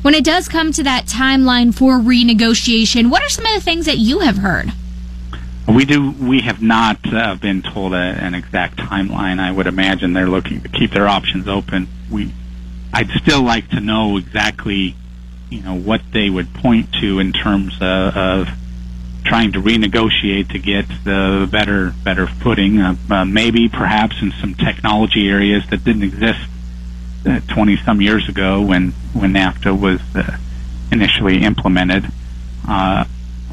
When 0.01 0.13
it 0.13 0.23
does 0.23 0.47
come 0.47 0.71
to 0.73 0.83
that 0.83 1.05
timeline 1.05 1.73
for 1.73 1.99
renegotiation, 1.99 3.09
what 3.09 3.23
are 3.23 3.29
some 3.29 3.45
of 3.45 3.53
the 3.53 3.61
things 3.61 3.85
that 3.85 3.97
you 3.97 4.19
have 4.19 4.37
heard? 4.37 4.71
We 5.67 5.85
do. 5.85 6.11
We 6.11 6.41
have 6.41 6.61
not 6.61 6.99
uh, 7.11 7.35
been 7.35 7.63
told 7.63 7.93
a, 7.93 7.97
an 7.97 8.35
exact 8.35 8.77
timeline. 8.77 9.39
I 9.39 9.51
would 9.51 9.65
imagine 9.67 10.13
they're 10.13 10.27
looking 10.27 10.61
to 10.61 10.69
keep 10.69 10.91
their 10.91 11.07
options 11.07 11.47
open. 11.47 11.87
We, 12.11 12.33
I'd 12.93 13.09
still 13.09 13.41
like 13.41 13.69
to 13.69 13.79
know 13.79 14.17
exactly, 14.17 14.95
you 15.49 15.61
know, 15.61 15.73
what 15.73 16.01
they 16.11 16.29
would 16.29 16.53
point 16.53 16.93
to 17.01 17.19
in 17.19 17.33
terms 17.33 17.75
of, 17.81 18.15
of 18.15 18.47
trying 19.25 19.53
to 19.53 19.59
renegotiate 19.59 20.51
to 20.51 20.59
get 20.59 20.87
the 21.03 21.49
better 21.51 21.93
better 22.03 22.27
footing. 22.27 22.79
Uh, 22.79 22.95
uh, 23.09 23.25
maybe 23.25 23.67
perhaps 23.67 24.21
in 24.21 24.31
some 24.39 24.53
technology 24.53 25.27
areas 25.27 25.63
that 25.71 25.83
didn't 25.83 26.03
exist 26.03 26.47
twenty 27.47 27.75
some 27.77 28.01
years 28.01 28.29
ago 28.29 28.61
when 28.61 28.91
when 29.13 29.33
NAFTA 29.33 29.77
was 29.77 29.99
uh, 30.15 30.37
initially 30.91 31.41
implemented 31.41 32.05
uh, 32.67 33.05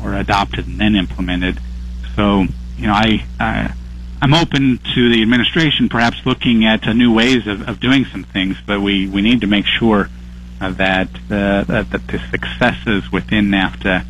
or 0.02 0.14
adopted 0.14 0.66
and 0.66 0.78
then 0.78 0.94
implemented. 0.94 1.58
So 2.16 2.46
you 2.76 2.86
know, 2.86 2.92
I, 2.92 3.24
I 3.38 3.74
I'm 4.20 4.34
open 4.34 4.78
to 4.94 5.08
the 5.12 5.20
administration 5.20 5.88
perhaps 5.88 6.24
looking 6.24 6.64
at 6.64 6.86
uh, 6.86 6.92
new 6.92 7.12
ways 7.12 7.46
of, 7.48 7.68
of 7.68 7.80
doing 7.80 8.04
some 8.04 8.22
things, 8.22 8.56
but 8.64 8.80
we, 8.80 9.08
we 9.08 9.20
need 9.20 9.40
to 9.40 9.48
make 9.48 9.66
sure 9.66 10.08
uh, 10.60 10.70
that, 10.70 11.08
uh, 11.28 11.64
that 11.64 11.90
that 11.90 12.06
the 12.06 12.20
successes 12.30 13.10
within 13.10 13.46
NAFTA 13.46 14.04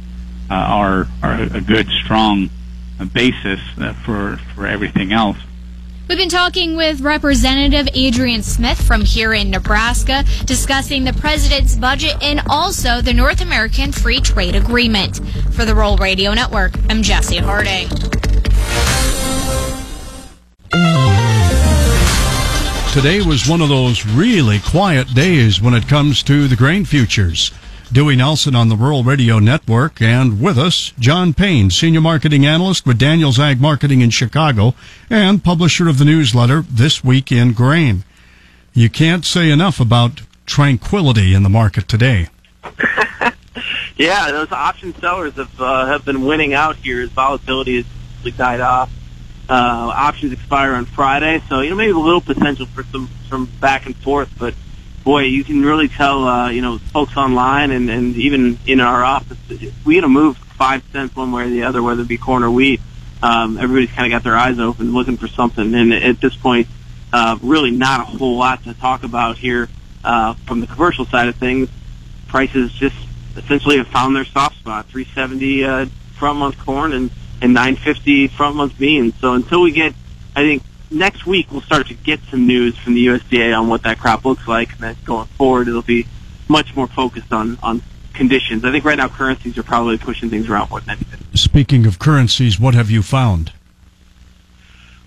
uh, 0.50 0.54
are 0.54 1.06
are 1.22 1.42
a 1.42 1.62
good, 1.62 1.88
strong 2.04 2.50
uh, 3.00 3.06
basis 3.06 3.60
uh, 3.78 3.94
for 3.94 4.36
for 4.54 4.66
everything 4.66 5.12
else. 5.12 5.38
We've 6.08 6.18
been 6.18 6.28
talking 6.28 6.76
with 6.76 7.00
Representative 7.00 7.88
Adrian 7.94 8.42
Smith 8.42 8.80
from 8.80 9.02
here 9.02 9.32
in 9.32 9.50
Nebraska, 9.50 10.24
discussing 10.44 11.04
the 11.04 11.12
president's 11.12 11.76
budget 11.76 12.16
and 12.20 12.42
also 12.48 13.00
the 13.00 13.14
North 13.14 13.40
American 13.40 13.92
Free 13.92 14.20
Trade 14.20 14.56
Agreement. 14.56 15.20
For 15.52 15.64
the 15.64 15.74
Rural 15.74 15.96
Radio 15.96 16.34
Network, 16.34 16.72
I'm 16.90 17.02
Jesse 17.02 17.38
Harding. 17.38 17.88
Today 22.92 23.22
was 23.22 23.48
one 23.48 23.62
of 23.62 23.68
those 23.70 24.04
really 24.04 24.58
quiet 24.58 25.14
days 25.14 25.62
when 25.62 25.72
it 25.72 25.88
comes 25.88 26.22
to 26.24 26.46
the 26.48 26.56
grain 26.56 26.84
futures. 26.84 27.52
Dewey 27.92 28.16
Nelson 28.16 28.54
on 28.54 28.70
the 28.70 28.76
Rural 28.76 29.04
Radio 29.04 29.38
Network, 29.38 30.00
and 30.00 30.40
with 30.40 30.56
us, 30.56 30.94
John 30.98 31.34
Payne, 31.34 31.68
Senior 31.68 32.00
Marketing 32.00 32.46
Analyst 32.46 32.86
with 32.86 32.98
Daniels 32.98 33.38
Ag 33.38 33.60
Marketing 33.60 34.00
in 34.00 34.08
Chicago, 34.08 34.74
and 35.10 35.44
publisher 35.44 35.88
of 35.88 35.98
the 35.98 36.06
newsletter 36.06 36.62
This 36.62 37.04
Week 37.04 37.30
in 37.30 37.52
Grain. 37.52 38.04
You 38.72 38.88
can't 38.88 39.26
say 39.26 39.50
enough 39.50 39.78
about 39.78 40.22
tranquility 40.46 41.34
in 41.34 41.42
the 41.42 41.50
market 41.50 41.86
today. 41.86 42.28
yeah, 43.98 44.30
those 44.30 44.50
option 44.52 44.94
sellers 44.94 45.34
have 45.34 45.60
uh, 45.60 45.84
have 45.84 46.02
been 46.06 46.24
winning 46.24 46.54
out 46.54 46.76
here 46.76 47.02
as 47.02 47.10
volatility 47.10 47.84
has 48.24 48.34
died 48.36 48.60
off. 48.60 48.90
Uh, 49.50 49.92
options 49.94 50.32
expire 50.32 50.72
on 50.72 50.86
Friday, 50.86 51.42
so 51.46 51.60
you 51.60 51.68
know 51.68 51.76
maybe 51.76 51.92
a 51.92 51.98
little 51.98 52.22
potential 52.22 52.64
for 52.64 52.84
some 52.84 53.10
some 53.28 53.44
back 53.60 53.84
and 53.84 53.94
forth, 53.96 54.30
but 54.38 54.54
boy, 55.04 55.22
you 55.22 55.44
can 55.44 55.62
really 55.62 55.88
tell, 55.88 56.26
uh, 56.26 56.50
you 56.50 56.62
know, 56.62 56.78
folks 56.78 57.16
online 57.16 57.70
and, 57.70 57.90
and 57.90 58.16
even 58.16 58.58
in 58.66 58.80
our 58.80 59.04
office, 59.04 59.38
if 59.48 59.84
we 59.84 59.96
had 59.96 60.04
move 60.04 60.36
five 60.36 60.82
cents 60.92 61.16
one 61.16 61.32
way 61.32 61.44
or 61.44 61.50
the 61.50 61.64
other, 61.64 61.82
whether 61.82 62.02
it 62.02 62.08
be 62.08 62.18
corn 62.18 62.42
or 62.42 62.50
wheat, 62.50 62.80
um, 63.22 63.58
everybody's 63.58 63.90
kind 63.90 64.12
of 64.12 64.16
got 64.16 64.24
their 64.24 64.36
eyes 64.36 64.58
open 64.58 64.92
looking 64.92 65.16
for 65.16 65.28
something. 65.28 65.74
And 65.74 65.92
at 65.92 66.20
this 66.20 66.34
point, 66.36 66.66
uh, 67.12 67.38
really 67.42 67.70
not 67.70 68.00
a 68.00 68.04
whole 68.04 68.36
lot 68.36 68.64
to 68.64 68.74
talk 68.74 69.02
about 69.04 69.38
here 69.38 69.68
uh, 70.04 70.34
from 70.46 70.60
the 70.60 70.66
commercial 70.66 71.04
side 71.04 71.28
of 71.28 71.36
things. 71.36 71.68
Prices 72.28 72.72
just 72.72 72.96
essentially 73.36 73.78
have 73.78 73.88
found 73.88 74.16
their 74.16 74.24
soft 74.24 74.58
spot, 74.58 74.86
370 74.86 75.64
uh, 75.64 75.86
front 76.16 76.38
month 76.38 76.58
corn 76.58 76.92
and, 76.92 77.10
and 77.40 77.54
950 77.54 78.28
front 78.28 78.56
month 78.56 78.78
beans. 78.78 79.14
So 79.20 79.34
until 79.34 79.62
we 79.62 79.72
get, 79.72 79.94
I 80.34 80.42
think, 80.42 80.62
next 80.92 81.26
week 81.26 81.50
we'll 81.50 81.62
start 81.62 81.88
to 81.88 81.94
get 81.94 82.20
some 82.30 82.46
news 82.46 82.76
from 82.78 82.94
the 82.94 83.06
USDA 83.06 83.58
on 83.58 83.68
what 83.68 83.82
that 83.82 83.98
crop 83.98 84.24
looks 84.24 84.46
like, 84.46 84.72
and 84.72 84.80
then 84.80 84.96
going 85.04 85.26
forward 85.28 85.68
it'll 85.68 85.82
be 85.82 86.06
much 86.48 86.74
more 86.76 86.86
focused 86.86 87.32
on 87.32 87.58
on 87.62 87.82
conditions. 88.12 88.64
I 88.64 88.70
think 88.70 88.84
right 88.84 88.96
now 88.96 89.08
currencies 89.08 89.56
are 89.58 89.62
probably 89.62 89.98
pushing 89.98 90.30
things 90.30 90.48
around 90.48 90.70
more 90.70 90.80
than 90.80 90.90
anything. 90.90 91.20
Speaking 91.34 91.86
of 91.86 91.98
currencies, 91.98 92.60
what 92.60 92.74
have 92.74 92.90
you 92.90 93.02
found? 93.02 93.52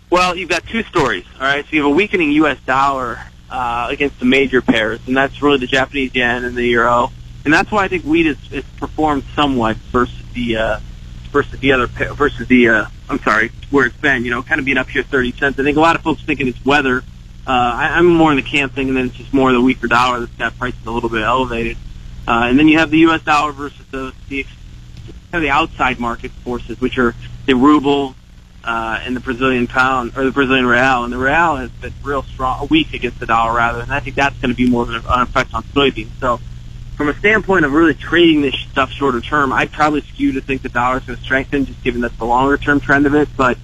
Well, 0.09 0.35
you've 0.35 0.49
got 0.49 0.65
two 0.65 0.83
stories. 0.83 1.25
All 1.35 1.41
right, 1.41 1.65
so 1.65 1.69
you 1.71 1.83
have 1.83 1.91
a 1.91 1.95
weakening 1.95 2.31
U.S. 2.31 2.59
dollar 2.65 3.19
uh, 3.49 3.87
against 3.89 4.19
the 4.19 4.25
major 4.25 4.61
pairs, 4.61 4.99
and 5.07 5.15
that's 5.15 5.41
really 5.41 5.57
the 5.57 5.67
Japanese 5.67 6.13
yen 6.15 6.45
and 6.45 6.55
the 6.55 6.65
euro, 6.65 7.11
and 7.43 7.53
that's 7.53 7.71
why 7.71 7.83
I 7.83 7.87
think 7.87 8.03
wheat 8.03 8.25
has, 8.25 8.37
has 8.47 8.63
performed 8.79 9.23
somewhat 9.35 9.77
versus 9.77 10.15
the 10.33 10.57
uh, 10.57 10.79
versus 11.31 11.59
the 11.59 11.71
other 11.71 11.87
versus 11.87 12.47
the 12.47 12.69
uh, 12.69 12.85
I'm 13.09 13.19
sorry 13.19 13.51
where 13.69 13.85
it's 13.85 13.97
been. 13.97 14.25
You 14.25 14.31
know, 14.31 14.43
kind 14.43 14.59
of 14.59 14.65
being 14.65 14.77
up 14.77 14.89
here 14.89 15.03
30 15.03 15.31
cents. 15.33 15.59
I 15.59 15.63
think 15.63 15.77
a 15.77 15.81
lot 15.81 15.95
of 15.95 16.01
folks 16.01 16.23
thinking 16.23 16.47
it's 16.47 16.63
weather. 16.65 17.03
Uh, 17.47 17.51
I, 17.51 17.97
I'm 17.97 18.07
more 18.07 18.31
in 18.31 18.37
the 18.37 18.43
camp 18.43 18.73
thinking 18.73 18.95
that 18.95 19.05
it's 19.05 19.15
just 19.15 19.33
more 19.33 19.51
the 19.51 19.61
weaker 19.61 19.87
dollar 19.87 20.21
that's 20.21 20.31
got 20.33 20.57
prices 20.57 20.85
a 20.85 20.91
little 20.91 21.09
bit 21.09 21.21
elevated. 21.21 21.77
Uh, 22.27 22.47
and 22.49 22.57
then 22.57 22.67
you 22.67 22.79
have 22.79 22.89
the 22.89 22.99
U.S. 22.99 23.21
dollar 23.21 23.51
versus 23.51 23.85
the 23.91 24.13
the 24.29 24.43
kind 25.31 25.35
of 25.35 25.41
the 25.41 25.51
outside 25.51 25.99
market 25.99 26.31
forces, 26.31 26.81
which 26.81 26.97
are 26.97 27.13
the 27.45 27.53
ruble 27.53 28.15
uh, 28.63 28.99
and 29.03 29.15
the 29.15 29.19
Brazilian 29.19 29.67
pound 29.67 30.17
or 30.17 30.23
the 30.23 30.31
Brazilian 30.31 30.65
real. 30.65 31.03
And 31.03 31.13
the 31.13 31.17
real 31.17 31.57
has 31.57 31.69
been 31.69 31.93
real 32.03 32.23
strong, 32.23 32.67
weak 32.69 32.93
against 32.93 33.19
the 33.19 33.27
dollar 33.27 33.55
rather, 33.55 33.81
and 33.81 33.93
I 33.93 33.99
think 33.99 34.15
that's 34.15 34.37
going 34.39 34.49
to 34.49 34.55
be 34.55 34.67
more 34.67 34.83
of 34.83 34.89
an 34.89 35.21
effect 35.21 35.53
on 35.53 35.63
soybeans. 35.63 36.09
So 36.19 36.39
from 36.95 37.09
a 37.09 37.13
standpoint 37.19 37.65
of 37.65 37.73
really 37.73 37.93
trading 37.93 38.41
this 38.41 38.55
stuff 38.71 38.91
shorter 38.91 39.21
term, 39.21 39.51
I'd 39.51 39.71
probably 39.71 40.01
skew 40.01 40.33
to 40.33 40.41
think 40.41 40.61
the 40.61 40.69
dollar's 40.69 41.03
going 41.03 41.17
to 41.17 41.23
strengthen, 41.23 41.65
just 41.65 41.83
given 41.83 42.01
that's 42.01 42.15
the 42.17 42.25
longer 42.25 42.57
term 42.57 42.79
trend 42.79 43.05
of 43.05 43.15
it. 43.15 43.29
But 43.35 43.57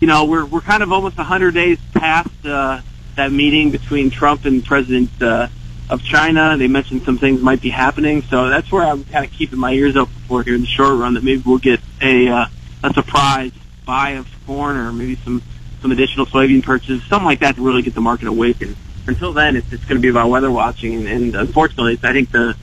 you 0.00 0.06
know, 0.06 0.24
we're 0.24 0.44
we're 0.44 0.60
kind 0.60 0.82
of 0.82 0.92
almost 0.92 1.16
100 1.16 1.54
days 1.54 1.78
past 1.94 2.30
uh, 2.44 2.80
that 3.16 3.32
meeting 3.32 3.70
between 3.70 4.10
Trump 4.10 4.44
and 4.44 4.64
President 4.64 5.10
uh, 5.20 5.48
of 5.90 6.02
China. 6.02 6.56
They 6.56 6.68
mentioned 6.68 7.02
some 7.02 7.18
things 7.18 7.40
might 7.40 7.60
be 7.60 7.70
happening, 7.70 8.22
so 8.22 8.48
that's 8.48 8.70
where 8.70 8.84
I'm 8.84 9.04
kind 9.04 9.24
of 9.24 9.32
keeping 9.32 9.58
my 9.58 9.72
ears 9.72 9.96
open 9.96 10.14
for 10.28 10.42
here 10.42 10.54
in 10.54 10.60
the 10.60 10.66
short 10.66 10.98
run. 10.98 11.14
That 11.14 11.24
maybe 11.24 11.42
we'll 11.44 11.58
get 11.58 11.80
a 12.00 12.28
uh, 12.28 12.46
a 12.84 12.94
surprise 12.94 13.52
buy 13.84 14.10
of 14.10 14.28
corn 14.46 14.76
or 14.76 14.92
maybe 14.92 15.16
some 15.16 15.42
some 15.82 15.90
additional 15.92 16.26
soybean 16.26 16.62
purchases, 16.62 17.02
something 17.04 17.26
like 17.26 17.40
that, 17.40 17.56
to 17.56 17.62
really 17.62 17.82
get 17.82 17.94
the 17.94 18.00
market 18.00 18.28
awakened. 18.28 18.76
Until 19.06 19.32
then, 19.32 19.56
it's, 19.56 19.72
it's 19.72 19.84
going 19.84 19.96
to 19.96 20.02
be 20.02 20.08
about 20.08 20.28
weather 20.28 20.50
watching, 20.50 20.94
and, 20.94 21.08
and 21.08 21.34
unfortunately, 21.36 21.98
I 22.02 22.12
think 22.12 22.30
the 22.30 22.56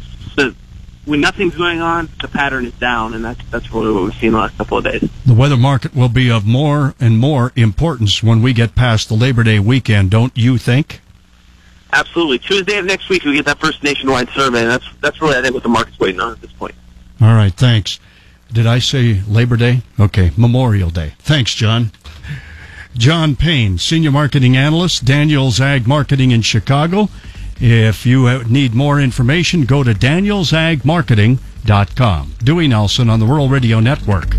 when 1.05 1.21
nothing's 1.21 1.55
going 1.55 1.81
on, 1.81 2.09
the 2.21 2.27
pattern 2.27 2.65
is 2.65 2.73
down, 2.73 3.13
and 3.13 3.23
that's 3.23 3.41
that's 3.51 3.71
really 3.71 3.93
what 3.93 4.03
we've 4.03 4.15
seen 4.15 4.31
the 4.33 4.39
last 4.39 4.57
couple 4.57 4.77
of 4.77 4.83
days. 4.83 5.09
The 5.25 5.33
weather 5.33 5.57
market 5.57 5.95
will 5.95 6.09
be 6.09 6.29
of 6.29 6.45
more 6.45 6.95
and 6.99 7.19
more 7.19 7.51
importance 7.55 8.21
when 8.21 8.41
we 8.41 8.53
get 8.53 8.75
past 8.75 9.07
the 9.07 9.15
Labor 9.15 9.43
Day 9.43 9.59
weekend, 9.59 10.11
don't 10.11 10.35
you 10.35 10.57
think? 10.57 11.01
Absolutely. 11.93 12.39
Tuesday 12.39 12.77
of 12.77 12.85
next 12.85 13.07
week, 13.09 13.23
we 13.23 13.33
get 13.33 13.45
that 13.45 13.59
first 13.59 13.81
nationwide 13.83 14.29
survey, 14.29 14.61
and 14.61 14.71
that's 14.71 14.85
that's 15.01 15.21
really 15.21 15.37
I 15.37 15.41
think 15.41 15.53
what 15.53 15.63
the 15.63 15.69
market's 15.69 15.99
waiting 15.99 16.19
on 16.19 16.31
at 16.31 16.41
this 16.41 16.51
point. 16.51 16.75
All 17.21 17.33
right, 17.33 17.53
thanks. 17.53 17.99
Did 18.51 18.67
I 18.67 18.79
say 18.79 19.21
Labor 19.27 19.57
Day? 19.57 19.81
Okay, 19.99 20.31
Memorial 20.35 20.89
Day. 20.89 21.13
Thanks, 21.19 21.53
John. 21.55 21.91
John 22.97 23.35
Payne, 23.35 23.77
Senior 23.77 24.11
Marketing 24.11 24.55
Analyst, 24.55 25.03
Daniels 25.03 25.59
Ag 25.59 25.85
Marketing 25.85 26.31
in 26.31 26.41
Chicago. 26.41 27.09
If 27.59 28.05
you 28.05 28.43
need 28.43 28.75
more 28.75 28.99
information, 28.99 29.65
go 29.65 29.83
to 29.83 29.93
danielsagmarketing.com. 29.93 32.33
Dewey 32.43 32.67
Nelson 32.67 33.09
on 33.09 33.19
the 33.19 33.25
Rural 33.25 33.49
Radio 33.49 33.79
Network. 33.79 34.35